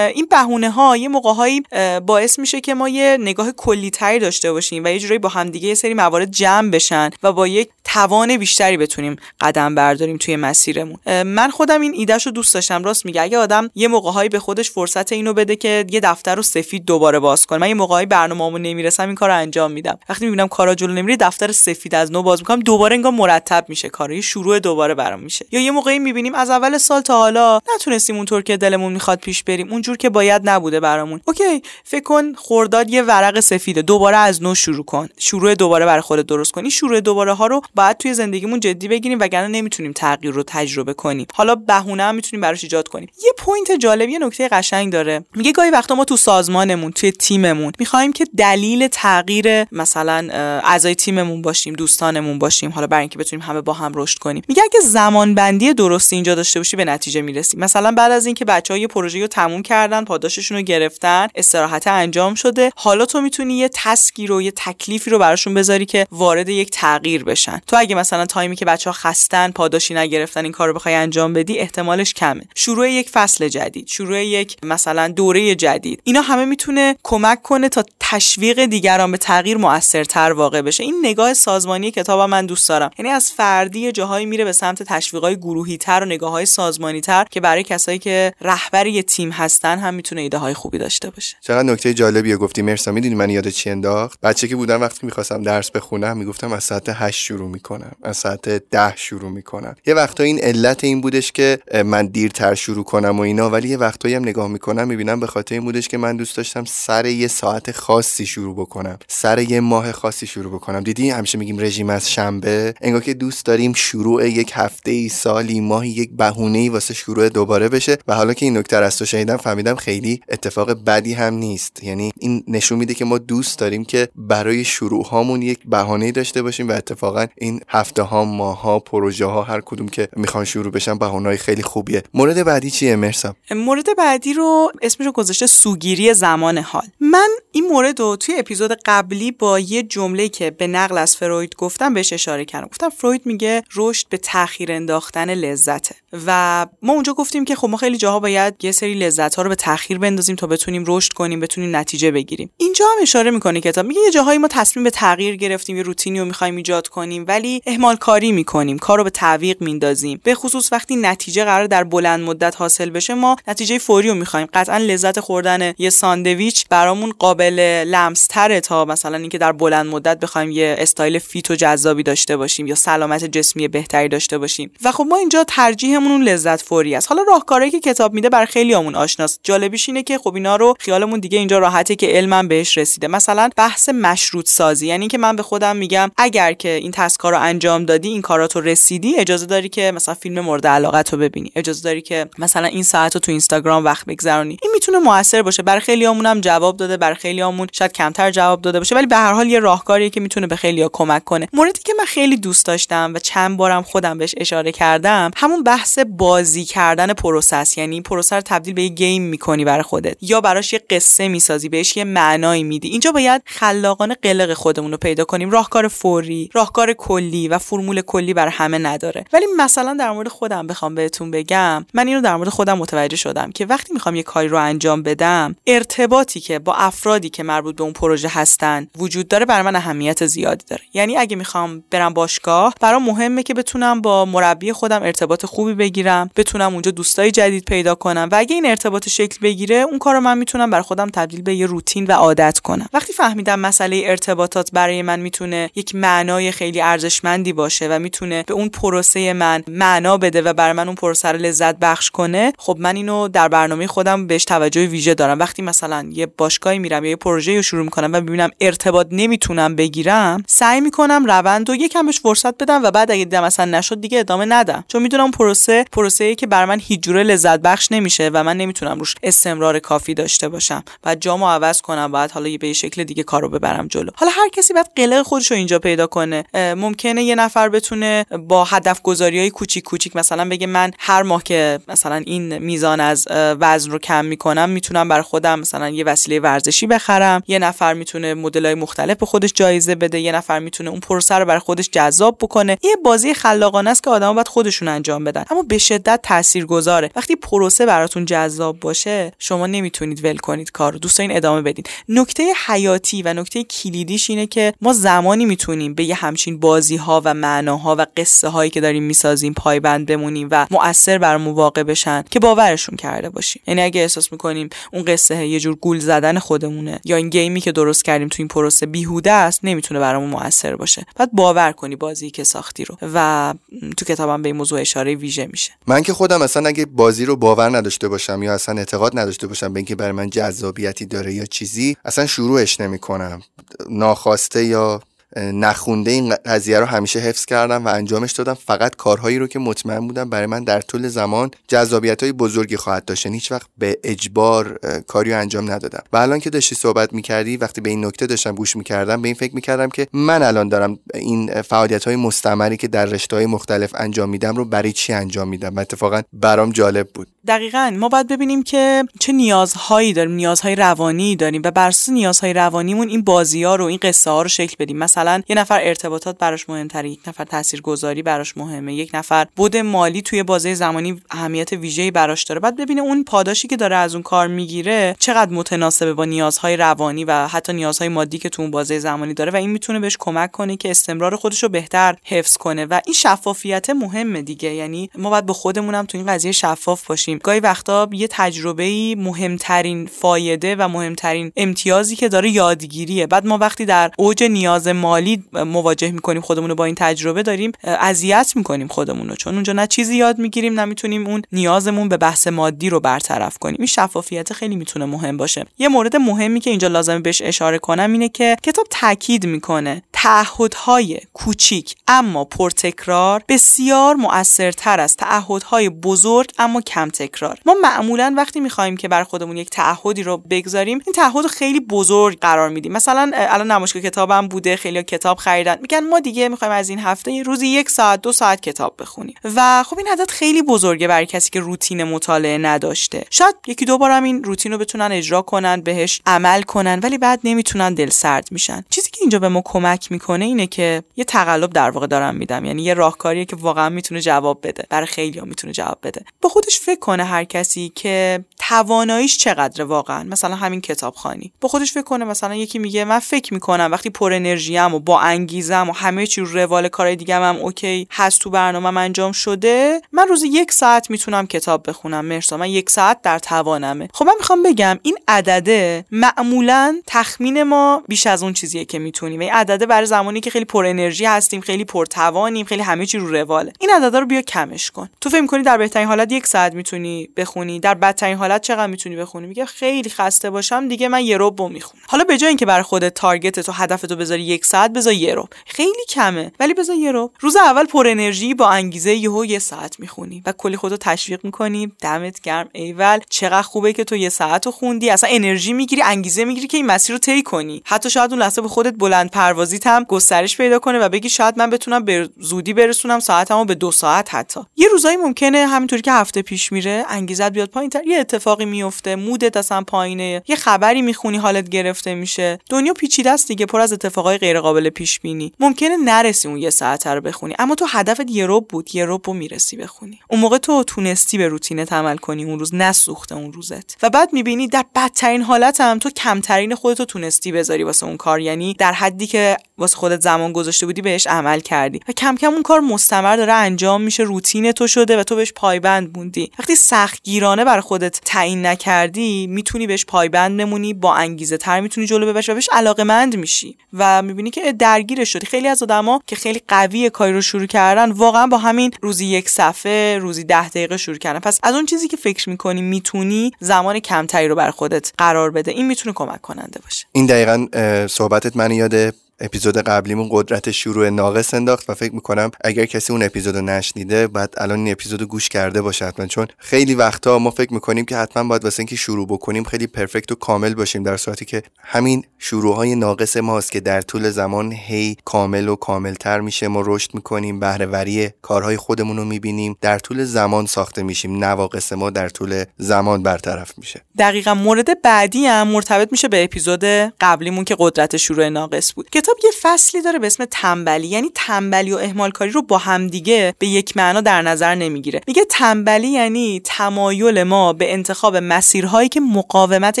این 0.14 0.26
بهونه 0.30 0.70
ها 0.70 0.96
یه 0.96 1.08
موقع 1.08 1.58
باعث 2.00 2.38
میشه 2.38 2.60
که 2.60 2.74
ما 2.74 2.88
یه 2.88 3.16
نگاه 3.20 3.52
کلی 3.52 3.90
تری 3.90 4.18
داشته 4.18 4.52
باشیم 4.52 4.84
و 4.84 4.88
یه 4.88 4.98
جورایی 4.98 5.18
با 5.18 5.28
همدیگه 5.28 5.68
یه 5.68 5.74
سری 5.74 5.94
موارد 5.94 6.30
جمع 6.30 6.70
بشن 6.70 7.10
و 7.22 7.32
با 7.32 7.46
یک 7.46 7.68
توان 7.94 8.36
بیشتری 8.36 8.76
بتونیم 8.76 9.16
قدم 9.40 9.74
برداریم 9.74 10.16
توی 10.16 10.36
مسیرمون. 10.36 11.22
من 11.22 11.50
خودم 11.50 11.80
این 11.80 11.92
ایدهش 11.94 12.26
رو 12.26 12.32
دوست 12.32 12.54
داشتم. 12.54 12.84
راست 12.84 13.06
میگه 13.06 13.22
اگه 13.22 13.38
آدم 13.38 13.70
یه 13.74 13.88
موقعهایی 13.88 14.28
به 14.28 14.38
خودش 14.38 14.70
فرصت 14.70 15.12
اینو 15.12 15.32
بده 15.32 15.56
که 15.56 15.84
یه 15.90 16.00
دفتر 16.00 16.34
رو 16.34 16.42
سفید 16.42 16.84
دوباره 16.84 17.18
باز 17.18 17.46
کنه. 17.46 17.58
من 17.58 17.68
یه 17.68 17.74
موقعی 17.74 18.06
برنامه‌مو 18.06 18.58
نمی‌رسم 18.58 19.06
این 19.06 19.14
کارو 19.14 19.34
انجام 19.34 19.70
میدم. 19.70 19.98
وقتی 20.08 20.24
می‌بینم 20.24 20.48
کارا 20.48 20.74
جلو 20.74 20.92
نمیره 20.92 21.16
دفتر 21.16 21.52
سفید 21.52 21.94
از 21.94 22.12
نو 22.12 22.22
باز 22.22 22.40
می‌کنم 22.40 22.60
دوباره 22.60 22.96
انگار 22.96 23.12
مرتب 23.12 23.64
میشه 23.68 23.88
کارا 23.88 24.20
شروع 24.20 24.58
دوباره 24.58 24.94
برام 24.94 25.20
میشه. 25.20 25.46
یا 25.52 25.60
یه 25.60 25.70
موقعی 25.70 25.98
می‌بینیم 25.98 26.34
از 26.34 26.50
اول 26.50 26.78
سال 26.78 27.00
تا 27.00 27.18
حالا 27.18 27.60
نتونستیم 27.74 28.16
اونطور 28.16 28.42
که 28.42 28.56
دلمون 28.56 28.92
می‌خواد 28.92 29.18
پیش 29.18 29.42
بریم. 29.42 29.72
اونجور 29.72 29.96
که 29.96 30.10
باید 30.10 30.48
نبوده 30.48 30.80
برامون. 30.80 31.20
اوکی 31.24 31.62
فکر 31.84 32.02
کن 32.02 32.34
خرداد 32.34 32.90
یه 32.90 33.02
ورق 33.02 33.40
سفیده. 33.40 33.82
دوباره 33.82 34.16
از 34.16 34.42
نو 34.42 34.54
شروع 34.54 34.84
کن. 34.84 35.08
شروع 35.18 35.54
دوباره 35.54 35.86
برای 35.86 36.00
خودت 36.00 36.26
درست 36.26 36.52
کن. 36.52 36.68
شروع 36.68 37.00
دوباره 37.00 37.32
ها 37.32 37.46
رو 37.46 37.60
باید 37.80 37.96
توی 37.96 38.14
زندگیمون 38.14 38.60
جدی 38.60 38.88
بگیریم 38.88 39.18
وگرنه 39.20 39.48
نمی‌تونیم 39.48 39.92
تغییر 39.92 40.32
رو 40.32 40.42
تجربه 40.46 40.94
کنیم. 40.94 41.26
حالا 41.34 41.54
بهونه 41.54 42.02
هم 42.02 42.14
می‌تونیم 42.14 42.40
براش 42.40 42.64
ایجاد 42.64 42.88
کنیم. 42.88 43.08
یه 43.24 43.32
point 43.38 43.72
جالب 43.72 44.08
یه 44.08 44.18
نکته 44.18 44.48
قشنگ 44.48 44.92
داره. 44.92 45.24
میگه 45.34 45.52
گاهی 45.52 45.70
وقتا 45.70 45.94
ما 45.94 46.04
تو 46.04 46.16
سازمانمون 46.16 46.92
توی 46.92 47.12
تیممون 47.12 47.72
می‌خوایم 47.78 48.12
که 48.12 48.26
دلیل 48.36 48.88
تغییر 48.88 49.64
مثلا 49.72 50.28
اعضای 50.64 50.94
تیممون 50.94 51.42
باشیم 51.42 51.74
دوستانمون 51.74 52.38
باشیم 52.38 52.70
حالا 52.70 52.86
برای 52.86 53.00
اینکه 53.00 53.18
بتونیم 53.18 53.44
همه 53.44 53.60
با 53.60 53.72
هم 53.72 53.92
رشد 53.94 54.18
کنیم. 54.18 54.42
میگه 54.48 54.62
اگه 54.62 54.80
زمان 54.80 55.34
بندی 55.34 55.74
درستی 55.74 56.16
اینجا 56.16 56.34
داشته 56.34 56.60
باشی 56.60 56.76
به 56.76 56.84
نتیجه 56.84 57.20
می‌رسی. 57.20 57.56
مثلا 57.56 57.92
بعد 57.92 58.12
از 58.12 58.26
اینکه 58.26 58.44
بچه‌ها 58.44 58.78
یه 58.78 58.86
پروژه 58.86 59.20
رو 59.20 59.26
تموم 59.26 59.62
کردن 59.62 60.04
پاداششون 60.04 60.56
رو 60.56 60.62
گرفتن 60.62 61.28
استراحت 61.34 61.86
انجام 61.86 62.34
شده 62.34 62.70
حالا 62.76 63.06
تو 63.06 63.20
می‌تونی 63.20 63.54
یه 63.54 63.70
task 63.74 64.16
ی 64.16 64.26
رو 64.26 64.42
یه 64.42 64.52
تکلیفی 64.56 65.10
رو 65.10 65.18
براشون 65.18 65.54
بذاری 65.54 65.86
که 65.86 66.06
وارد 66.10 66.48
یک 66.48 66.70
تغییر 66.70 67.24
بشن. 67.24 67.59
تو 67.66 67.76
اگه 67.78 67.94
مثلا 67.94 68.26
تایمی 68.26 68.56
که 68.56 68.64
بچه 68.64 68.90
ها 68.90 68.94
خستن 68.94 69.50
پاداشی 69.50 69.94
نگرفتن 69.94 70.44
این 70.44 70.52
کار 70.52 70.68
رو 70.68 70.74
بخوای 70.74 70.94
انجام 70.94 71.32
بدی 71.32 71.58
احتمالش 71.58 72.14
کمه. 72.14 72.42
شروع 72.54 72.90
یک 72.90 73.10
فصل 73.10 73.48
جدید 73.48 73.86
شروع 73.88 74.24
یک 74.24 74.56
مثلا 74.62 75.08
دوره 75.08 75.54
جدید. 75.54 76.00
اینا 76.04 76.20
همه 76.20 76.44
می‌تونه 76.44 76.96
کمک 77.02 77.42
کنه 77.42 77.68
تا 77.68 77.84
تشویق 78.00 78.64
دیگران 78.64 79.12
به 79.12 79.18
تغییر 79.18 79.56
موثرتر 79.56 80.32
واقع 80.32 80.62
بشه. 80.62 80.82
این 80.82 81.00
نگاه 81.02 81.34
سازمانی 81.34 81.90
کتاب 81.90 82.30
من 82.30 82.46
دوست 82.46 82.68
دارم. 82.68 82.90
یعنی 82.98 83.10
از 83.10 83.32
فردی 83.32 83.92
جاهایی 83.92 84.26
میره 84.26 84.44
به 84.44 84.52
سمت 84.52 84.82
تشویقای 84.82 85.36
گروهی 85.36 85.76
تر 85.76 86.00
و 86.02 86.04
نگاه 86.04 86.30
های 86.30 86.46
سازمانی 86.46 87.00
تر 87.00 87.24
که 87.30 87.40
برای 87.40 87.62
کسایی 87.62 87.98
که 87.98 88.32
رهبر 88.40 88.86
یه 88.86 89.02
تیم 89.02 89.30
هستن 89.30 89.78
هم 89.78 89.94
می‌تونه 89.94 90.20
ایده 90.20 90.38
های 90.38 90.54
خوبی 90.54 90.78
داشته 90.78 91.10
باشه. 91.10 91.36
چقدر 91.40 91.62
نکته 91.62 91.94
جالبیه. 91.94 92.36
گفتی 92.36 92.62
مرسا 92.62 92.92
می‌دونی 92.92 93.14
من 93.14 93.30
یاد 93.30 93.48
چی 93.48 93.70
انداخت؟ 93.70 94.20
بچه 94.20 94.48
که 94.48 94.56
بودم 94.56 94.80
وقتی 94.80 94.98
می‌خواستم 95.02 95.42
درس 95.42 95.70
بخونم 95.70 96.16
می‌گفتم 96.16 96.52
از 96.52 96.64
ساعت 96.64 96.88
8 96.88 97.24
شروع 97.24 97.49
می‌کنم. 97.50 97.92
از 98.02 98.16
ساعت 98.16 98.48
10 98.48 98.96
شروع 98.96 99.30
می‌کنم. 99.30 99.74
یه 99.86 99.94
وقتا 99.94 100.22
این 100.22 100.38
علت 100.38 100.84
این 100.84 101.00
بودش 101.00 101.32
که 101.32 101.58
من 101.84 102.06
دیرتر 102.06 102.54
شروع 102.54 102.84
کنم 102.84 103.18
و 103.18 103.20
اینا 103.20 103.50
ولی 103.50 103.68
یه 103.68 103.76
وقتایی 103.76 104.14
هم 104.14 104.22
نگاه 104.22 104.48
می‌کنم 104.48 104.88
می‌بینم 104.88 105.20
به 105.20 105.26
خاطر 105.26 105.54
این 105.54 105.64
بودش 105.64 105.88
که 105.88 105.98
من 105.98 106.16
دوست 106.16 106.36
داشتم 106.36 106.64
سر 106.64 107.06
یه 107.06 107.28
ساعت 107.28 107.72
خاصی 107.72 108.26
شروع 108.26 108.54
بکنم. 108.54 108.98
سر 109.08 109.38
یه 109.38 109.60
ماه 109.60 109.92
خاصی 109.92 110.26
شروع 110.26 110.52
بکنم. 110.52 110.80
دیدی 110.80 111.10
همیشه 111.10 111.38
میگیم 111.38 111.58
رژیم 111.58 111.90
از 111.90 112.10
شنبه. 112.10 112.74
انگار 112.80 113.00
که 113.00 113.14
دوست 113.14 113.46
داریم 113.46 113.72
شروع 113.72 114.28
یک 114.28 114.52
هفته 114.54 114.90
ای 114.90 115.08
سالی 115.08 115.60
ماهی 115.60 115.90
یک 115.90 116.10
بهونه 116.16 116.58
ای 116.58 116.68
واسه 116.68 116.94
شروع 116.94 117.28
دوباره 117.28 117.68
بشه. 117.68 117.98
و 118.08 118.14
حالا 118.14 118.34
که 118.34 118.46
این 118.46 118.56
نکته 118.56 118.76
از 118.76 118.98
تو 118.98 119.04
شنیدم 119.04 119.36
فهمیدم 119.36 119.74
خیلی 119.74 120.20
اتفاق 120.28 120.84
بدی 120.84 121.12
هم 121.12 121.34
نیست. 121.34 121.84
یعنی 121.84 122.12
این 122.18 122.44
نشون 122.48 122.78
میده 122.78 122.94
که 122.94 123.04
ما 123.04 123.18
دوست 123.18 123.58
داریم 123.58 123.84
که 123.84 124.08
برای 124.16 124.64
شروع 124.64 125.06
هامون 125.06 125.42
یک 125.42 125.60
بهانه 125.66 126.12
داشته 126.12 126.42
باشیم 126.42 126.68
و 126.68 126.72
اتفاقا 126.72 127.26
این 127.40 127.60
هفته 127.68 128.02
ها 128.02 128.24
ماه 128.24 128.60
ها 128.62 128.78
پروژه 128.78 129.26
ها 129.26 129.42
هر 129.42 129.60
کدوم 129.60 129.88
که 129.88 130.08
می‌خوان 130.16 130.44
شروع 130.44 130.72
بشن 130.72 130.98
بهانه‌های 130.98 131.36
خیلی 131.36 131.62
خوبیه. 131.62 132.02
مورد 132.14 132.44
بعدی 132.44 132.70
چیه؟ 132.70 132.96
مرسا. 132.96 133.34
مورد 133.50 133.96
بعدی 133.98 134.32
رو 134.32 134.72
اسمش 134.82 135.06
رو 135.06 135.12
گذاشته 135.12 135.46
سوگیری 135.46 136.14
زمان 136.14 136.58
حال. 136.58 136.86
من 137.00 137.28
این 137.52 137.68
مورد 137.68 138.00
رو 138.00 138.16
توی 138.16 138.34
اپیزود 138.38 138.72
قبلی 138.84 139.32
با 139.32 139.58
یه 139.58 139.82
جمله 139.82 140.28
که 140.28 140.50
به 140.50 140.66
نقل 140.66 140.98
از 140.98 141.16
فروید 141.16 141.54
گفتم 141.56 141.94
بهش 141.94 142.12
اشاره 142.12 142.44
کردم. 142.44 142.66
گفتم 142.66 142.88
فروید 142.88 143.22
میگه 143.24 143.62
رشد 143.76 144.08
به 144.08 144.16
تاخیر 144.16 144.72
انداختن 144.72 145.34
لذته. 145.34 145.94
و 146.26 146.66
ما 146.82 146.92
اونجا 146.92 147.12
گفتیم 147.12 147.44
که 147.44 147.54
خب 147.54 147.68
ما 147.68 147.76
خیلی 147.76 147.96
جاها 147.96 148.20
باید 148.20 148.64
یه 148.64 148.72
سری 148.72 148.94
لذت 148.94 149.34
ها 149.34 149.42
رو 149.42 149.48
به 149.48 149.54
تاخیر 149.54 149.98
بندازیم 149.98 150.36
تا 150.36 150.46
بتونیم 150.46 150.84
رشد 150.86 151.12
کنیم 151.12 151.40
بتونیم 151.40 151.76
نتیجه 151.76 152.10
بگیریم. 152.10 152.50
اینجا 152.56 152.84
هم 152.84 153.02
اشاره 153.02 153.30
می‌کنه 153.30 153.60
کتاب. 153.60 153.86
میگه 153.86 154.00
یه 154.00 154.10
جاهایی 154.10 154.38
ما 154.38 154.48
تصمیم 154.48 154.84
به 154.84 154.90
تغییر 154.90 155.36
گرفتیم 155.36 155.76
یه 155.76 155.82
روتینی 155.82 156.18
رو 156.18 156.24
می‌خوایم 156.24 156.56
ایجاد 156.56 156.88
کنیم 156.88 157.24
ولی 157.30 157.62
اهمال 157.66 157.96
کاری 157.96 158.32
می‌کنیم 158.32 158.78
کار 158.78 158.98
رو 158.98 159.04
به 159.04 159.10
تعویق 159.10 159.62
میندازیم. 159.62 160.20
به 160.24 160.34
خصوص 160.34 160.72
وقتی 160.72 160.96
نتیجه 160.96 161.44
قرار 161.44 161.66
در 161.66 161.84
بلند 161.84 162.20
مدت 162.20 162.56
حاصل 162.56 162.90
بشه 162.90 163.14
ما 163.14 163.36
نتیجه 163.48 163.78
فوری 163.78 164.08
رو 164.08 164.14
می‌خوایم. 164.14 164.46
قطعا 164.54 164.78
لذت 164.78 165.20
خوردن 165.20 165.74
یه 165.78 165.90
ساندویچ 165.90 166.64
برامون 166.70 167.12
قابل 167.18 167.84
لمس 167.86 168.26
تره 168.26 168.60
تا 168.60 168.84
مثلا 168.84 169.16
اینکه 169.16 169.38
در 169.38 169.52
بلند 169.52 169.86
مدت 169.86 170.20
بخوایم 170.20 170.50
یه 170.50 170.76
استایل 170.78 171.18
fit 171.18 171.50
و 171.50 171.54
جذابی 171.54 172.02
داشته 172.02 172.36
باشیم 172.36 172.66
یا 172.66 172.74
سلامت 172.74 173.24
جسمی 173.24 173.68
بهتری 173.68 174.08
داشته 174.08 174.38
باشیم. 174.38 174.70
و 174.84 174.92
خب 174.92 175.06
ما 175.08 175.16
اینجا 175.16 175.44
ترجیحمون 175.44 176.12
اون 176.12 176.22
لذت 176.22 176.62
فوری 176.62 176.94
است. 176.94 177.08
حالا 177.08 177.22
راهکاری 177.22 177.70
که 177.70 177.80
کتاب 177.80 178.14
میده 178.14 178.28
برا 178.28 178.44
خیلیامون 178.44 178.94
آشناست. 178.94 179.40
جالبیش 179.42 179.88
اینه 179.88 180.02
که 180.02 180.18
خب 180.18 180.34
اینا 180.34 180.56
رو 180.56 180.74
خیالمون 180.78 181.20
دیگه 181.20 181.38
اینجا 181.38 181.58
راحته 181.58 181.96
که 181.96 182.06
علمم 182.06 182.48
بهش 182.48 182.78
رسیده. 182.78 183.08
مثلا 183.08 183.50
بحث 183.56 183.88
مشروط 183.88 184.48
سازی 184.48 184.86
یعنی 184.86 185.08
که 185.08 185.18
من 185.18 185.36
به 185.36 185.42
خودم 185.42 185.76
میگم 185.76 186.10
اگر 186.16 186.52
که 186.52 186.68
این 186.68 186.90
task 186.90 187.13
ا 187.13 187.19
رو 187.28 187.38
انجام 187.40 187.84
دادی 187.84 188.08
این 188.08 188.22
کاراتو 188.22 188.60
رسیدی 188.60 189.16
اجازه 189.18 189.46
داری 189.46 189.68
که 189.68 189.92
مثلا 189.94 190.14
فیلم 190.14 190.40
مورد 190.40 190.66
علاقت 190.66 191.12
رو 191.12 191.18
ببینی. 191.18 191.52
اجازه 191.56 191.84
داری 191.84 192.02
که 192.02 192.26
مثلا 192.38 192.66
این 192.66 192.82
ساعت 192.82 193.14
رو 193.14 193.20
تو 193.20 193.32
اینستاگرام 193.32 193.84
وقت 193.84 194.06
بگذرونی. 194.06 194.58
این 194.62 194.72
می‌تونه 194.74 194.98
موثر 194.98 195.42
باشه. 195.42 195.62
برای 195.62 195.80
خیلیامون 195.80 196.26
هم 196.26 196.40
جواب 196.40 196.76
داده 196.76 196.96
برای 196.96 197.14
خیلیامون 197.14 197.68
شاید 197.72 197.92
کمتر 197.92 198.30
جواب 198.30 198.62
داده 198.62 198.78
باشه 198.78 198.94
ولی 198.94 199.06
به 199.06 199.16
هر 199.16 199.32
حال 199.32 199.46
یه 199.46 199.58
راهکاریه 199.58 200.10
که 200.10 200.20
می‌تونه 200.20 200.46
به 200.46 200.56
خیلیا 200.56 200.90
کمک 200.92 201.24
کنه. 201.24 201.48
موردی 201.52 201.80
که 201.84 201.92
من 201.98 202.04
خیلی 202.04 202.36
دوست 202.36 202.66
داشتم 202.66 203.12
و 203.14 203.18
چند 203.18 203.56
بارم 203.56 203.82
خودم 203.82 204.18
بهش 204.18 204.34
اشاره 204.36 204.72
کردم 204.72 205.30
همون 205.36 205.62
بحث 205.62 205.98
بازی 205.98 206.64
کردن 206.64 207.12
process. 207.12 207.78
یعنی 207.78 208.00
پروسه 208.00 208.36
رو 208.36 208.42
تبدیل 208.44 208.74
به 208.74 208.82
یه 208.82 208.88
game 208.88 209.22
می‌کنی 209.22 209.64
برای 209.64 209.82
خودت. 209.82 210.16
یا 210.20 210.40
براش 210.40 210.72
یه 210.72 210.80
قصه 210.90 211.28
می‌سازی 211.28 211.68
بهش 211.68 211.96
یه 211.96 212.04
معنایی 212.04 212.62
میدی. 212.62 212.88
اینجا 212.88 213.12
باید 213.12 213.42
خلاقانه 213.46 214.16
قلق 214.22 214.52
خودمون 214.52 214.90
رو 214.90 214.96
پیدا 214.96 215.24
کنیم. 215.24 215.50
راهکار 215.50 215.88
فوری 215.88 216.50
راهکار 216.52 216.92
کلی 217.10 217.48
و 217.48 217.58
فرمول 217.58 218.00
کلی 218.00 218.34
برای 218.34 218.52
همه 218.52 218.78
نداره. 218.78 219.24
ولی 219.32 219.46
مثلا 219.56 219.96
در 219.98 220.10
مورد 220.10 220.28
خودم 220.28 220.66
بخوام 220.66 220.94
بهتون 220.94 221.30
بگم 221.30 221.86
من 221.94 222.06
اینو 222.06 222.20
در 222.20 222.36
مورد 222.36 222.48
خودم 222.48 222.78
متوجه 222.78 223.16
شدم 223.16 223.50
که 223.50 223.66
وقتی 223.66 223.92
می‌خوام 223.92 224.14
یه 224.14 224.22
کاری 224.22 224.48
رو 224.48 224.58
انجام 224.58 225.02
بدم 225.02 225.56
ارتباطی 225.66 226.40
که 226.40 226.58
با 226.58 226.74
افرادی 226.74 227.30
که 227.30 227.42
مربوط 227.42 227.76
به 227.76 227.82
اون 227.82 227.92
پروژه 227.92 228.28
هستن 228.28 228.88
وجود 228.98 229.28
داره 229.28 229.44
برای 229.44 229.62
من 229.62 229.76
اهمیت 229.76 230.26
زیادی 230.26 230.64
داره. 230.68 230.82
یعنی 230.94 231.16
اگه 231.16 231.36
می‌خوام 231.36 231.84
برم 231.90 232.14
باشگاه 232.14 232.74
برام 232.80 233.04
مهمه 233.04 233.42
که 233.42 233.54
بتونم 233.54 234.00
با 234.00 234.24
مربی 234.24 234.72
خودم 234.72 235.02
ارتباط 235.02 235.46
خوبی 235.46 235.74
بگیرم 235.74 236.30
بتونم 236.36 236.72
اونجا 236.72 236.90
دوستای 236.90 237.30
جدید 237.30 237.64
پیدا 237.64 237.94
کنم 237.94 238.28
و 238.32 238.34
اگه 238.34 238.54
این 238.54 238.66
ارتباط 238.66 239.08
شکل 239.08 239.38
بگیره 239.42 239.76
اون 239.76 239.98
کار 239.98 240.14
رو 240.14 240.20
من 240.20 240.38
می‌تونم 240.38 240.70
برای 240.70 240.82
خودم 240.82 241.08
تبدیل 241.08 241.42
به 241.42 241.54
یه 241.54 241.66
روتین 241.66 242.06
و 242.06 242.12
عادت 242.12 242.58
کنم. 242.58 242.88
وقتی 242.92 243.12
فهمیدم 243.12 243.58
مسئله 243.58 244.02
ارتباطات 244.04 244.70
برای 244.72 245.02
من 245.02 245.20
می‌تونه 245.20 245.70
یک 245.74 245.94
معنای 245.94 246.52
خیلی 246.52 246.80
ارزشمندی 247.00 247.52
باشه 247.52 247.88
و 247.88 247.98
می‌تونه 247.98 248.44
به 248.46 248.54
اون 248.54 248.68
پروسه 248.68 249.32
من 249.32 249.62
معنا 249.68 250.16
بده 250.16 250.42
و 250.42 250.52
برای 250.52 250.72
من 250.72 250.86
اون 250.86 250.94
پروسه 250.94 251.28
رو 251.28 251.38
لذت 251.38 251.76
بخش 251.78 252.10
کنه 252.10 252.52
خب 252.58 252.76
من 252.80 252.96
اینو 252.96 253.28
در 253.28 253.48
برنامه 253.48 253.86
خودم 253.86 254.26
بهش 254.26 254.44
توجه 254.44 254.86
ویژه 254.86 255.14
دارم. 255.14 255.38
وقتی 255.38 255.62
مثلا 255.62 256.08
یه 256.12 256.26
باشگاهی 256.26 256.78
میرم 256.78 257.04
یا 257.04 257.10
یه 257.10 257.16
پروژه 257.16 257.56
رو 257.56 257.62
شروع 257.62 257.84
می‌کنم 257.84 258.12
و 258.12 258.20
ببینم 258.20 258.50
ارتباط 258.60 259.06
نمی‌تونم 259.10 259.76
بگیرم 259.76 260.42
سعی 260.46 260.80
می‌کنم 260.80 261.24
روند 261.26 261.70
و 261.70 261.74
یکم 261.74 262.06
بهش 262.06 262.20
فرصت 262.20 262.62
بدم 262.62 262.82
و 262.82 262.90
بعد 262.90 263.10
اگه 263.10 263.24
دیدم 263.24 263.44
مثلا 263.44 263.78
نشد 263.78 264.00
دیگه 264.00 264.18
ادامه 264.18 264.44
ندم. 264.44 264.84
چون 264.88 265.02
می‌دونم 265.02 265.30
پروسه 265.30 265.84
پروسه 265.92 266.24
ای 266.24 266.34
که 266.34 266.46
بر 266.46 266.64
من 266.64 266.80
هیچ 266.80 267.00
جوره 267.00 267.22
لذت 267.22 267.60
بخش 267.60 267.92
نمیشه 267.92 268.30
و 268.34 268.44
من 268.44 268.56
نمی‌تونم 268.56 268.98
روش 268.98 269.14
استمرار 269.22 269.78
کافی 269.78 270.14
داشته 270.14 270.48
باشم. 270.48 270.84
بعد 271.02 271.20
جامو 271.20 271.48
عوض 271.48 271.80
کنم 271.80 272.12
بعد 272.12 272.30
حالا 272.30 272.50
به 272.60 272.66
یه 272.66 272.72
شکل 272.72 273.04
دیگه 273.04 273.22
کارو 273.22 273.48
ببرم 273.48 273.88
جلو. 273.88 274.10
حالا 274.14 274.32
هر 274.36 274.48
کسی 274.48 274.72
باید 274.74 274.86
قلق 274.96 275.22
خودش 275.22 275.50
رو 275.50 275.56
اینجا 275.56 275.78
پیدا 275.78 276.06
کنه. 276.06 276.44
ممکنه 276.90 277.22
یه 277.22 277.34
نفر 277.34 277.68
بتونه 277.68 278.26
با 278.48 278.64
هدف 278.64 279.02
گذاری 279.02 279.38
های 279.38 279.50
کوچیک 279.50 279.84
کوچیک 279.84 280.16
مثلا 280.16 280.48
بگه 280.48 280.66
من 280.66 280.90
هر 280.98 281.22
ماه 281.22 281.42
که 281.42 281.78
مثلا 281.88 282.16
این 282.26 282.58
میزان 282.58 283.00
از 283.00 283.26
وزن 283.30 283.90
رو 283.90 283.98
کم 283.98 284.24
می‌کنم 284.24 284.70
می‌تونم 284.70 285.08
بر 285.08 285.22
خودم 285.22 285.60
مثلا 285.60 285.88
یه 285.88 286.04
وسیله 286.04 286.40
ورزشی 286.40 286.86
بخرم. 286.86 287.42
یه 287.46 287.58
نفر 287.58 287.94
می‌تونه 287.94 288.34
مدل 288.34 288.66
های 288.66 288.74
مختلف 288.74 289.16
به 289.16 289.26
خودش 289.26 289.52
جایزه 289.54 289.94
بده 289.94 290.20
یه 290.20 290.32
نفر 290.32 290.58
می‌تونه 290.58 290.90
اون 290.90 291.00
پروسه 291.00 291.34
رو 291.34 291.44
برای 291.44 291.60
خودش 291.60 291.90
جذاب 291.92 292.38
بکنه. 292.40 292.78
یه 292.82 292.96
بازی 293.04 293.34
خلاقانه 293.34 293.90
است 293.90 294.04
که 294.04 294.10
آدما 294.10 294.32
باید 294.32 294.48
خودشون 294.48 294.88
انجام 294.88 295.24
بدن. 295.24 295.44
اما 295.50 295.62
به 295.62 295.78
شدت 295.78 296.20
تاثیرگذاره. 296.22 297.10
وقتی 297.16 297.36
پروسه 297.36 297.86
براتون 297.86 298.24
جذاب 298.24 298.80
باشه 298.80 299.32
شما 299.38 299.66
نمی‌تونید 299.66 300.24
ول 300.24 300.36
کنید 300.36 300.72
کار 300.72 300.92
دوست 300.92 301.20
این 301.20 301.36
ادامه 301.36 301.62
بدید 301.62 301.90
نکته 302.08 302.52
حیاتی 302.66 303.22
و 303.22 303.34
نکته 303.34 303.64
کلیدیش 303.64 304.30
اینه 304.30 304.46
که 304.46 304.74
ما 304.80 304.92
زمانی 304.92 305.44
می‌تونیم 305.44 305.94
به 305.94 306.04
یه 306.04 306.14
همچین 306.14 306.60
بازی 306.60 306.79
ها 306.80 307.22
و 307.24 307.34
معناها 307.34 307.96
و 307.98 308.06
قصه 308.16 308.48
هایی 308.48 308.70
که 308.70 308.80
داریم 308.80 309.02
می‌سازیم 309.02 309.54
پایبند 309.54 310.06
بمونیم 310.06 310.48
و 310.50 310.66
مؤثر 310.70 311.18
برامون 311.18 311.54
واقع 311.54 311.82
بشن 311.82 312.24
که 312.30 312.40
باورشون 312.40 312.96
کرده 312.96 313.30
باشیم. 313.30 313.62
یعنی 313.66 313.82
اگه 313.82 314.00
احساس 314.00 314.32
می‌کنیم 314.32 314.68
اون 314.92 315.04
قصه 315.04 315.46
یه 315.46 315.60
جور 315.60 315.74
گول 315.74 315.98
زدن 315.98 316.38
خودمونه 316.38 317.00
یا 317.04 317.16
این 317.16 317.28
گیمی 317.28 317.60
که 317.60 317.72
درست 317.72 318.04
کردیم 318.04 318.28
تو 318.28 318.36
این 318.38 318.48
پروسه 318.48 318.86
بیهوده 318.86 319.32
است 319.32 319.60
نمی‌تونه 319.62 320.00
برامون 320.00 320.30
موثر 320.30 320.76
باشه. 320.76 321.06
بعد 321.16 321.32
باور 321.32 321.72
کنی 321.72 321.96
بازی 321.96 322.30
که 322.30 322.44
ساختی 322.44 322.84
رو 322.84 322.98
و 323.14 323.54
تو 323.96 324.04
کتابم 324.04 324.42
به 324.42 324.48
این 324.48 324.56
موضوع 324.56 324.80
اشاره 324.80 325.14
ویژه 325.14 325.46
میشه. 325.46 325.72
من 325.86 326.02
که 326.02 326.12
خودم 326.12 326.42
اصلا 326.42 326.68
اگه 326.68 326.86
بازی 326.86 327.24
رو 327.24 327.36
باور 327.36 327.76
نداشته 327.76 328.08
باشم 328.08 328.42
یا 328.42 328.54
اصلا 328.54 328.78
اعتقاد 328.78 329.18
نداشته 329.18 329.46
باشم 329.46 329.72
به 329.72 329.78
اینکه 329.78 329.96
برای 329.96 330.12
من 330.12 330.30
جذابیتی 330.30 331.06
داره 331.06 331.34
یا 331.34 331.46
چیزی 331.46 331.96
اصلا 332.04 332.26
شروعش 332.26 332.80
نمی‌کنم. 332.80 333.42
ناخواسته 333.90 334.64
یا 334.64 335.02
نخونده 335.36 336.10
این 336.10 336.34
قضیه 336.46 336.78
رو 336.78 336.86
همیشه 336.86 337.18
حفظ 337.18 337.44
کردم 337.44 337.84
و 337.86 337.88
انجامش 337.88 338.32
دادم. 338.32 338.54
فقط 338.54 338.96
کارهایی 338.96 339.38
رو 339.38 339.46
که 339.46 339.58
مطمئن 339.58 340.06
بودم 340.06 340.30
برای 340.30 340.46
من 340.46 340.64
در 340.64 340.80
طول 340.80 341.08
زمان 341.08 341.50
جذابیت 341.68 342.22
های 342.22 342.32
بزرگی 342.32 342.76
خواهد 342.76 343.04
داشت. 343.04 343.26
یعنی 343.26 343.38
هیچ 343.38 343.52
وقت 343.52 343.66
به 343.78 343.98
اجبار 344.04 344.78
کاری 345.06 345.30
رو 345.30 345.38
انجام 345.38 345.70
ندادم. 345.70 346.02
و 346.12 346.16
الان 346.16 346.40
که 346.40 346.50
داشتی 346.50 346.74
صحبت 346.74 347.12
می‌کردی 347.12 347.56
وقتی 347.56 347.80
به 347.80 347.90
این 347.90 348.04
نکته 348.04 348.26
داشتم 348.26 348.54
گوش 348.54 348.76
می‌کردم 348.76 349.22
به 349.22 349.28
این 349.28 349.34
فکر 349.34 349.54
می‌کردم 349.54 349.88
که 349.88 350.06
من 350.12 350.42
الان 350.42 350.68
دارم 350.68 350.98
این 351.14 351.62
فعالیت 351.62 352.04
های 352.04 352.16
مستمری 352.16 352.76
که 352.76 352.88
در 352.88 353.04
رشته 353.06 353.36
های 353.36 353.46
مختلف 353.46 353.90
انجام 353.94 354.28
میدم 354.28 354.56
رو 354.56 354.64
برای 354.64 354.92
چی 354.92 355.12
انجام 355.12 355.48
میدم؟ 355.48 355.76
و 355.76 355.80
اتفاقا 355.80 356.22
برام 356.32 356.72
جالب 356.72 357.08
بود. 357.14 357.28
دقیقا. 357.46 357.96
ما 357.98 358.08
باید 358.08 358.28
ببینیم 358.28 358.62
که 358.62 359.04
چه 359.20 359.32
نیازهایی 359.32 360.12
داریم 360.12 360.32
نیازهای 360.32 360.76
روانی 360.76 361.36
داریم 361.36 361.62
و 361.64 361.70
بر 361.70 361.92
نیازهای 362.08 362.52
روانیمون 362.52 363.08
این 363.08 363.22
بازی 363.22 363.64
ها 363.64 363.76
رو 363.76 363.84
این 363.84 363.98
قصه 364.02 364.30
ها 364.30 364.42
رو 364.42 364.48
شکل 364.48 364.76
بدیم. 364.78 364.98
مثلا 364.98 365.19
یه 365.48 365.56
نفر 365.56 365.80
ارتباطات 365.82 366.38
براش 366.38 366.68
مهمتره 366.68 367.10
یک 367.10 367.20
نفر 367.26 367.44
تاثیرگذاری 367.44 368.22
براش 368.22 368.56
مهمه 368.56 368.94
یک 368.94 369.10
نفر 369.14 369.46
بود 369.56 369.76
مالی 369.76 370.22
توی 370.22 370.42
بازه 370.42 370.74
زمانی 370.74 371.22
اهمیت 371.30 371.72
ویژه‌ای 371.72 372.10
براش 372.10 372.44
داره. 372.44 372.60
بعد 372.60 372.76
ببینه 372.76 373.00
اون 373.00 373.24
پاداشی 373.24 373.68
که 373.68 373.76
داره 373.76 373.96
از 373.96 374.14
اون 374.14 374.22
کار 374.22 374.46
می‌گیره 374.46 375.16
چقدر 375.18 375.52
متناسبه 375.52 376.14
با 376.14 376.24
نیازهای 376.24 376.76
روانی 376.76 377.24
و 377.24 377.46
حتی 377.46 377.72
نیازهای 377.72 378.08
مادی 378.08 378.38
که 378.38 378.48
تو 378.48 378.62
اون 378.62 378.70
بازه 378.70 378.98
زمانی 378.98 379.34
داره 379.34 379.52
و 379.52 379.56
این 379.56 379.70
می‌تونه 379.70 380.00
بهش 380.00 380.16
کمک 380.20 380.50
کنه 380.50 380.76
که 380.76 380.90
استمرار 380.90 381.36
خودش 381.36 381.62
رو 381.62 381.68
بهتر 381.68 382.16
حفظ 382.24 382.56
کنه. 382.56 382.86
و 382.90 383.00
این 383.06 383.14
شفافیت 383.14 383.90
مهمه 383.90 384.42
دیگه. 384.42 384.74
یعنی 384.74 385.10
ما 385.18 385.30
باید 385.30 385.46
به 385.46 385.52
خودمونم 385.52 386.06
تو 386.06 386.18
این 386.18 386.26
قضیه 386.26 386.52
شفاف 386.52 387.06
باشیم. 387.06 387.38
گاهی 387.38 387.60
وقتا 387.60 388.08
یه 388.12 388.28
تجربه 388.30 389.14
مهمترین 389.18 390.06
فایده 390.06 390.76
و 390.76 390.88
مهمترین 390.88 391.52
امتیازی 391.56 392.16
که 392.16 392.28
داره 392.28 392.50
یادگیریه. 392.50 393.26
بعد 393.26 393.46
ما 393.46 393.58
وقتی 393.58 393.84
در 393.84 394.10
اوج 394.18 394.42
نیاز 394.42 394.88
ما 394.88 395.09
مالی 395.10 395.44
مواجه 395.52 396.10
می‌کنیم 396.10 396.42
خودمون 396.42 396.68
رو 396.68 396.74
با 396.74 396.84
این 396.84 396.94
تجربه 396.94 397.42
داریم 397.42 397.72
اذیت 397.84 398.52
می‌کنیم 398.56 398.88
خودمون 398.88 399.28
رو 399.28 399.34
چون 399.36 399.54
اونجا 399.54 399.72
نه 399.72 399.86
چیزی 399.86 400.16
یاد 400.16 400.38
می‌گیریم 400.38 400.80
نمی‌تونیم 400.80 401.26
اون 401.26 401.42
نیازمون 401.52 402.08
به 402.08 402.16
بحث 402.16 402.46
مادی 402.46 402.90
رو 402.90 403.00
برطرف 403.00 403.58
کنیم. 403.58 403.76
این 403.78 403.86
شفافیت 403.86 404.52
خیلی 404.52 404.76
می‌تونه 404.76 405.04
مهم 405.04 405.36
باشه. 405.36 405.66
یه 405.78 405.88
مورد 405.88 406.16
مهمی 406.16 406.60
که 406.60 406.70
اینجا 406.70 406.88
لازمه 406.88 407.18
بهش 407.18 407.42
اشاره 407.42 407.78
کنم 407.78 408.12
اینه 408.12 408.28
که 408.28 408.56
کتاب 408.62 408.86
تاکید 408.90 409.46
می‌کنه 409.46 410.02
تعهدهای 410.12 411.20
کوچیک 411.32 411.94
اما 412.08 412.44
پرتکرار 412.44 413.44
بسیار 413.48 414.14
مؤثرتر 414.14 415.00
از 415.00 415.16
تعهدهای 415.16 415.88
بزرگ 415.88 416.50
اما 416.58 416.80
کم 416.80 417.08
تکرار 417.08 417.58
ما 417.66 417.74
معمولا 417.82 418.34
وقتی 418.36 418.60
می‌خوایم 418.60 418.96
که 418.96 419.08
بر 419.08 419.24
خودمون 419.24 419.56
یک 419.56 419.70
تعهدی 419.70 420.22
رو 420.22 420.36
بگذاریم 420.36 421.00
این 421.06 421.12
تعهد 421.12 421.46
خیلی 421.46 421.80
بزرگ 421.80 422.38
قرار 422.40 422.68
میدیم. 422.68 422.92
مثلا 422.92 423.30
الان 423.34 423.70
نمایشگاه 423.70 424.02
کتابم 424.02 424.48
بوده 424.48 424.76
خیلی 424.76 424.99
کتاب 425.02 425.38
خریدن. 425.38 425.78
میگن 425.80 426.00
ما 426.00 426.20
دیگه 426.20 426.48
می‌خوایم 426.48 426.72
از 426.72 426.88
این 426.88 426.98
هفته 426.98 427.42
روزی 427.42 427.66
یک 427.66 427.90
ساعت 427.90 428.22
دو 428.22 428.32
ساعت 428.32 428.60
کتاب 428.60 428.94
بخونیم. 428.98 429.34
و 429.44 429.84
خب 429.86 429.98
این 429.98 430.08
عدد 430.08 430.30
خیلی 430.30 430.62
بزرگه 430.62 431.08
برای 431.08 431.26
کسی 431.26 431.50
که 431.50 431.60
روتین 431.60 432.04
مطالعه 432.04 432.58
نداشته. 432.58 433.24
شاید 433.30 433.54
یکی 433.66 433.84
دو 433.84 433.98
بارم 433.98 434.22
این 434.22 434.44
روتین 434.44 434.72
رو 434.72 434.78
بتونن 434.78 435.12
اجرا 435.12 435.42
کنن 435.42 435.80
بهش 435.80 436.20
عمل 436.26 436.62
کنن 436.62 437.00
ولی 437.02 437.18
بعد 437.18 437.40
نمی‌تونن 437.44 437.94
دل 437.94 438.10
سرد 438.10 438.48
میشن. 438.50 438.84
چیزی 438.90 439.10
که 439.10 439.18
اینجا 439.20 439.38
به 439.38 439.48
ما 439.48 439.62
کمک 439.64 440.12
می‌کنه 440.12 440.44
اینه 440.44 440.66
که 440.66 441.02
یه 441.16 441.24
تقلب 441.24 441.72
در 441.72 441.90
واقع 441.90 442.06
دارم 442.06 442.34
میدم. 442.34 442.64
یعنی 442.64 442.82
یه 442.82 442.94
راهکاریه 442.94 443.44
که 443.44 443.56
واقعا 443.56 443.88
می‌تونه 443.88 444.20
جواب 444.20 444.60
بده. 444.62 444.86
برای 444.90 445.06
خیلی 445.06 445.40
می‌تونه 445.40 445.72
جواب 445.72 445.98
بده. 446.02 446.24
با 446.42 446.48
خودش 446.48 446.80
فکر 446.80 446.98
کنه 446.98 447.24
هر 447.24 447.44
کسی 447.44 447.92
که 447.94 448.44
تواناییش 448.58 449.38
چقدره 449.38 449.84
واقعا. 449.84 450.24
مثلا 450.24 450.56
همین 450.56 450.80
کتابخانی 450.80 451.52
با 451.60 451.68
خودش 451.68 451.92
فکر 451.92 452.02
کنه 452.02 452.24
مثلا 452.24 452.54
یکی 452.54 452.78
میگه 452.78 453.04
من 453.04 453.18
فکر 453.18 453.54
می‌کنم 453.54 453.88
وقتی 453.92 454.10
پر 454.10 454.32
انرژیم 454.32 454.89
و 454.94 455.00
با 455.00 455.20
انگیزم 455.20 455.88
و 455.88 455.92
همه 455.92 456.26
چی 456.26 456.40
رو 456.40 456.46
روال 456.52 456.88
کارهای 456.88 457.16
دیگه 457.16 457.34
هم 457.34 457.56
اوکی 457.56 458.06
هست 458.10 458.40
تو 458.40 458.50
برنامه 458.50 459.00
انجام 459.00 459.32
شده. 459.32 460.00
من 460.12 460.28
روزی 460.28 460.48
یک 460.48 460.72
ساعت 460.72 461.10
می‌تونم 461.10 461.46
کتاب 461.46 461.88
بخونم 461.88 462.24
مرسا 462.24 462.56
من 462.56 462.70
یک 462.70 462.90
ساعت 462.90 463.22
در 463.22 463.38
توانمه. 463.38 464.08
خب 464.14 464.24
من 464.24 464.32
می‌خوام 464.38 464.62
بگم 464.62 464.98
این 465.02 465.18
عدده 465.28 466.04
معمولا 466.10 467.00
تخمین 467.06 467.62
ما 467.62 468.02
بیش 468.08 468.26
از 468.26 468.42
اون 468.42 468.52
چیزیه 468.52 468.84
که 468.84 468.98
می‌تونیم. 468.98 469.40
این 469.40 469.52
عدده 469.52 469.86
برای 469.86 470.06
زمانی 470.06 470.40
که 470.40 470.50
خیلی 470.50 470.64
پر 470.64 470.86
انرژی 470.86 471.24
هستیم 471.24 471.60
خیلی 471.60 471.84
پر 471.84 472.06
توانیم 472.06 472.66
خیلی 472.66 472.82
همه 472.82 473.06
چی 473.06 473.18
رو 473.18 473.30
رواله 473.30 473.72
این 473.80 473.90
عدده 473.90 474.20
رو 474.20 474.26
بیا 474.26 474.42
کمش 474.42 474.90
کن. 474.90 475.08
تو 475.20 475.30
فکر 475.30 475.40
می‌کنی 475.40 475.62
در 475.62 475.78
بهترین 475.78 476.08
حالت 476.08 476.32
یک 476.32 476.46
ساعت 476.46 476.74
می‌تونی 476.74 477.28
بخونی؟ 477.36 477.80
در 477.80 477.94
بدترین 477.94 478.36
حالت 478.36 478.62
چقدر 478.62 478.86
می‌تونی 478.86 479.16
بخونی؟ 479.16 479.46
میگه 479.46 479.64
خیلی 479.64 480.10
خسته 480.10 480.50
باشم 480.50 480.88
دیگه 480.88 481.08
من 481.08 481.24
یه 481.24 481.36
ربع 481.40 481.68
می‌خونم. 481.68 482.02
حالا 482.08 482.24
به 482.24 482.36
جای 482.36 482.48
اینکه 482.48 482.66
برای 482.66 482.82
خودت 482.82 483.14
تارگت 483.14 483.60
تو 483.60 483.72
هدف 483.72 484.00
تو 484.00 484.16
بذاری 484.16 484.42
یک 484.42 484.64
بذار 484.88 485.12
یه 485.12 485.34
ربع. 485.34 485.48
خیلی 485.66 486.04
کمه. 486.08 486.52
ولی 486.60 486.74
بذار 486.74 486.96
یه 486.96 487.12
ربع. 487.12 487.32
روز 487.40 487.56
اول 487.56 487.84
پر 487.84 488.06
انرژی 488.08 488.54
با 488.54 488.68
انگیزه 488.68 489.14
یهو 489.14 489.44
یه 489.44 489.58
ساعت 489.58 490.00
می‌خونی. 490.00 490.42
و 490.46 490.52
کلی 490.52 490.76
خودتو 490.76 490.96
تشویق 490.96 491.40
می‌کنی. 491.42 491.92
دمت 492.02 492.40
گرم 492.40 492.68
ایول. 492.72 493.18
چقدر 493.30 493.62
خوبه 493.62 493.92
که 493.92 494.04
تو 494.04 494.16
یه 494.16 494.28
ساعت 494.28 494.66
رو 494.66 494.72
خوندی. 494.72 495.10
اصلا 495.10 495.30
انرژی 495.32 495.72
می‌گیری 495.72 496.02
انگیزه 496.02 496.44
می‌گیری 496.44 496.66
که 496.66 496.76
این 496.76 496.86
مسیر 496.86 497.12
رو 497.12 497.18
طی 497.18 497.42
کنی. 497.42 497.82
حتی 497.84 498.10
شاید 498.10 498.30
اون 498.30 498.42
لحظه 498.42 498.62
به 498.62 498.68
خودت 498.68 498.94
بلند 498.94 499.30
پروازیت 499.30 499.86
هم 499.86 500.04
گسترش 500.04 500.56
پیدا 500.56 500.78
کنه 500.78 500.98
و 500.98 501.08
بگی 501.08 501.28
شاید 501.28 501.58
من 501.58 501.70
بتونم 501.70 502.04
به 502.04 502.28
زودی 502.38 502.72
برسونم. 502.72 503.20
ساعتمو 503.20 503.64
به 503.64 503.74
دو 503.74 503.90
ساعت 503.90 504.34
حتی. 504.34 504.60
یه 504.76 504.88
روزایی 504.88 505.16
ممکنه 505.16 505.66
همینطوری 505.66 506.02
که 506.02 506.12
هفته 506.12 506.42
پیش 506.42 506.72
میره 506.72 507.04
انگیزت 507.08 507.50
بیاد 507.52 507.68
پایین 507.68 507.90
تر. 507.90 508.06
یه 508.06 508.18
اتفاقی 508.18 508.64
میفته 508.64 509.16
مودت 509.16 509.56
اصلا 509.56 509.82
پایینه. 509.82 510.42
یه 510.48 510.56
خبری 510.56 511.02
می‌خونی 511.02 511.36
حالت 511.36 511.68
گرفته 511.68 512.14
میشه. 512.14 512.58
دنیا 512.70 512.94
پیچیده 512.94 513.30
است 513.30 513.48
دیگه 513.48 513.66
پر 513.66 513.80
از 513.80 513.92
اتفاقای 513.92 514.38
غیر 514.38 514.60
قابل 514.70 514.90
پیش 514.90 515.20
بینی. 515.20 515.52
ممکنه 515.60 515.96
نرسی 515.96 516.48
اون 516.48 516.56
یه 516.56 516.70
ساعت 516.70 517.06
رو 517.06 517.20
بخونی 517.20 517.54
اما 517.58 517.74
تو 517.74 517.86
هدفت 517.88 518.30
یه 518.30 518.46
روب 518.46 518.68
بود 518.68 518.94
یه 518.94 519.04
روب 519.04 519.30
می‌رسی 519.30 519.76
بخونی. 519.76 520.20
اون 520.28 520.40
موقع 520.40 520.58
تو 520.58 520.84
تونستی 520.84 521.38
به 521.38 521.48
روتینت 521.48 521.92
عمل 521.92 522.16
کنی 522.16 522.44
اون 522.44 522.58
روز 522.58 522.74
نسوخته 522.74 523.34
اون 523.34 523.52
روزت. 523.52 523.96
و 524.02 524.10
بعد 524.10 524.32
می‌بینی 524.32 524.68
در 524.68 524.84
بدترین 524.94 525.42
حالت 525.42 525.80
هم 525.80 525.98
تو 525.98 526.10
کمترین 526.10 526.74
خودتو 526.74 527.04
تونستی 527.04 527.52
بذاری 527.52 527.82
واسه 527.82 528.06
اون 528.06 528.16
کار. 528.16 528.40
یعنی 528.40 528.74
در 528.74 528.92
حدی 528.92 529.26
که 529.26 529.56
واسه 529.78 529.96
خودت 529.96 530.20
زمان 530.20 530.52
گذاشته 530.52 530.86
بودی 530.86 531.02
بهش 531.02 531.26
عمل 531.26 531.60
کردی. 531.60 532.00
و 532.08 532.12
کم 532.12 532.36
کم 532.36 532.52
اون 532.52 532.62
کار 532.62 532.80
مستمر 532.80 533.36
داره 533.36 533.52
انجام 533.52 534.02
میشه 534.02 534.22
روتین 534.22 534.72
تو 534.72 534.86
شده 534.86 535.20
و 535.20 535.22
تو 535.22 535.36
بهش 535.36 535.52
پایبند 535.52 536.16
موندی. 536.16 536.50
وقتی 536.58 536.74
سختگیرانه 536.74 537.64
بر 537.64 537.80
خودت 537.80 538.20
تعیین 538.24 538.66
نکردی 538.66 539.46
می‌تونی 539.46 539.86
بهش 539.86 540.04
پایبند 540.04 540.56
بمونی 540.60 540.94
با 540.94 541.14
انگیزه 541.14 541.56
تر 541.56 541.80
می‌تونی 541.80 542.06
جلو 542.06 542.26
ببری 542.26 542.52
و 542.52 542.54
بهش 542.54 542.68
علاقه 542.72 543.04
میشی. 543.36 543.76
و 543.92 544.22
می‌بینی 544.22 544.49
که 544.50 544.72
درگیرش 544.72 545.32
شدی. 545.32 545.46
خیلی 545.46 545.68
از 545.68 545.82
آدما 545.82 546.22
که 546.26 546.36
خیلی 546.36 546.62
قوی 546.68 547.10
کاری 547.10 547.32
رو 547.32 547.42
شروع 547.42 547.66
کردن 547.66 548.10
واقعا 548.10 548.46
با 548.46 548.58
همین 548.58 548.90
روزی 549.02 549.26
یک 549.26 549.48
صفحه 549.48 550.18
روزی 550.18 550.44
ده 550.44 550.68
دقیقه 550.68 550.96
شروع 550.96 551.18
کردن. 551.18 551.38
پس 551.38 551.58
از 551.62 551.74
اون 551.74 551.86
چیزی 551.86 552.08
که 552.08 552.16
فکر 552.16 552.50
می‌کنی 552.50 552.82
می‌تونی 552.82 553.52
زمان 553.60 553.98
کمتری 553.98 554.48
رو 554.48 554.54
بر 554.54 554.70
خودت 554.70 555.12
قرار 555.18 555.50
بده. 555.50 555.70
این 555.70 555.86
می‌تونه 555.86 556.12
کمک 556.12 556.40
کننده 556.40 556.80
باشه. 556.82 557.06
این 557.12 557.26
دقیقا 557.26 557.66
صحبتت 558.06 558.56
من 558.56 558.70
یاد 558.70 559.14
اپیزود 559.40 559.78
قبلیمون 559.78 560.28
قدرت 560.30 560.70
شروع 560.70 561.08
ناقص 561.08 561.54
انداخت 561.54 561.90
و 561.90 561.94
فکر 561.94 562.14
می‌کنم 562.14 562.50
اگر 562.64 562.86
کسی 562.86 563.12
اون 563.12 563.22
اپیزود 563.22 563.56
رو 563.56 563.62
نشنیده 563.62 564.26
بعد 564.26 564.54
الان 564.56 564.78
این 564.78 564.92
اپیزود 564.92 565.22
گوش 565.22 565.48
کرده 565.48 565.82
باشه 565.82 566.06
حتما 566.06 566.26
چون 566.26 566.46
خیلی 566.58 566.94
وقتا 566.94 567.38
ما 567.38 567.50
فکر 567.50 567.74
می‌کنیم 567.74 568.04
که 568.04 568.16
حتما 568.16 568.48
باید 568.48 568.64
واسه 568.64 568.80
اینکه 568.80 568.96
شروع 568.96 569.26
بکنیم 569.26 569.64
خیلی 569.64 569.86
پرفکت 569.86 570.32
و 570.32 570.34
کامل 570.34 570.74
باشیم 570.74 571.02
در 571.02 571.16
صورتی 571.16 571.44
که 571.44 571.62
همین 571.78 572.24
شروع 572.38 572.76
های 572.76 572.94
ناقص 572.94 573.36
ماست 573.36 573.72
که 573.72 573.80
در 573.80 574.00
طول 574.00 574.30
زمان 574.30 574.72
هی 574.72 575.16
کامل 575.24 575.68
و 575.68 575.76
کاملتر 575.76 576.40
میشه. 576.40 576.68
ما 576.68 576.82
رشد 576.86 577.10
می‌کنیم 577.14 577.60
بهرهوری 577.60 578.30
کارهای 578.42 578.76
خودمون 578.76 579.16
رو 579.16 579.24
می‌بینیم 579.24 579.76
در 579.80 579.98
طول 579.98 580.24
زمان 580.24 580.66
ساخته 580.66 581.02
میشیم 581.02 581.44
نواقص 581.44 581.92
ما 581.92 582.10
در 582.10 582.28
طول 582.28 582.64
زمان 582.76 583.22
برطرف 583.22 583.78
میشه. 583.78 584.00
دقیقا 584.18 584.54
مورد 584.54 585.02
بعدی 585.02 585.46
هم 585.46 585.68
مرتبط 585.68 586.08
میشه 586.12 586.28
به 586.28 586.44
اپیزود 586.44 586.84
قبلیمون 587.20 587.64
که 587.64 587.76
قدرت 587.78 588.16
شروع 588.16 588.48
ناقص 588.48 588.92
بود. 588.94 589.10
کتاب 589.30 589.44
یه 589.44 589.50
فصلی 589.62 590.02
داره 590.02 590.18
به 590.18 590.26
اسم 590.26 590.44
تنبلی. 590.44 591.06
یعنی 591.06 591.30
تنبلی 591.34 591.92
و 591.92 591.96
اهمال 591.96 592.30
کاری 592.30 592.50
رو 592.50 592.62
با 592.62 592.78
همدیگه 592.78 593.54
به 593.58 593.66
یک 593.66 593.96
معنا 593.96 594.20
در 594.20 594.42
نظر 594.42 594.74
نمی‌گیره. 594.74 595.20
میگه 595.26 595.44
تنبلی 595.50 596.08
یعنی 596.08 596.60
تمایل 596.64 597.42
ما 597.42 597.72
به 597.72 597.92
انتخاب 597.92 598.36
مسیرهایی 598.36 599.08
که 599.08 599.20
مقاومت 599.20 600.00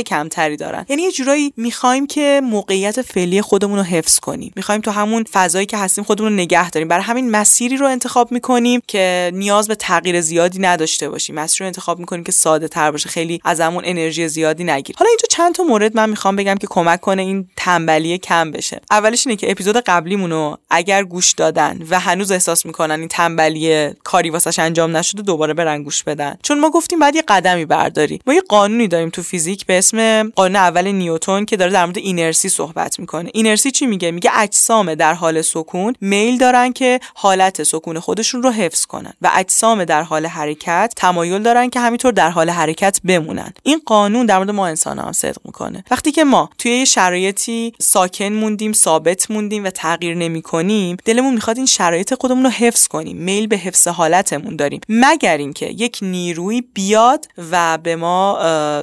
کمتری 0.00 0.56
دارن. 0.56 0.86
یعنی 0.88 1.02
یه 1.02 1.12
جورایی 1.12 1.52
می‌خوایم 1.56 2.06
که 2.06 2.40
موقعیت 2.44 3.02
فعلی 3.02 3.42
خودمون 3.42 3.78
رو 3.78 3.84
حفظ 3.84 4.18
کنیم. 4.18 4.52
می‌خوایم 4.56 4.80
تو 4.80 4.90
همون 4.90 5.24
فضایی 5.32 5.66
که 5.66 5.76
هستیم 5.76 6.04
خودمون 6.04 6.32
رو 6.32 6.38
نگه 6.38 6.70
داریم. 6.70 6.88
برای 6.88 7.04
همین 7.04 7.30
مسیری 7.30 7.76
رو 7.76 7.86
انتخاب 7.86 8.32
می‌کنیم 8.32 8.80
که 8.86 9.30
نیاز 9.34 9.68
به 9.68 9.74
تغییر 9.74 10.20
زیادی 10.20 10.58
نداشته 10.58 11.08
باشیم. 11.08 11.34
مسیری 11.34 11.64
رو 11.64 11.66
انتخاب 11.66 11.98
می‌کنیم 11.98 12.24
که 12.24 12.32
ساده 12.32 12.68
تر 12.68 12.90
باشه 12.90 13.08
خیلی 13.08 13.40
ازمون 13.44 13.82
انرژی 13.86 14.28
زیادی 14.28 14.64
نگیره 14.64 14.96
حالا 14.98 15.08
اینجا 15.08 15.26
چند 15.30 15.54
تا 15.54 15.62
مورد 15.62 15.96
من 15.96 16.10
می‌خوام 16.10 16.36
بگم 16.36 16.54
که 16.54 16.66
کمک 16.66 17.00
کنه 17.00 17.22
این 17.22 17.48
تنبلی 17.56 18.18
کم 18.18 18.50
بشه. 18.50 18.80
اولش 18.90 19.19
اینه 19.26 19.36
که 19.36 19.50
اپیزود 19.50 19.76
قبلیمونو 19.76 20.56
اگر 20.70 21.04
گوش 21.04 21.32
دادن 21.32 21.78
و 21.90 22.00
هنوز 22.00 22.30
احساس 22.30 22.66
می‌کنن 22.66 22.98
این 22.98 23.08
تنبلی 23.08 23.90
کاری 24.04 24.30
واسش 24.30 24.58
انجام 24.58 24.96
نشده 24.96 25.22
دوباره 25.22 25.54
برن 25.54 25.82
گوش 25.82 26.02
بدن. 26.02 26.36
چون 26.42 26.60
ما 26.60 26.70
گفتیم 26.70 26.98
بعد 26.98 27.16
یه 27.16 27.22
قدمی 27.28 27.64
برداری 27.64 28.20
ما 28.26 28.34
یه 28.34 28.40
قانونی 28.48 28.88
داریم 28.88 29.10
تو 29.10 29.22
فیزیک 29.22 29.66
به 29.66 29.78
اسم 29.78 30.30
قانون 30.30 30.56
اول 30.56 30.88
نیوتن 30.88 31.44
که 31.44 31.56
داره 31.56 31.72
در 31.72 31.84
مورد 31.84 31.98
اینرسی 31.98 32.48
صحبت 32.48 33.00
می‌کنه. 33.00 33.30
اینرسی 33.34 33.70
چی 33.70 33.86
میگه؟ 33.86 34.10
میگه 34.10 34.30
اجسام 34.34 34.94
در 34.94 35.14
حال 35.14 35.42
سکون 35.42 35.94
میل 36.00 36.38
دارن 36.38 36.72
که 36.72 37.00
حالت 37.14 37.62
سکون 37.62 37.98
خودشون 38.00 38.42
رو 38.42 38.50
حفظ 38.50 38.84
کنن 38.84 39.12
و 39.22 39.30
اجسام 39.34 39.84
در 39.84 40.02
حال 40.02 40.26
حرکت 40.26 40.92
تمایل 40.96 41.42
دارن 41.42 41.70
که 41.70 41.80
همینطور 41.80 42.12
در 42.12 42.30
حال 42.30 42.50
حرکت 42.50 43.00
بمونن. 43.04 43.52
این 43.62 43.80
قانون 43.86 44.26
در 44.26 44.36
مورد 44.36 44.50
ما 44.50 44.66
انسان 44.66 44.98
هم 44.98 45.12
صدق 45.12 45.38
می‌کنه. 45.44 45.84
وقتی 45.90 46.12
که 46.12 46.24
ما 46.24 46.50
توی 46.58 46.72
یه 46.72 46.84
شرایطی 46.84 47.72
ساکن 47.80 48.32
موندیم 48.32 48.72
ثابت 48.72 49.09
موندیم 49.30 49.64
و 49.64 49.70
تغییر 49.70 50.14
نمی 50.14 50.42
کنیم 50.42 50.96
دلمون 51.04 51.34
می‌خواد 51.34 51.56
این 51.56 51.66
شرایط 51.66 52.14
خودمون 52.14 52.44
رو 52.44 52.50
حفظ 52.50 52.86
کنیم 52.86 53.16
میل 53.16 53.46
به 53.46 53.56
حفظ 53.56 53.88
حالتمون 53.88 54.56
داریم. 54.56 54.80
مگر 54.88 55.36
اینکه 55.36 55.66
یک 55.66 55.98
نیروی 56.02 56.62
بیاد 56.74 57.26
و 57.50 57.78
به 57.78 57.96
ما 57.96 58.38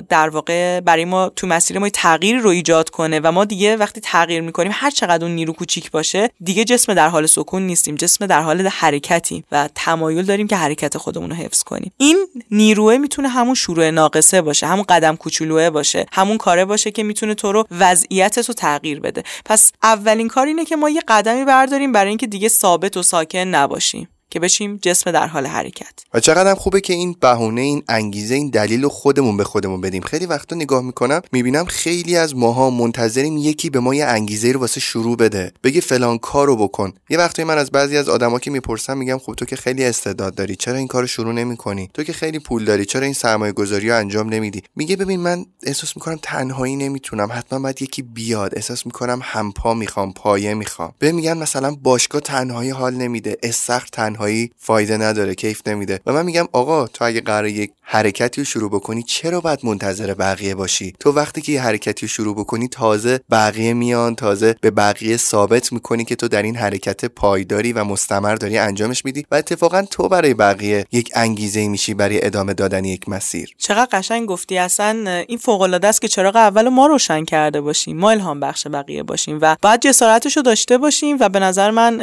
در 0.09 0.29
واقع 0.29 0.79
برای 0.79 1.05
ما 1.05 1.29
تو 1.29 1.47
مسیر 1.47 1.79
ما 1.79 1.89
تغییر 1.89 2.37
رو 2.37 2.49
ایجاد 2.49 2.89
کنه 2.89 3.19
و 3.23 3.31
ما 3.31 3.45
دیگه 3.45 3.77
وقتی 3.77 4.01
تغییر 4.01 4.41
می‌کنیم 4.41 4.71
هر 4.75 4.91
چقدر 4.91 5.25
اون 5.25 5.35
نیرو 5.35 5.53
کوچیک 5.53 5.91
باشه 5.91 6.29
دیگه 6.43 6.63
جسم 6.63 6.93
در 6.93 7.09
حال 7.09 7.25
سکون 7.25 7.61
نیستیم 7.61 7.95
جسم 7.95 8.25
در 8.25 8.41
حال 8.41 8.67
حرکتیم 8.67 9.43
و 9.51 9.69
تمایل 9.75 10.25
داریم 10.25 10.47
که 10.47 10.55
حرکت 10.55 10.97
خودمون 10.97 11.29
رو 11.29 11.35
حفظ 11.35 11.63
کنیم. 11.63 11.91
این 11.97 12.27
نیروه 12.51 12.97
می‌تونه 12.97 13.27
همون 13.27 13.55
شروع 13.55 13.89
ناقصه 13.89 14.41
باشه 14.41 14.67
همون 14.67 14.85
قدم 14.89 15.15
کوچولوه 15.15 15.69
باشه 15.69 16.05
همون 16.11 16.37
کاره 16.37 16.65
باشه 16.65 16.91
که 16.91 17.03
می‌تونه 17.03 17.33
تو 17.35 17.51
رو 17.51 17.67
وضعیتت 17.71 18.47
رو 18.47 18.53
تغییر 18.53 18.99
بده. 18.99 19.23
پس 19.45 19.71
اولین 20.07 20.27
کار 20.27 20.47
اینه 20.47 20.65
که 20.65 20.75
ما 20.75 20.89
یه 20.89 21.01
قدمی 21.07 21.45
برداریم 21.45 21.91
برای 21.91 22.09
اینکه 22.09 22.27
دیگه 22.27 22.47
ثابت 22.47 22.97
و 22.97 23.03
ساکن 23.03 23.39
نباشیم. 23.39 24.07
که 24.37 24.41
بشیم 24.41 24.79
جسم 24.81 25.11
در 25.11 25.27
حال 25.27 25.45
حرکت. 25.45 25.93
و 26.13 26.19
چقدر 26.19 26.55
خوبه 26.55 26.81
که 26.81 26.93
این 26.93 27.15
بهونه 27.21 27.61
این 27.61 27.83
انگیزه 27.89 28.35
این 28.35 28.49
دلیل 28.49 28.83
رو 28.83 28.89
خودمون 28.89 29.37
به 29.37 29.43
خودمون 29.43 29.81
بدیم. 29.81 30.01
خیلی 30.01 30.25
وقتا 30.25 30.55
نگاه 30.55 30.83
می‌کنم 30.83 31.21
می‌بینم 31.31 31.65
خیلی 31.65 32.17
از 32.17 32.35
ماها 32.35 32.69
منتظریم 32.69 33.37
یکی 33.37 33.69
به 33.69 33.79
ما 33.79 33.95
یه 33.95 34.05
انگیزه 34.05 34.51
رو 34.51 34.59
واسه 34.59 34.79
شروع 34.79 35.17
بده 35.17 35.51
بگه 35.63 35.81
فلان 35.81 36.17
کارو 36.17 36.55
بکن. 36.55 36.93
یه 37.09 37.17
وقتی 37.17 37.43
من 37.43 37.57
از 37.57 37.71
بعضی 37.71 37.97
از 37.97 38.09
آدما 38.09 38.39
که 38.39 38.51
می‌پرسم 38.51 38.97
میگم 38.97 39.17
خب 39.17 39.33
تو 39.33 39.45
که 39.45 39.55
خیلی 39.55 39.85
استعداد 39.85 40.35
داری 40.35 40.55
چرا 40.55 40.75
این 40.75 40.87
کارو 40.87 41.07
شروع 41.07 41.33
نمی‌کنی؟ 41.33 41.89
تو 41.93 42.03
که 42.03 42.13
خیلی 42.13 42.39
پول 42.39 42.65
داری 42.65 42.85
چرا 42.85 43.03
این 43.03 43.13
سرمایه 43.13 43.51
گذاری 43.51 43.91
انجام 43.91 44.29
نمیدی؟ 44.29 44.63
میگه 44.75 44.95
ببین 44.95 45.19
من 45.19 45.45
احساس 45.63 45.95
می‌کنم 45.95 46.19
تنهایی 46.21 46.75
نمی‌تونم 46.75 47.29
حتما 47.31 47.59
باید 47.59 47.81
یکی 47.81 48.01
بیاد. 48.01 48.53
احساس 48.55 48.85
می‌کنم 48.85 49.19
همپا 49.23 49.73
می‌خوام 49.73 50.13
پایه 50.13 50.53
می‌خوام. 50.53 50.93
به 50.99 51.11
میگن 51.11 51.37
مثلا 51.37 51.75
باشگاه 51.83 52.21
تنهایی 52.21 52.69
حال 52.69 52.93
نمیده 52.93 53.37
استخر 53.43 53.87
تنهایی 53.91 54.26
فایده 54.57 54.97
نداره 54.97 55.35
کیف 55.35 55.67
نمیده. 55.67 55.99
و 56.05 56.13
من 56.13 56.25
میگم 56.25 56.47
آقا 56.51 56.87
تو 56.87 57.05
اگه 57.05 57.21
قرار 57.21 57.47
یک 57.47 57.71
حرکتی 57.81 58.41
رو 58.41 58.45
شروع 58.45 58.69
بکنی 58.69 59.03
چرا 59.03 59.41
باید 59.41 59.59
منتظر 59.63 60.13
بقیه 60.13 60.55
باشی؟ 60.55 60.93
تو 60.99 61.11
وقتی 61.11 61.41
که 61.41 61.51
یه 61.51 61.61
حرکتی 61.61 62.05
رو 62.05 62.07
شروع 62.07 62.35
بکنی 62.35 62.67
تازه 62.67 63.19
بقیه 63.31 63.73
میان 63.73 64.15
تازه 64.15 64.55
به 64.61 64.71
بقیه 64.71 65.17
ثابت 65.17 65.73
می‌کنی 65.73 66.05
که 66.05 66.15
تو 66.15 66.27
در 66.27 66.41
این 66.41 66.55
حرکت 66.55 67.05
پایداری 67.05 67.73
و 67.73 67.83
مستمر 67.83 68.35
داری 68.35 68.57
انجامش 68.57 69.05
میدی 69.05 69.25
و 69.31 69.35
اتفاقا 69.35 69.81
تو 69.91 70.07
برای 70.07 70.33
بقیه 70.33 70.85
یک 70.91 71.11
انگیزه 71.15 71.67
میشی 71.67 71.93
برای 71.93 72.25
ادامه 72.25 72.53
دادن 72.53 72.85
یک 72.85 73.09
مسیر. 73.09 73.55
چقدر 73.57 73.99
قشنگ 73.99 74.27
گفتی 74.27 74.57
اصلا 74.57 75.23
این 75.27 75.37
فوق 75.37 75.61
العاده 75.61 75.87
است 75.87 76.01
که 76.01 76.07
چراغ 76.07 76.35
اول 76.35 76.69
ما 76.69 76.87
روشن 76.87 77.25
کرده 77.25 77.61
باشیم 77.61 77.97
ما 77.97 78.11
الهام 78.11 78.39
بخش 78.39 78.67
بقیه 78.67 79.03
باشیم 79.03 79.39
و 79.41 79.55
باید 79.61 79.81
جسارتش 79.81 80.37
داشته 80.37 80.77
باشیم 80.77 81.17
و 81.19 81.29
به 81.29 81.39
نظر 81.39 81.71
من 81.71 82.01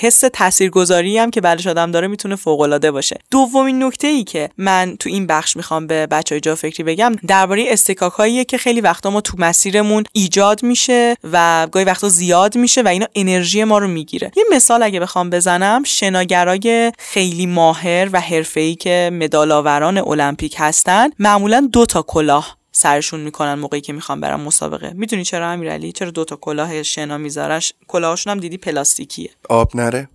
حس 0.00 0.20
تاثیرگذاری 0.32 1.18
هم 1.18 1.30
که 1.30 1.40
بعدش 1.46 1.66
آدم 1.66 1.90
داره 1.90 2.06
می‌تونه 2.06 2.36
فوق 2.36 2.60
العاده 2.60 2.90
باشه. 2.90 3.18
دومین 3.30 3.82
نکته 3.82 4.06
ای 4.06 4.24
که 4.24 4.50
من 4.58 4.96
تو 5.00 5.08
این 5.08 5.26
بخش 5.26 5.56
می‌خوام 5.56 5.86
به 5.86 6.06
بچهای 6.06 6.40
جا 6.40 6.54
فکری 6.54 6.82
بگم 6.82 7.12
درباره 7.26 7.64
استکاک 7.68 8.46
که 8.46 8.58
خیلی 8.58 8.80
وقتا 8.80 9.10
ما 9.10 9.20
تو 9.20 9.36
مسیرمون 9.38 10.04
ایجاد 10.12 10.62
میشه 10.62 11.16
و 11.32 11.68
گاهی 11.72 11.84
وقتا 11.84 12.08
زیاد 12.08 12.56
میشه 12.56 12.82
و 12.82 12.88
اینا 12.88 13.06
انرژی 13.14 13.64
ما 13.64 13.78
رو 13.78 13.88
می‌گیره. 13.88 14.30
یه 14.36 14.44
مثال 14.52 14.82
اگه 14.82 15.00
بخوام 15.00 15.30
بزنم 15.30 15.82
شناگرای 15.84 16.92
خیلی 16.98 17.46
ماهر 17.46 18.08
و 18.12 18.20
حرفه‌ای 18.20 18.74
که 18.74 19.10
مدالآوران 19.12 19.98
المپیک 19.98 20.56
هستن 20.58 21.10
معمولا 21.18 21.68
دو 21.72 21.86
تا 21.86 22.02
کلاه 22.02 22.56
سرشون 22.72 23.20
می‌کنن 23.20 23.54
موقعی 23.54 23.80
که 23.80 23.92
می‌خوان 23.92 24.20
برن 24.20 24.40
مسابقه. 24.40 24.92
می‌دونی 24.94 25.24
چرا 25.24 25.50
امیرعلی؟ 25.50 25.92
چرا 25.92 26.10
دو 26.10 26.24
تا 26.24 26.36
کلاه 26.36 26.82
شنا 26.82 27.18
می‌ذارن 27.18 27.60
کلاهاشون 27.88 28.30
هم 28.30 28.40
دیدی 28.40 28.56
پلاستیکیه. 28.56 29.30
آب 29.48 29.76
نره؟ 29.76 30.08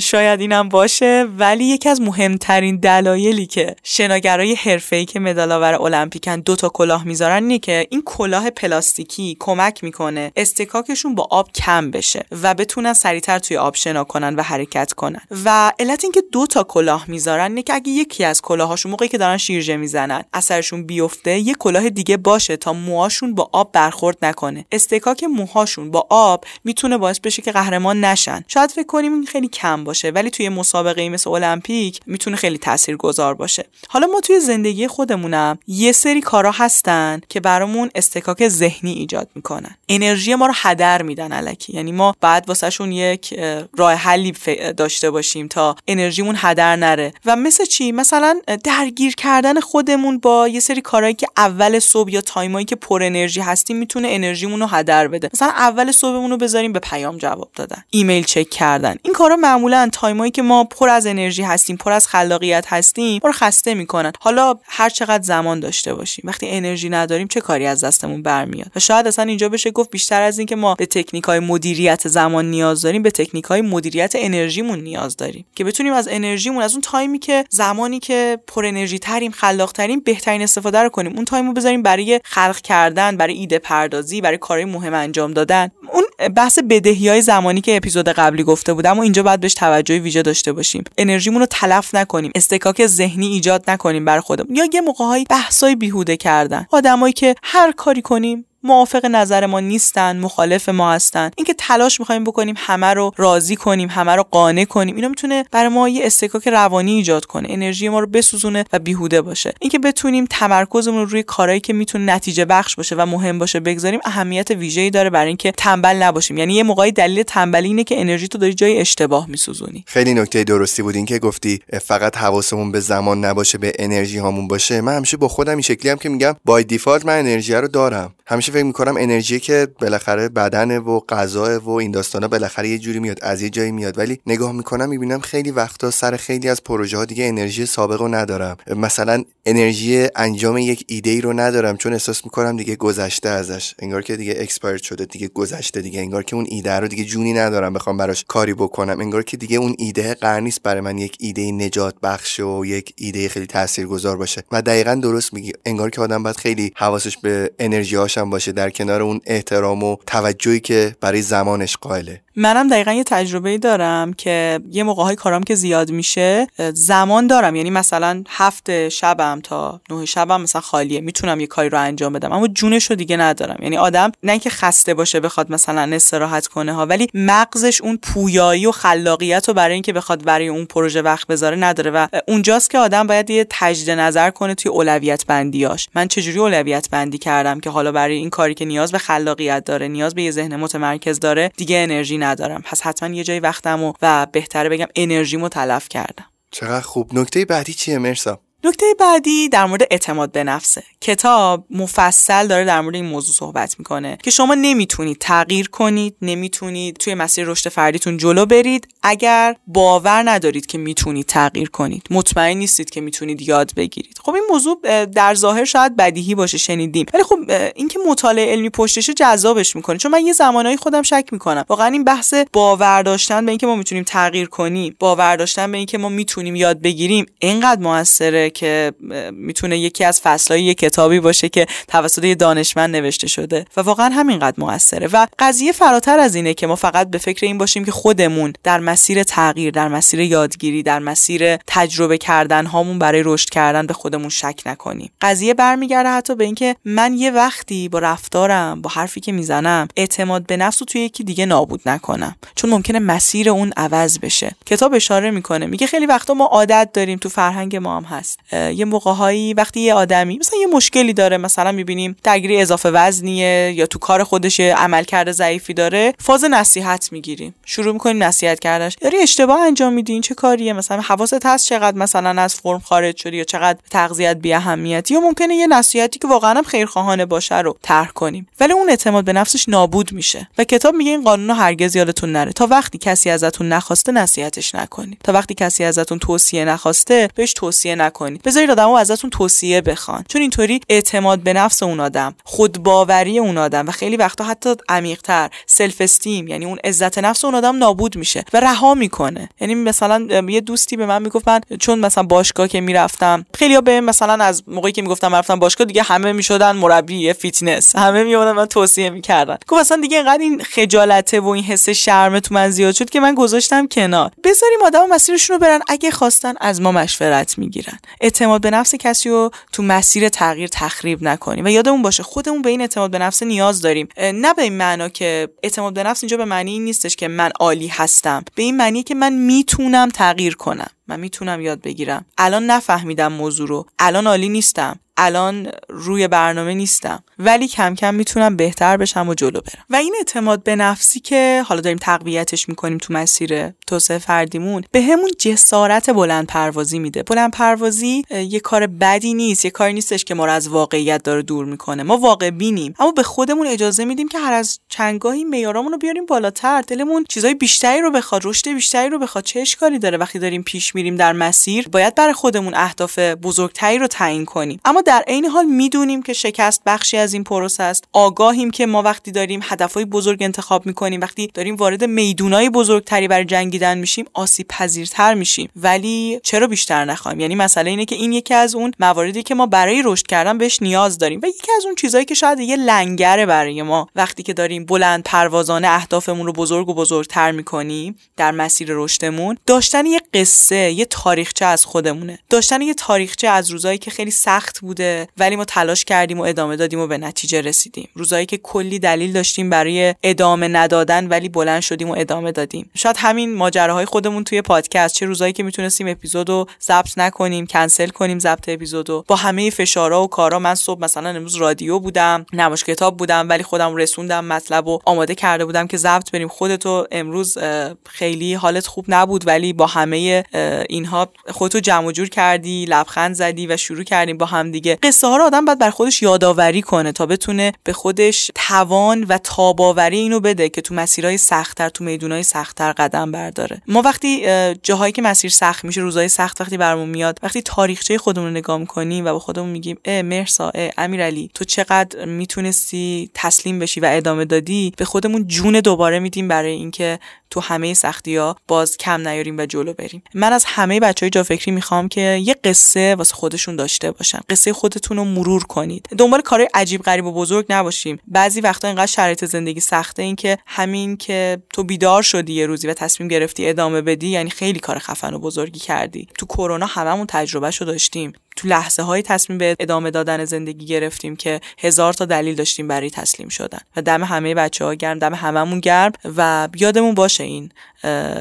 شاید 0.00 0.40
اینم 0.40 0.68
باشه 0.68 1.26
ولی 1.38 1.64
یکی 1.64 1.88
از 1.88 2.00
مهمترین 2.00 2.76
دلایلی 2.76 3.46
که 3.46 3.76
شناگرای 3.82 4.54
حرفه‌ای 4.54 5.04
که 5.04 5.20
مدال 5.20 5.52
المپیکن 5.52 6.40
دو 6.40 6.56
تا 6.56 6.68
کلاه 6.68 7.04
می‌ذارن 7.04 7.42
اینه 7.42 7.58
که 7.58 7.86
این 7.90 8.02
کلاه 8.06 8.50
پلاستیکی 8.50 9.36
کمک 9.40 9.84
می‌کنه 9.84 10.32
استکاکشون 10.36 11.14
با 11.14 11.28
آب 11.30 11.52
کم 11.52 11.90
بشه 11.90 12.24
و 12.42 12.54
بتونن 12.54 12.92
سریعتر 12.92 13.38
توی 13.38 13.56
آب 13.56 13.74
شنا 13.74 14.04
کنن 14.04 14.34
و 14.34 14.42
حرکت 14.42 14.92
کنن. 14.92 15.20
و 15.44 15.72
علت 15.78 16.04
اینکه 16.04 16.22
دو 16.32 16.46
تا 16.46 16.62
کلاه 16.62 17.04
می‌ذارن 17.08 17.44
اینه 17.44 17.62
که 17.62 17.74
اگه 17.74 17.88
یکی 17.88 18.24
از 18.24 18.42
کلاهاشون 18.42 18.90
موقعی 18.90 19.08
که 19.08 19.18
دارن 19.18 19.36
شیرجه 19.36 19.76
می‌زنن 19.76 20.24
اثرشون 20.32 20.86
بیفته 20.86 21.38
یه 21.38 21.54
کلاه 21.54 21.90
دیگه 21.90 22.16
باشه 22.16 22.56
تا 22.56 22.72
موهاشون 22.72 23.34
با 23.34 23.50
آب 23.52 23.72
برخورد 23.72 24.18
نکنه. 24.22 24.64
استکاک 24.72 25.24
موهاشون 25.24 25.90
با 25.90 26.06
آب 26.10 26.44
می‌تونه 26.64 26.98
باعث 26.98 27.20
بشه 27.20 27.42
که 27.42 27.52
قهرمان 27.52 28.04
نشن. 28.04 28.44
شاید 28.54 28.70
فکر 28.70 28.86
کنیم 28.86 29.12
این 29.12 29.26
خیلی 29.26 29.48
کم 29.48 29.84
باشه 29.84 30.10
ولی 30.10 30.30
توی 30.30 30.48
مسابقه 30.48 31.08
مثل 31.08 31.30
المپیک 31.30 32.00
می‌تونه 32.06 32.36
خیلی 32.36 32.58
تاثیرگذار 32.58 33.34
باشه. 33.34 33.66
حالا 33.88 34.06
ما 34.06 34.20
توی 34.20 34.40
زندگی 34.40 34.88
خودمونم 34.88 35.58
یه 35.66 35.92
سری 35.92 36.20
کارا 36.20 36.50
هستن 36.50 37.20
که 37.28 37.40
برامون 37.40 37.90
اصطکاک 37.94 38.48
ذهنی 38.48 38.92
ایجاد 38.92 39.28
می‌کنن. 39.34 39.76
انرژی 39.88 40.34
ما 40.34 40.46
رو 40.46 40.52
هدر 40.56 41.02
میدن 41.02 41.32
الکی 41.32 41.72
یعنی 41.72 41.92
ما 41.92 42.14
بعد 42.20 42.44
واسه‌شون 42.48 42.92
یک 42.92 43.34
راه 43.76 43.94
حلی 43.94 44.32
داشته 44.76 45.10
باشیم 45.10 45.48
تا 45.48 45.76
انرژیمون 45.88 46.34
هدر 46.38 46.76
نره. 46.76 47.12
و 47.26 47.36
مثل 47.36 47.64
چی؟ 47.64 47.92
مثلا 47.92 48.40
درگیر 48.64 49.14
کردن 49.14 49.60
خودمون 49.60 50.18
با 50.18 50.48
یه 50.48 50.60
سری 50.60 50.80
کارهایی 50.80 51.14
که 51.14 51.26
اول 51.36 51.78
صبح 51.78 52.10
یا 52.10 52.20
تایمایی 52.20 52.64
که 52.64 52.76
پر 52.76 53.02
انرژی 53.02 53.40
هستیم 53.40 53.76
می‌تونه 53.76 54.08
انرژیمون 54.10 54.60
رو 54.60 54.66
هدر 54.66 55.08
بده. 55.08 55.30
مثلا 55.34 55.48
اول 55.48 55.92
صبحمون 55.92 56.30
رو 56.30 56.36
بذاریم 56.36 56.72
به 56.72 56.78
پیام 56.78 57.18
جواب 57.18 57.50
دادن. 57.54 57.84
ایمیل 57.90 58.24
چک 58.32 58.50
کردن. 58.50 58.96
این 59.02 59.14
کارا 59.14 59.36
معمولا 59.36 59.88
تایمایی 59.92 60.30
که 60.30 60.42
ما 60.42 60.64
پر 60.64 60.88
از 60.88 61.06
انرژی 61.06 61.42
هستیم 61.42 61.76
پر 61.76 61.92
از 61.92 62.08
خلاقیت 62.08 62.64
هستیم 62.68 63.20
ما 63.22 63.30
رو 63.30 63.32
خسته 63.32 63.74
می‌کنن. 63.74 64.12
حالا 64.20 64.54
هر 64.64 64.88
چقدر 64.88 65.22
زمان 65.22 65.60
داشته 65.60 65.94
باشیم 65.94 66.24
وقتی 66.26 66.46
انرژی 66.50 66.88
نداریم 66.88 67.28
چه 67.28 67.40
کاری 67.40 67.66
از 67.66 67.84
دستمون 67.84 68.22
برمیاد؟ 68.22 68.70
و 68.76 68.80
شاید 68.80 69.06
اصلا 69.06 69.24
اینجا 69.24 69.48
بشه 69.48 69.70
گفت 69.70 69.90
بیشتر 69.90 70.22
از 70.22 70.38
اینکه 70.38 70.56
ما 70.56 70.74
به 70.74 70.86
تکنیک 70.86 71.24
های 71.24 71.38
مدیریت 71.38 72.08
زمان 72.08 72.50
نیاز 72.50 72.82
داریم 72.82 73.02
به 73.02 73.10
تکنیک 73.10 73.44
های 73.44 73.60
مدیریت 73.60 74.12
انرژیمون 74.16 74.78
نیاز 74.78 75.16
داریم. 75.16 75.44
که 75.54 75.64
بتونیم 75.64 75.92
از 75.92 76.08
انرژیمون 76.10 76.62
از 76.62 76.72
اون 76.72 76.80
تایمی 76.80 77.18
که 77.18 77.44
زمانی 77.50 77.98
که 77.98 78.38
پر 78.46 78.66
انرژی 78.66 78.98
تریم 78.98 79.30
خلاق 79.30 79.72
تریم 79.72 80.00
بهترین 80.00 80.42
استفاده 80.42 80.78
رو 80.78 80.88
کنیم. 80.88 81.12
اون 81.16 81.24
تایم 81.24 81.46
رو 81.46 81.52
بذاریم 81.52 81.82
برای 81.82 82.20
خلق 82.24 82.60
کردن 82.60 83.16
برای 83.16 83.34
ایده 83.34 83.58
پردازی 83.58 84.20
برای 84.20 84.38
کارهای 84.38 84.64
مهم 84.64 84.94
انجام 84.94 85.32
دادن. 85.32 85.70
اون 85.92 86.04
بحث 86.36 86.58
بدهی 86.70 87.08
های 87.08 87.22
زمانی 87.22 87.60
که 87.60 87.76
اپیزود 87.76 88.08
قبلی 88.22 88.42
گفته 88.42 88.74
بودم 88.74 88.98
و 88.98 89.00
اینجا 89.00 89.22
باید 89.22 89.40
بهش 89.40 89.54
توجه 89.54 89.98
ویژه 89.98 90.22
داشته 90.22 90.52
باشیم. 90.52 90.84
انرژیمون 90.98 91.40
رو 91.40 91.46
تلف 91.46 91.94
نکنیم 91.94 92.32
اصطکاک 92.34 92.86
ذهنی 92.86 93.26
ایجاد 93.26 93.70
نکنیم 93.70 94.04
برا 94.04 94.20
خودمون. 94.20 94.56
یا 94.56 94.64
یه 94.72 94.80
موقع‌هایی 94.80 95.24
بحثای 95.30 95.76
بیهوده 95.76 96.16
کردن. 96.16 96.66
آدمایی 96.70 97.12
که 97.12 97.34
هر 97.42 97.72
کاری 97.72 98.02
کنیم 98.02 98.46
موافق 98.64 99.06
نظر 99.06 99.46
ما 99.46 99.60
نیستن 99.60 100.16
مخالف 100.16 100.68
ما 100.68 100.92
هستن. 100.92 101.30
اینکه 101.36 101.54
تلاش 101.58 102.00
می‌خوایم 102.00 102.24
بکنیم 102.24 102.54
همه 102.58 102.86
رو 102.86 103.12
راضی 103.16 103.56
کنیم 103.56 103.88
همه 103.88 104.12
رو 104.12 104.22
قانع 104.30 104.64
کنیم 104.64 104.96
اینا 104.96 105.08
می‌تونه 105.08 105.44
برای 105.50 105.68
ما 105.68 105.88
یه 105.88 106.06
اصطکاک 106.06 106.48
روانی 106.48 106.92
ایجاد 106.92 107.24
کنه 107.24 107.48
انرژی 107.50 107.88
ما 107.88 108.00
رو 108.00 108.06
بسوزونه 108.06 108.64
و 108.72 108.78
بیهوده 108.78 109.22
باشه. 109.22 109.52
اینکه 109.60 109.78
بتونیم 109.78 110.26
تمرکزمون 110.30 111.00
رو 111.00 111.06
روی 111.06 111.22
کارهایی 111.22 111.60
که 111.60 111.72
می‌تونه 111.72 112.14
نتیجه 112.14 112.44
بخش 112.44 112.76
باشه 112.76 112.94
و 112.98 113.06
مهم 113.06 113.38
باشه 113.38 113.60
بگذاریم 113.60 114.00
اهمیت 114.04 114.50
ویژه‌ای 114.50 114.90
داره 114.90 115.10
برای 115.10 115.28
اینکه 115.28 115.52
تنبل 115.52 115.96
نباشیم. 115.96 116.38
یعنی 116.38 116.54
یه 116.54 116.62
موقعی 116.62 116.92
دلیل 116.92 117.22
تنبلی 117.22 117.68
اینه 117.68 117.84
که 117.84 118.00
انرژی 118.00 118.28
تو 118.28 118.38
داری 118.38 118.54
جای 118.54 118.78
اشتباه 118.78 119.26
میسوزونی. 119.28 119.84
خیلی 119.86 120.14
نکته 120.14 120.44
درستی 120.44 120.82
بود 120.82 120.96
اینکه 120.96 121.18
گفتی 121.18 121.60
فقط 121.84 122.16
حواسمون 122.16 122.72
به 122.72 122.80
زمان 122.80 123.24
نباشه 123.24 123.58
به 123.58 123.72
انرژی 123.78 124.18
هامون 124.18 124.48
باشه. 124.48 124.80
من 124.80 124.96
همیشه 124.96 125.16
با 125.16 125.28
خودم 125.28 125.52
این 125.52 125.60
شکلی 125.60 125.90
هم 125.90 125.98
که 125.98 126.08
میگم 126.08 126.36
by 126.44 126.64
default 126.64 127.06
من 127.06 127.18
انرژی 127.18 127.54
رو 127.54 127.68
دارم. 127.68 128.14
همیشه 128.26 128.52
فکر 128.52 128.62
می‌کنم 128.62 128.96
انرژی 128.96 129.40
که 129.40 129.68
بالاخره 129.80 130.28
بدنه 130.28 130.78
و 130.78 131.00
غذا 131.00 131.60
و 131.60 131.70
این 131.70 131.90
داستانا 131.90 132.28
بالاخره 132.28 132.68
یه 132.68 132.78
جوری 132.78 132.98
میاد 132.98 133.18
از 133.22 133.42
یه 133.42 133.50
جایی 133.50 133.72
میاد. 133.72 133.98
ولی 133.98 134.18
نگاه 134.26 134.52
می‌کنم 134.52 134.88
می‌بینم 134.88 135.20
خیلی 135.20 135.50
وقتا 135.50 135.90
سر 135.90 136.16
خیلی 136.16 136.48
از 136.48 136.62
پروژه 136.62 136.96
ها 136.96 137.04
دیگه 137.04 137.24
انرژی 137.24 137.66
سابق 137.66 138.00
رو 138.00 138.08
ندارم. 138.08 138.56
مثلا 138.76 139.24
انرژی 139.46 140.06
انجام 140.16 140.58
یک 140.58 140.84
ایده 140.88 141.10
ای 141.10 141.20
رو 141.20 141.32
ندارم 141.32 141.76
چون 141.76 141.92
احساس 141.92 142.24
می‌کنم 142.24 142.56
دیگه 142.56 142.76
گذشته 142.76 143.28
ازش. 143.28 143.74
انگار 143.78 144.02
که 144.02 144.16
دیگه 144.16 144.34
expire 144.38 144.76
شده 144.76 145.04
دیگه 145.04 145.28
گذشته 145.28 145.80
دیگه. 145.80 146.00
انگار 146.00 146.22
که 146.22 146.36
اون 146.36 146.46
ایده 146.48 146.72
رو 146.72 146.88
دیگه 146.88 147.04
جونی 147.04 147.32
ندارم 147.32 147.72
بخوام 147.72 147.96
براش 147.96 148.24
کاری 148.28 148.54
بکنم. 148.54 149.00
انگار 149.00 149.22
که 149.22 149.36
دیگه 149.36 149.56
اون 149.56 149.74
ایده 149.78 150.14
قرار 150.14 150.40
نیست 150.40 150.62
برای 150.62 150.80
من 150.80 150.98
یک 150.98 151.16
ایده 151.20 151.52
نجات 151.52 151.94
بخش 152.02 152.40
و 152.40 152.64
یک 152.66 152.92
ایده 152.96 153.28
خیلی 153.28 153.46
تاثیرگذار 153.46 154.16
باشه. 154.16 154.42
و 154.52 154.62
دقیقا 154.62 154.94
درست 154.94 155.34
میگی. 155.34 155.52
انگار 155.66 155.90
که 155.90 156.00
آدم 156.00 156.22
باید 156.22 156.36
خیلی 156.36 156.72
حواسش 156.76 157.18
به 157.18 157.50
انرژی 157.58 157.96
هاشم 158.18 158.30
باشه 158.30 158.52
در 158.52 158.70
کنار 158.70 159.02
اون 159.02 159.20
احترام 159.26 159.82
و 159.82 159.96
توجهی 160.06 160.60
که 160.60 160.96
برای 161.00 161.22
زمانش 161.22 161.76
قائله. 161.76 162.20
منم 162.36 162.68
دقیقا 162.68 162.92
یه 162.92 163.04
تجربه 163.04 163.58
دارم 163.58 164.12
که 164.12 164.60
یه 164.70 164.82
موقع 164.82 165.02
های 165.02 165.16
کارام 165.16 165.42
که 165.42 165.54
زیاد 165.54 165.90
میشه 165.90 166.46
زمان 166.72 167.26
دارم. 167.26 167.56
یعنی 167.56 167.70
مثلا 167.70 168.22
هفت 168.28 168.88
شبم 168.88 169.40
تا 169.40 169.80
نه 169.90 170.04
شبم 170.04 170.40
مثلا 170.40 170.60
خالیه. 170.60 171.00
می‌تونم 171.00 171.40
یه 171.40 171.46
کاری 171.46 171.68
رو 171.68 171.80
انجام 171.80 172.12
بدم. 172.12 172.32
اما 172.32 172.48
جونش 172.48 172.90
رو 172.90 172.96
دیگه 172.96 173.16
ندارم. 173.16 173.56
یعنی 173.62 173.76
آدم 173.76 174.12
نه 174.22 174.32
اینکه 174.32 174.50
خسته 174.50 174.94
باشه 174.94 175.20
بخواد 175.20 175.52
مثلا 175.52 175.94
استراحت 175.96 176.46
کنه 176.46 176.72
ها 176.72 176.86
ولی 176.86 177.08
مغزش 177.14 177.80
اون 177.80 177.96
پویایی 177.96 178.66
و 178.66 178.72
خلاقیت 178.72 179.48
رو 179.48 179.54
برای 179.54 179.74
اینکه 179.74 179.92
بخواد 179.92 180.24
برای 180.24 180.48
اون 180.48 180.64
پروژه 180.64 181.02
وقت 181.02 181.26
بذاره 181.26 181.56
نداره. 181.56 181.90
و 181.90 182.06
اونجاست 182.28 182.70
که 182.70 182.78
آدم 182.78 183.06
باید 183.06 183.30
یه 183.30 183.46
تجدید 183.50 183.90
نظر 183.90 184.30
کنه 184.30 184.54
توی 184.54 184.70
اولویت 184.70 185.26
بندیاش 185.26 185.88
من 185.94 186.08
چجوری 186.08 186.38
اولویت 186.38 186.90
بندی 186.90 187.18
کردم 187.18 187.60
که 187.60 187.70
حالا 187.70 187.92
برای 187.92 188.16
این 188.16 188.30
کاری 188.30 188.54
که 188.54 188.64
نیاز 188.64 188.92
به 188.92 188.98
خلاقیت 188.98 189.64
داره 189.64 189.88
نیاز 189.88 190.14
به 190.14 190.22
یه 190.22 190.30
ذهن 190.30 190.56
متمرکز 190.56 191.20
داره 191.20 191.52
دیگه 191.56 191.78
انرژی 191.78 192.18
ندارم. 192.22 192.62
پس 192.62 192.82
حتما 192.82 193.14
یه 193.14 193.24
جایی 193.24 193.40
وقتمو 193.40 193.92
و 194.02 194.26
بهتره 194.32 194.68
بگم 194.68 194.86
انرژیمو 194.96 195.48
تلف 195.48 195.88
کردم. 195.88 196.24
چقدر 196.50 196.80
خوب. 196.80 197.18
نکته 197.18 197.44
بعدی 197.44 197.74
چیه؟ 197.74 197.98
مرسا. 197.98 198.40
نکته 198.64 198.86
بعدی 199.00 199.48
در 199.48 199.64
مورد 199.64 199.82
اعتماد 199.90 200.32
به 200.32 200.44
نفسه. 200.44 200.82
کتاب 201.00 201.66
مفصل 201.70 202.46
داره 202.46 202.64
در 202.64 202.80
مورد 202.80 202.94
این 202.94 203.04
موضوع 203.04 203.34
صحبت 203.34 203.78
می‌کنه 203.78 204.18
که 204.22 204.30
شما 204.30 204.54
نمی‌تونید 204.54 205.18
تغییر 205.18 205.68
کنید 205.68 206.16
نمی‌تونید 206.22 206.96
توی 206.96 207.14
مسیر 207.14 207.46
رشد 207.46 207.68
فردیتون 207.68 208.16
جلو 208.16 208.46
برید. 208.46 208.88
اگر 209.02 209.56
باور 209.66 210.30
ندارید 210.30 210.66
که 210.66 210.78
می‌تونید 210.78 211.26
تغییر 211.26 211.70
کنید 211.70 212.06
مطمئن 212.10 212.56
نیستید 212.56 212.90
که 212.90 213.00
می‌تونید 213.00 213.42
یاد 213.42 213.74
بگیرید. 213.74 214.18
خب 214.22 214.34
این 214.34 214.44
موضوع 214.50 215.06
در 215.06 215.34
ظاهر 215.34 215.64
شاید 215.64 215.96
بدیهی 215.96 216.34
باشه 216.34 216.58
شنیدیم. 216.58 217.06
ولی 217.14 217.22
خب 217.22 217.38
اینکه 217.74 217.98
مطالعه 218.08 218.52
علمی 218.52 218.70
پشتش 218.70 219.10
جذابش 219.10 219.76
می‌کنه. 219.76 219.98
چون 219.98 220.12
من 220.12 220.26
یه 220.26 220.32
زمانایی 220.32 220.76
خودم 220.76 221.02
شک 221.02 221.28
می‌کنم. 221.32 221.64
واقعا 221.68 221.86
این 221.86 222.04
بحث 222.04 222.34
باور 222.52 223.02
داشتن 223.02 223.46
به 223.46 223.52
اینکه 223.52 223.66
ما 223.66 223.76
می‌تونیم 223.76 224.04
تغییر 224.04 224.48
کنیم 224.48 224.96
باور 224.98 225.36
داشتن 225.36 225.72
به 225.72 225.78
اینکه 225.78 225.98
ما 225.98 226.08
می‌تونیم 226.08 226.54
یاد 226.56 226.80
بگیریم 226.80 227.26
اینقدر 227.38 227.80
موثره 227.80 228.51
که 228.52 228.92
می‌تونه 229.32 229.78
یکی 229.78 230.04
از 230.04 230.20
فصلهای 230.20 230.62
یک 230.62 230.78
کتابی 230.78 231.20
باشه 231.20 231.48
که 231.48 231.66
توسط 231.88 232.24
یه 232.24 232.34
دانشمند 232.34 232.96
نوشته 232.96 233.28
شده 233.28 233.64
و 233.76 233.80
واقعا 233.80 234.08
همینقدر 234.08 234.56
موثره. 234.58 235.08
و 235.12 235.26
قضیه 235.38 235.72
فراتر 235.72 236.18
از 236.18 236.34
اینه 236.34 236.54
که 236.54 236.66
ما 236.66 236.76
فقط 236.76 237.10
به 237.10 237.18
فکر 237.18 237.46
این 237.46 237.58
باشیم 237.58 237.84
که 237.84 237.92
خودمون 237.92 238.52
در 238.62 238.80
مسیر 238.80 239.22
تغییر 239.22 239.70
در 239.70 239.88
مسیر 239.88 240.20
یادگیری 240.20 240.82
در 240.82 240.98
مسیر 240.98 241.56
تجربه 241.56 242.18
کردن 242.18 242.66
هامون 242.66 242.98
برای 242.98 243.22
رشد 243.24 243.50
کردن 243.50 243.86
به 243.86 243.94
خودمون 243.94 244.28
شک 244.28 244.60
نکنیم. 244.66 245.10
قضیه 245.20 245.54
برمیگرده 245.54 246.08
حتی 246.08 246.34
به 246.34 246.44
اینکه 246.44 246.76
من 246.84 247.14
یه 247.14 247.30
وقتی 247.30 247.88
با 247.88 247.98
رفتارم 247.98 248.82
با 248.82 248.90
حرفی 248.90 249.20
که 249.20 249.32
می‌زنم 249.32 249.88
اعتماد 249.96 250.46
به 250.46 250.56
نفس 250.56 250.82
رو 250.82 250.86
توی 250.86 251.00
یکی 251.00 251.24
دیگه 251.24 251.46
نابود 251.46 251.80
نکنم. 251.86 252.36
چون 252.54 252.70
ممکنه 252.70 252.98
مسیر 252.98 253.50
اون 253.50 253.72
عوض 253.76 254.18
بشه. 254.18 254.54
کتاب 254.66 254.94
اشاره 254.94 255.30
می‌کنه 255.30 255.66
میگه 255.66 255.86
خیلی 255.86 256.06
وقتا 256.06 256.34
ما 256.34 256.44
عادت 256.44 256.88
داریم 256.92 257.18
تو 257.18 257.28
فرهنگ 257.28 257.76
ما 257.76 257.96
هم 257.96 258.04
هست. 258.04 258.38
یه 258.52 258.84
موقعهایی 258.84 259.54
وقتی 259.54 259.80
یه 259.80 259.94
آدمی 259.94 260.38
مثلا 260.38 260.60
یه 260.60 260.66
مشکلی 260.66 261.12
داره 261.12 261.36
مثلا 261.36 261.72
می‌بینیم 261.72 262.16
درگیری 262.22 262.60
اضافه 262.60 262.90
وزنیه 262.90 263.72
یا 263.76 263.86
تو 263.86 263.98
کار 263.98 264.24
خودش 264.24 264.60
عملکرد 264.60 265.32
ضعیفی 265.32 265.74
داره 265.74 266.14
فاز 266.18 266.44
نصیحت 266.44 267.12
می‌گیریم. 267.12 267.54
شروع 267.64 267.92
می‌کنیم 267.92 268.22
نصیحت 268.22 268.60
کردنش. 268.60 268.96
داری 269.00 269.16
اشتباه 269.18 269.60
انجام 269.60 269.92
میدی 269.92 270.20
چه 270.20 270.34
کاریه؟ 270.34 270.72
مثلا 270.72 271.00
حواست 271.00 271.46
هست 271.46 271.66
چقدر 271.66 271.98
مثلا 271.98 272.42
از 272.42 272.54
فرم 272.54 272.78
خارج 272.78 273.16
شدی 273.16 273.36
یا 273.36 273.44
چقدر 273.44 273.78
تغذیه‌ت 273.90 274.36
بی 274.36 274.52
اهمیتی 274.52 275.14
یا 275.14 275.20
ممکنه 275.20 275.54
یه 275.54 275.66
نصیحتی 275.66 276.18
که 276.18 276.28
واقعا 276.28 276.54
هم 276.54 276.62
خیرخواهانه 276.62 277.26
باشه 277.26 277.58
رو 277.58 277.76
طرح 277.82 278.08
کنیم. 278.08 278.48
ولی 278.60 278.72
اون 278.72 278.90
اعتماد 278.90 279.24
به 279.24 279.32
نفسش 279.32 279.68
نابود 279.68 280.12
میشه. 280.12 280.48
و 280.58 280.64
کتاب 280.64 280.94
میگه 280.94 281.10
این 281.10 281.22
قانون 281.22 281.50
هرگز 281.50 281.96
یادتون 281.96 282.32
نره. 282.32 282.52
تا 282.52 282.66
وقتی 282.66 282.98
کسی 282.98 283.30
ازتون 283.30 283.68
نخواسته 283.68 284.12
نصیحتش 284.12 284.74
نکنید 284.74 285.18
تا 285.24 285.32
وقتی 285.32 285.54
کسی 285.54 285.84
ازتون 285.84 286.18
توصیه 286.18 286.64
نخواسته 286.64 287.28
بهش 287.34 287.52
توصیه 287.52 287.94
نکنید 287.94 288.31
بذارید 288.44 288.70
آدمو 288.70 288.92
ازتون 288.92 289.30
توصیه 289.30 289.80
بخوان. 289.80 290.24
چون 290.28 290.40
اینطوری 290.40 290.80
اعتماد 290.88 291.40
به 291.40 291.52
نفس 291.52 291.82
اون 291.82 292.00
آدم 292.00 292.34
خودباوری 292.44 293.38
اون 293.38 293.58
آدم 293.58 293.88
و 293.88 293.90
خیلی 293.90 294.16
وقتا 294.16 294.44
حتی 294.44 294.74
عمیقتر 294.88 295.50
self-esteem 295.66 296.48
یعنی 296.48 296.64
اون 296.64 296.78
عزت 296.84 297.18
نفس 297.18 297.44
اون 297.44 297.54
آدم 297.54 297.78
نابود 297.78 298.16
میشه 298.16 298.44
و 298.52 298.60
رها 298.60 298.94
می‌کنه. 298.94 299.48
یعنی 299.60 299.74
مثلا 299.74 300.26
یه 300.48 300.60
دوستی 300.60 300.96
به 300.96 301.06
من 301.06 301.22
می‌گفت 301.22 301.48
من 301.48 301.60
چون 301.80 301.98
مثلا 301.98 302.24
باشگاه 302.24 302.68
که 302.68 302.80
می‌رفتم 302.80 303.46
خیلی 303.54 303.80
به 303.80 304.00
مثلا 304.00 304.44
از 304.44 304.62
موقعی 304.66 304.92
که 304.92 305.02
می‌گفتم 305.02 305.34
رفتم 305.34 305.58
باشگاه 305.58 305.86
دیگه 305.86 306.02
همه 306.02 306.32
می‌شدن 306.32 306.72
مربی 306.72 307.32
فیتنس 307.32 307.96
همه 307.96 308.24
میومدن 308.24 308.52
من 308.52 308.66
توصیه 308.66 309.10
می‌کردن. 309.10 309.56
گفت 309.68 309.80
اصلا 309.80 310.00
دیگه 310.00 310.16
اینقدر 310.16 310.42
این 310.42 310.62
خجالته 310.62 311.40
و 311.40 311.48
این 311.48 311.64
حس 311.64 311.88
شرم 311.88 312.38
تو 312.38 312.54
من 312.54 312.70
زیاد 312.70 312.94
شد 312.94 313.10
که 313.10 313.20
من 313.20 313.34
گذاشتم 313.34 313.86
کنار. 313.86 314.30
بذاریم 314.44 314.78
آدم 314.84 315.08
مسیرشون 315.08 315.54
رو 315.54 315.60
برن. 315.60 315.80
اگه 315.88 316.10
خواستن 316.10 316.54
از 316.60 316.80
ما 316.80 316.92
مشورت 316.92 317.58
می‌گیرن. 317.58 317.98
اعتماد 318.20 318.60
به 318.60 318.70
نفس 318.70 318.94
کسی 318.94 319.28
رو 319.28 319.50
تو 319.72 319.82
مسیر 319.82 320.28
تغییر 320.28 320.68
تخریب 320.68 321.22
نکنیم 321.22 321.64
و 321.64 321.68
یادمون 321.68 322.02
باشه 322.02 322.22
خودمون 322.22 322.62
به 322.62 322.70
این 322.70 322.80
اعتماد 322.80 323.10
به 323.10 323.18
نفس 323.18 323.42
نیاز 323.42 323.80
داریم. 323.80 324.08
نه 324.18 324.54
به 324.54 324.62
این 324.62 324.76
معنا 324.76 325.08
که 325.08 325.48
اعتماد 325.62 325.94
به 325.94 326.02
نفس 326.02 326.22
اینجا 326.22 326.36
به 326.36 326.44
معنی 326.44 326.72
این 326.72 326.84
نیستش 326.84 327.16
که 327.16 327.28
من 327.28 327.50
عالی 327.60 327.88
هستم. 327.88 328.44
به 328.54 328.62
این 328.62 328.76
معنی 328.76 329.02
که 329.02 329.14
من 329.14 329.32
می‌تونم 329.32 330.08
تغییر 330.08 330.54
کنم. 330.56 330.90
من 331.12 331.20
می‌تونم 331.20 331.60
یاد 331.60 331.80
بگیرم. 331.80 332.24
الان 332.38 332.66
نفهمیدم 332.66 333.32
موضوع 333.32 333.68
رو. 333.68 333.86
الان 333.98 334.26
عالی 334.26 334.48
نیستم. 334.48 334.98
الان 335.16 335.68
روی 335.88 336.28
برنامه 336.28 336.74
نیستم. 336.74 337.24
ولی 337.38 337.68
کم 337.68 337.94
کم 337.94 338.14
می‌تونم 338.14 338.56
بهتر 338.56 338.96
بشم 338.96 339.28
و 339.28 339.34
جلو 339.34 339.60
برم. 339.60 339.84
و 339.90 339.96
این 339.96 340.14
اعتماد 340.18 340.62
به 340.62 340.76
نفسی 340.76 341.20
که 341.20 341.64
حالا 341.66 341.80
داریم 341.80 341.98
تقویتش 341.98 342.68
می‌کنیم 342.68 342.98
تو 342.98 343.14
مسیر 343.14 343.68
توسعه 343.86 344.18
فردیمون 344.18 344.84
به 344.90 345.02
همون 345.02 345.30
جسارت 345.38 346.10
بلند 346.10 346.46
پروازی 346.46 346.98
میده. 346.98 347.22
بلند 347.22 347.52
پروازی 347.52 348.24
یه 348.30 348.60
کار 348.60 348.86
بدی 348.86 349.34
نیست. 349.34 349.64
یه 349.64 349.70
کاری 349.70 349.92
نیستش 349.92 350.24
که 350.24 350.34
ما 350.34 350.46
رو 350.46 350.52
از 350.52 350.68
واقعیت 350.68 351.22
داره 351.22 351.42
دور 351.42 351.64
می‌کنه. 351.64 352.02
ما 352.02 352.16
واقع 352.16 352.50
بینیم. 352.50 352.94
اما 352.98 353.12
به 353.12 353.22
خودمون 353.22 353.66
اجازه 353.66 354.04
میدیم 354.04 354.28
که 354.28 354.38
هر 354.38 354.52
از 354.52 354.80
چنگاهی 354.88 355.44
معیارامون 355.44 355.92
رو 355.92 355.98
بیاریم 355.98 356.26
بالاتر. 356.26 356.80
دلمون 356.80 357.24
چیزای 357.28 357.54
بیشتری 357.54 358.00
رو 358.00 358.10
بخواد 358.10 358.42
رشد 358.44 358.68
بیشتری 358.68 359.08
رو 359.08 359.18
بخواد. 359.18 359.44
چه 359.44 359.60
اشکالی 359.60 359.98
داره 359.98 360.18
وقتی 360.18 360.38
داریم 360.38 360.62
پیش 360.62 360.94
میریم 361.02 361.16
در 361.16 361.32
مسیر 361.32 361.88
باید 361.88 362.14
برای 362.14 362.32
خودمون 362.32 362.74
اهداف 362.74 363.18
بزرگتری 363.18 363.98
رو 363.98 364.06
تعیین 364.06 364.44
کنیم. 364.44 364.80
اما 364.84 365.00
در 365.00 365.24
عین 365.26 365.44
حال 365.44 365.64
می‌دونیم 365.64 366.22
که 366.22 366.32
شکست 366.32 366.82
بخشی 366.86 367.16
از 367.16 367.32
این 367.32 367.44
پروسه 367.44 367.82
است. 367.82 368.04
آگاهیم 368.12 368.70
که 368.70 368.86
ما 368.86 369.02
وقتی 369.02 369.32
داریم 369.32 369.60
هدفهای 369.62 370.04
بزرگ 370.04 370.42
انتخاب 370.42 370.86
می‌کنیم 370.86 371.20
وقتی 371.20 371.50
داریم 371.54 371.76
وارد 371.76 372.04
میدونای 372.04 372.70
بزرگتری 372.70 373.28
برای 373.28 373.44
جنگیدن 373.44 373.98
میشیم 373.98 374.24
آسیب 374.34 374.68
پذیرتر 374.68 375.34
میشیم. 375.34 375.68
ولی 375.76 376.40
چرا 376.42 376.66
بیشتر 376.66 377.04
نخوایم؟ 377.04 377.40
یعنی 377.40 377.54
مسئله 377.54 377.90
اینه 377.90 378.04
که 378.04 378.14
این 378.14 378.32
یکی 378.32 378.54
از 378.54 378.74
اون 378.74 378.92
مواردی 379.00 379.42
که 379.42 379.54
ما 379.54 379.66
برای 379.66 380.02
رشد 380.04 380.26
کردن 380.26 380.58
بهش 380.58 380.82
نیاز 380.82 381.18
داریم 381.18 381.40
و 381.42 381.46
یکی 381.46 381.72
از 381.76 381.84
اون 381.84 381.94
چیزهایی 381.94 382.24
که 382.24 382.34
شاید 382.34 382.60
یه 382.60 382.76
لنگره 382.76 383.46
برای 383.46 383.82
ما. 383.82 384.08
وقتی 384.16 384.42
که 384.42 384.52
داریم 384.52 384.84
بلند 384.84 385.22
پروازانه 385.22 385.88
اهدافمون 385.88 386.46
رو 386.46 386.52
بزرگ 386.52 386.88
و 386.88 386.94
بزرگتر 386.94 387.50
می‌کنیم 387.50 388.16
در 388.36 388.50
مسیر 388.50 388.88
رشدمون 388.90 389.58
داشتن 389.66 390.06
یه 390.06 390.20
قصه 390.34 390.91
یه 390.92 391.04
تاریخچه 391.04 391.64
از 391.64 391.84
خودمونه. 391.84 392.38
داشتن 392.50 392.82
یه 392.82 392.94
تاریخچه 392.94 393.48
از 393.48 393.70
روزایی 393.70 393.98
که 393.98 394.10
خیلی 394.10 394.30
سخت 394.30 394.80
بوده 394.80 395.28
ولی 395.38 395.56
ما 395.56 395.64
تلاش 395.64 396.04
کردیم 396.04 396.40
و 396.40 396.42
ادامه 396.42 396.76
دادیم 396.76 396.98
و 396.98 397.06
به 397.06 397.18
نتیجه 397.18 397.60
رسیدیم. 397.60 398.08
روزایی 398.14 398.46
که 398.46 398.58
کلی 398.58 398.98
دلیل 398.98 399.32
داشتیم 399.32 399.70
برای 399.70 400.14
ادامه 400.22 400.68
ندادن 400.68 401.26
ولی 401.26 401.48
بلند 401.48 401.80
شدیم 401.82 402.10
و 402.10 402.14
ادامه 402.18 402.52
دادیم. 402.52 402.90
شاید 402.94 403.16
همین 403.18 403.54
ماجراهای 403.54 404.04
خودمون 404.04 404.44
توی 404.44 404.62
پادکست 404.62 405.14
چه 405.14 405.26
روزایی 405.26 405.52
که 405.52 405.62
می‌تونستیم 405.62 406.08
اپیزودو 406.08 406.66
ضبط 406.82 407.18
نکنیم 407.18 407.66
کنسل 407.66 408.08
کنیم 408.08 408.38
ضبط 408.38 408.68
اپیزودو 408.68 409.24
با 409.28 409.36
همه 409.36 409.70
فشارها 409.70 410.22
و 410.22 410.28
کارا 410.28 410.58
من 410.58 410.74
صبح 410.74 411.00
مثلا 411.00 411.28
امروز 411.28 411.54
رادیو 411.54 411.98
بودم 411.98 412.46
نمایش 412.52 412.84
کتاب 412.84 413.16
بودم 413.16 413.48
ولی 413.48 413.62
خودم 413.62 413.96
رسوندم 413.96 414.44
مطلب 414.44 414.86
و 414.88 414.98
آماده 415.04 415.34
کرده 415.34 415.64
بودم 415.64 415.86
که 415.86 415.96
ضبط 415.96 416.30
بریم. 416.30 416.48
خودتو 416.48 417.06
امروز 417.12 417.58
خیلی 418.06 418.54
حالت 418.54 418.86
خوب 418.86 419.04
نبود 419.08 419.46
ولی 419.46 419.72
با 419.72 419.86
همه 419.86 420.44
اینها 420.88 421.28
خودتو 421.48 421.80
جمع 421.80 422.12
جور 422.12 422.28
کردی 422.28 422.84
لبخند 422.84 423.34
زدی 423.34 423.66
و 423.66 423.76
شروع 423.76 424.02
کردیم 424.02 424.38
با 424.38 424.46
هم 424.46 424.70
دیگه 424.70 424.98
قصه 425.02 425.26
ها 425.26 425.36
رو 425.36 425.44
آدم 425.44 425.64
باید 425.64 425.78
بر 425.78 425.90
خودش 425.90 426.22
یادآوری 426.22 426.82
کنه 426.82 427.12
تا 427.12 427.26
بتونه 427.26 427.72
به 427.84 427.92
خودش 427.92 428.50
توان 428.54 429.24
و 429.24 429.38
تاباوری 429.38 430.18
اینو 430.18 430.40
بده 430.40 430.68
که 430.68 430.80
تو 430.80 430.94
مسیرهای 430.94 431.38
سختتر 431.38 431.88
تو 431.88 432.04
میدونهای 432.04 432.42
سختتر 432.42 432.92
قدم 432.92 433.32
برداره. 433.32 433.82
ما 433.88 434.02
وقتی 434.02 434.46
جاهایی 434.82 435.12
که 435.12 435.22
مسیر 435.22 435.50
سخت 435.50 435.84
میشه 435.84 436.00
روزهای 436.00 436.28
سخت 436.28 436.60
وقتی 436.60 436.76
برامون 436.76 437.08
میاد 437.08 437.38
وقتی 437.42 437.62
تاریخچه 437.62 438.18
خودمون 438.18 438.46
رو 438.46 438.54
نگاه 438.54 438.78
می‌کنیم 438.78 439.24
و 439.24 439.32
با 439.32 439.38
خودمون 439.38 439.70
میگیم 439.70 439.98
اه 440.04 440.22
مرسا 440.22 440.70
اه 440.74 440.90
امیرعلی 440.98 441.50
تو 441.54 441.64
چقدر 441.64 442.24
می‌تونستی 442.24 443.30
تسلیم 443.34 443.78
بشی 443.78 444.00
و 444.00 444.08
ادامه 444.12 444.44
دادی 444.44 444.92
به 444.96 445.04
خودمون 445.04 445.46
جون 445.46 445.80
دوباره 445.80 446.18
میدیم 446.18 446.48
برای 446.48 446.72
اینکه 446.72 447.18
تو 447.52 447.60
همه 447.60 447.94
سختی 447.94 448.36
ها 448.36 448.56
باز 448.68 448.96
کم 448.96 449.28
نیاریم 449.28 449.58
و 449.58 449.66
جلو 449.66 449.92
بریم. 449.92 450.22
من 450.34 450.52
از 450.52 450.64
همه 450.64 451.00
بچه 451.00 451.26
های 451.26 451.30
جا 451.30 451.42
فکری 451.42 451.72
می‌خوام 451.72 452.08
که 452.08 452.20
یه 452.20 452.54
قصه 452.64 453.14
واسه 453.14 453.34
خودشون 453.34 453.76
داشته 453.76 454.10
باشن. 454.10 454.40
قصه 454.48 454.72
خودتون 454.72 455.16
رو 455.16 455.24
مرور 455.24 455.64
کنید. 455.64 456.08
دنبال 456.18 456.40
کارهای 456.40 456.68
عجیب 456.74 457.02
غریب 457.02 457.24
و 457.24 457.32
بزرگ 457.32 457.66
نباشیم. 457.68 458.18
بعضی 458.28 458.60
وقتا 458.60 458.88
اینقدر 458.88 459.06
شرایط 459.06 459.44
زندگی 459.44 459.80
سخته 459.80 460.22
این 460.22 460.36
که 460.36 460.58
همین 460.66 461.16
که 461.16 461.62
تو 461.72 461.84
بیدار 461.84 462.22
شدی 462.22 462.52
یه 462.52 462.66
روزی 462.66 462.88
و 462.88 462.94
تصمیم 462.94 463.28
گرفتی 463.28 463.68
ادامه 463.68 464.02
بدی 464.02 464.28
یعنی 464.28 464.50
خیلی 464.50 464.78
کار 464.78 464.98
خفن 464.98 465.34
و 465.34 465.38
بزرگی 465.38 465.80
کردی. 465.80 466.28
تو 466.38 466.46
کرونا 466.46 466.86
هممون 466.86 467.26
تجربهشو 467.26 467.84
داشتیم. 467.84 468.32
تو 468.56 468.68
لحظه 468.68 469.02
های 469.02 469.22
تصمیم 469.22 469.58
به 469.58 469.76
ادامه 469.80 470.10
دادن 470.10 470.44
زندگی 470.44 470.86
گرفتیم 470.86 471.36
که 471.36 471.60
هزار 471.78 472.12
تا 472.12 472.24
دلیل 472.24 472.54
داشتیم 472.54 472.88
برای 472.88 473.10
تسلیم 473.10 473.48
شدن 473.48 473.80
و 473.96 474.02
دم 474.02 474.24
همه 474.24 474.54
بچه 474.54 474.84
ها 474.84 474.94
گرم 474.94 475.18
دم 475.18 475.34
هممون 475.34 475.80
گرم 475.80 476.12
و 476.36 476.68
یادمون 476.76 477.14
باشه 477.14 477.44
این 477.44 477.72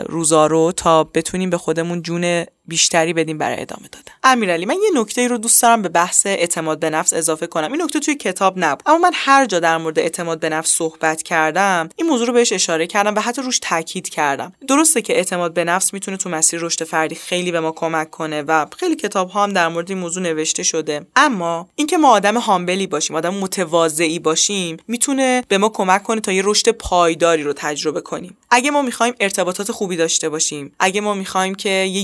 روزا 0.06 0.48
رو 0.48 0.72
تا 0.72 1.04
بتونیم 1.04 1.50
به 1.50 1.58
خودمون 1.58 2.02
جون 2.02 2.46
بیشتری 2.68 3.14
بدیم 3.14 3.38
برای 3.38 3.62
ادامه 3.62 3.88
دادن. 3.92 4.14
امیرعلی 4.24 4.66
من 4.66 4.76
یه 4.76 5.02
نکته 5.02 5.22
ای 5.22 5.28
رو 5.28 5.38
دوست 5.38 5.62
دارم 5.62 5.82
به 5.82 5.90
بحث 5.90 6.26
اعتماد 6.26 6.80
به 6.80 6.90
نفس 6.90 7.14
اضافه 7.14 7.48
کنم. 7.48 7.72
این 7.72 7.82
نکته 7.82 8.00
توی 8.00 8.16
کتاب 8.16 8.54
نبود. 8.58 8.84
اما 8.86 8.98
من 8.98 9.12
هر 9.14 9.46
جا 9.46 9.60
در 9.60 9.78
مورد 9.78 10.00
اعتماد 10.00 10.40
به 10.40 10.50
نفس 10.50 10.70
صحبت 10.70 11.24
کردم 11.24 11.90
این 11.96 12.08
موضوع 12.08 12.28
رو 12.28 12.34
بهش 12.34 12.54
اشاره 12.54 12.88
کردم 12.88 13.16
و 13.16 13.20
حتی 13.20 13.42
روش 13.42 13.60
تاکید 13.60 14.10
کردم. 14.10 14.54
درسته 14.68 15.02
که 15.02 15.16
اعتماد 15.16 15.54
به 15.54 15.64
نفس 15.64 15.94
می‌تونه 15.94 16.18
تو 16.18 16.30
مسیر 16.30 16.60
رشد 16.60 16.84
فردی 16.84 17.16
خیلی 17.16 17.52
به 17.52 17.60
ما 17.60 17.72
کمک 17.72 18.10
کنه 18.10 18.42
و 18.42 18.66
خیلی 18.78 18.96
کتاب 18.96 19.30
ها 19.30 19.44
هم 19.44 19.54
در 19.54 19.68
مورد 19.68 19.90
این 19.90 20.00
موضوع 20.00 20.24
نوشته 20.24 20.64
شده. 20.64 21.06
اما 21.16 21.70
اینکه 21.76 21.98
ما 21.98 22.10
آدم 22.10 22.38
هامبلی 22.38 22.88
باشیم 22.88 23.16
آدم 23.16 23.34
متواضعی 23.34 24.20
باشیم 24.20 24.78
می‌تونه 24.88 25.44
به 25.48 25.58
ما 25.58 25.70
کمک 25.70 26.04
کنه 26.04 26.22
تا 26.22 26.32
یه 26.32 26.42
رشد 26.46 26.70
پایداری 26.70 27.44
رو 27.44 27.54
تجربه 27.54 28.02
کنیم. 28.02 28.38
اگه 28.52 28.72
ما 28.72 28.82
می‌خوایم 28.82 29.14
ارتباطات 29.20 29.72
خوبی 29.72 29.98
داشته 29.98 30.30
باشیم 30.30 30.76
اگه 30.80 31.02
ما 31.02 31.14
می‌خوایم 31.14 31.56
که 31.56 31.70
یه 31.70 32.02